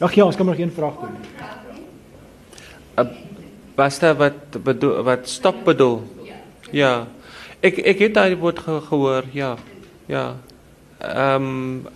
Ag 0.00 0.14
ja, 0.16 0.24
ons 0.24 0.36
kan 0.36 0.46
nog 0.48 0.56
één 0.56 0.72
vraag 0.72 0.94
doen. 0.96 1.12
Was 3.76 3.98
daar 3.98 4.16
wat 4.16 4.62
bedoel, 4.64 5.02
wat 5.04 5.28
stop 5.28 5.64
bedoel? 5.64 6.00
Ja. 6.72 7.06
Ek 7.60 7.76
ek 7.84 7.98
het 8.06 8.14
daai 8.16 8.36
woord 8.40 8.58
ge 8.64 8.80
gehoor, 8.88 9.28
ja. 9.36 9.56
Ja. 10.08 10.36
Ehm 10.98 11.44
um, 11.44 11.86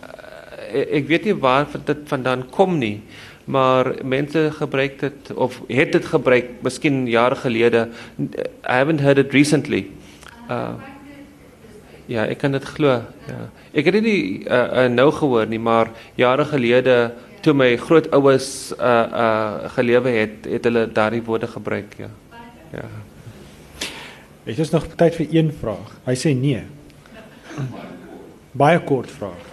ek 0.74 1.06
weet 1.08 1.24
nie 1.24 1.36
waar 1.38 1.66
dit 1.84 1.98
vandaan 2.10 2.44
kom 2.50 2.78
nie, 2.78 3.00
maar 3.44 3.94
mense 4.04 4.50
gebruik 4.52 5.00
dit 5.00 5.32
of 5.34 5.60
het 5.68 5.92
dit 5.92 6.04
gebruik 6.04 6.60
miskien 6.60 7.06
jare 7.08 7.36
gelede. 7.40 7.88
I 8.20 8.76
haven't 8.82 9.00
heard 9.00 9.18
it 9.18 9.32
recently. 9.32 9.86
Uh 10.48 10.74
Ja, 12.04 12.26
ek 12.28 12.42
kan 12.42 12.52
dit 12.52 12.64
glo. 12.68 12.98
Ja. 13.24 13.46
Ek 13.72 13.86
het 13.88 13.94
dit 13.96 14.04
nie 14.04 14.22
uh, 14.44 14.84
uh, 14.84 14.88
nou 14.92 15.06
gehoor 15.08 15.46
nie, 15.48 15.58
maar 15.58 15.88
jare 16.20 16.44
gelede 16.44 17.14
toe 17.44 17.54
my 17.56 17.74
grootouers 17.76 18.72
uh 18.78 18.92
uh 19.24 19.72
gelewe 19.76 20.14
het, 20.16 20.46
het 20.48 20.64
hulle 20.64 20.86
daardie 20.92 21.22
woorde 21.22 21.46
gebruik, 21.50 21.94
ja. 22.00 22.10
Ja. 22.72 22.88
Het 24.44 24.58
ons 24.58 24.70
nog 24.70 24.86
tyd 24.96 25.14
vir 25.20 25.36
een 25.38 25.52
vraag? 25.60 25.92
Hy 26.04 26.14
sê 26.20 26.34
nee. 26.36 26.64
Baie 28.52 28.80
kort 28.84 29.10
vraag. 29.10 29.44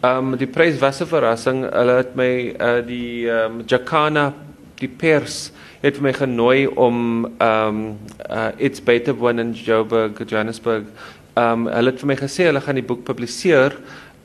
Ehm 0.00 0.32
um, 0.32 0.36
die 0.38 0.46
prys 0.46 0.78
was 0.78 1.00
'n 1.00 1.10
verrassing. 1.10 1.64
Hulle 1.72 1.96
het 2.02 2.14
my 2.16 2.54
uh 2.60 2.86
die 2.86 3.28
ehm 3.30 3.60
um, 3.60 3.62
Jacana 3.66 4.32
die 4.78 4.88
pers 4.88 5.50
het 5.82 5.96
vir 5.96 6.02
my 6.02 6.12
genooi 6.12 6.66
om 6.66 7.24
ehm 7.38 7.68
um, 7.68 7.98
uh 8.30 8.50
It's 8.56 8.80
Better 8.80 9.14
One 9.20 9.40
in 9.40 9.52
Joburg, 9.52 10.18
Johannesburg. 10.26 10.84
Ehm 11.34 11.66
um, 11.66 11.66
hulle 11.66 11.90
het 11.90 12.00
vir 12.00 12.06
my 12.06 12.16
gesê 12.16 12.46
hulle 12.50 12.60
gaan 12.60 12.74
die 12.74 12.86
boek 12.86 13.04
publiseer, 13.04 13.76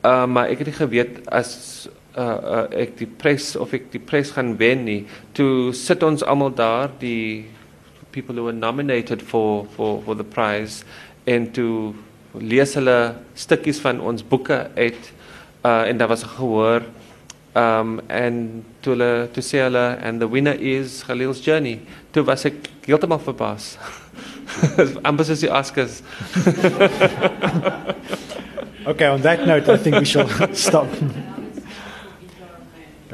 uh, 0.05 0.25
maar 0.25 0.49
ek 0.49 0.63
het 0.63 0.67
nie 0.67 0.77
geweet 0.77 1.27
as 1.27 1.89
uh, 2.17 2.67
ek 2.71 2.97
die 2.99 3.07
prys 3.07 3.55
of 3.55 3.73
ek 3.73 3.91
die 3.93 4.01
prys 4.01 4.31
gaan 4.35 4.55
wen 4.59 4.85
nie. 4.85 5.01
Toe 5.33 5.73
sit 5.73 6.03
ons 6.03 6.23
almal 6.23 6.53
daar, 6.55 6.91
die 6.99 7.45
people 8.13 8.35
who 8.35 8.43
were 8.43 8.53
nominated 8.53 9.21
for 9.21 9.65
for 9.75 10.01
for 10.05 10.15
the 10.15 10.23
prize 10.23 10.85
en 11.25 11.51
toe 11.51 11.93
lees 12.33 12.75
hulle 12.77 12.97
stukkies 13.35 13.81
van 13.83 13.99
ons 14.01 14.23
boeke 14.23 14.59
uit 14.77 15.09
uh 15.65 15.83
en 15.89 15.97
daar 15.97 16.11
was 16.13 16.23
gehoor 16.35 16.85
um 17.57 17.99
en 18.07 18.37
toe 18.81 18.93
hulle 18.93 19.11
toe 19.33 19.43
sê 19.49 19.65
hulle 19.65 19.85
and 20.05 20.21
the 20.21 20.29
winner 20.29 20.55
is 20.75 21.01
Kahlil's 21.07 21.41
journey 21.47 21.79
toe 22.13 22.23
was 22.29 22.45
ek 22.49 22.69
heeltemal 22.85 23.21
verbaas 23.25 23.73
amper 25.09 25.25
soos 25.29 25.43
die 25.45 25.53
Oscars 25.61 26.01
Okay, 28.85 29.07
on 29.07 29.21
that 29.21 29.47
note 29.47 29.69
I 29.69 29.77
think 29.77 29.95
we 29.95 30.03
shall 30.03 30.27
stop. 30.53 30.89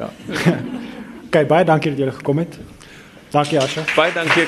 Ja. 0.00 0.10
Okay, 1.30 1.44
baie 1.46 1.64
dankie 1.64 1.90
dat 1.90 1.98
julle 1.98 2.12
gekom 2.12 2.38
het. 2.42 2.56
Dankie 3.30 3.60
Asha. 3.60 3.82
baie 3.94 4.12
dankie 4.12 4.44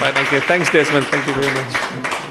baie 0.00 0.12
dankie 0.12 0.40
thanks 0.50 0.70
Desmond 0.70 1.08
thank 1.10 1.24
you 1.24 1.34
very 1.40 1.52
much 1.54 2.25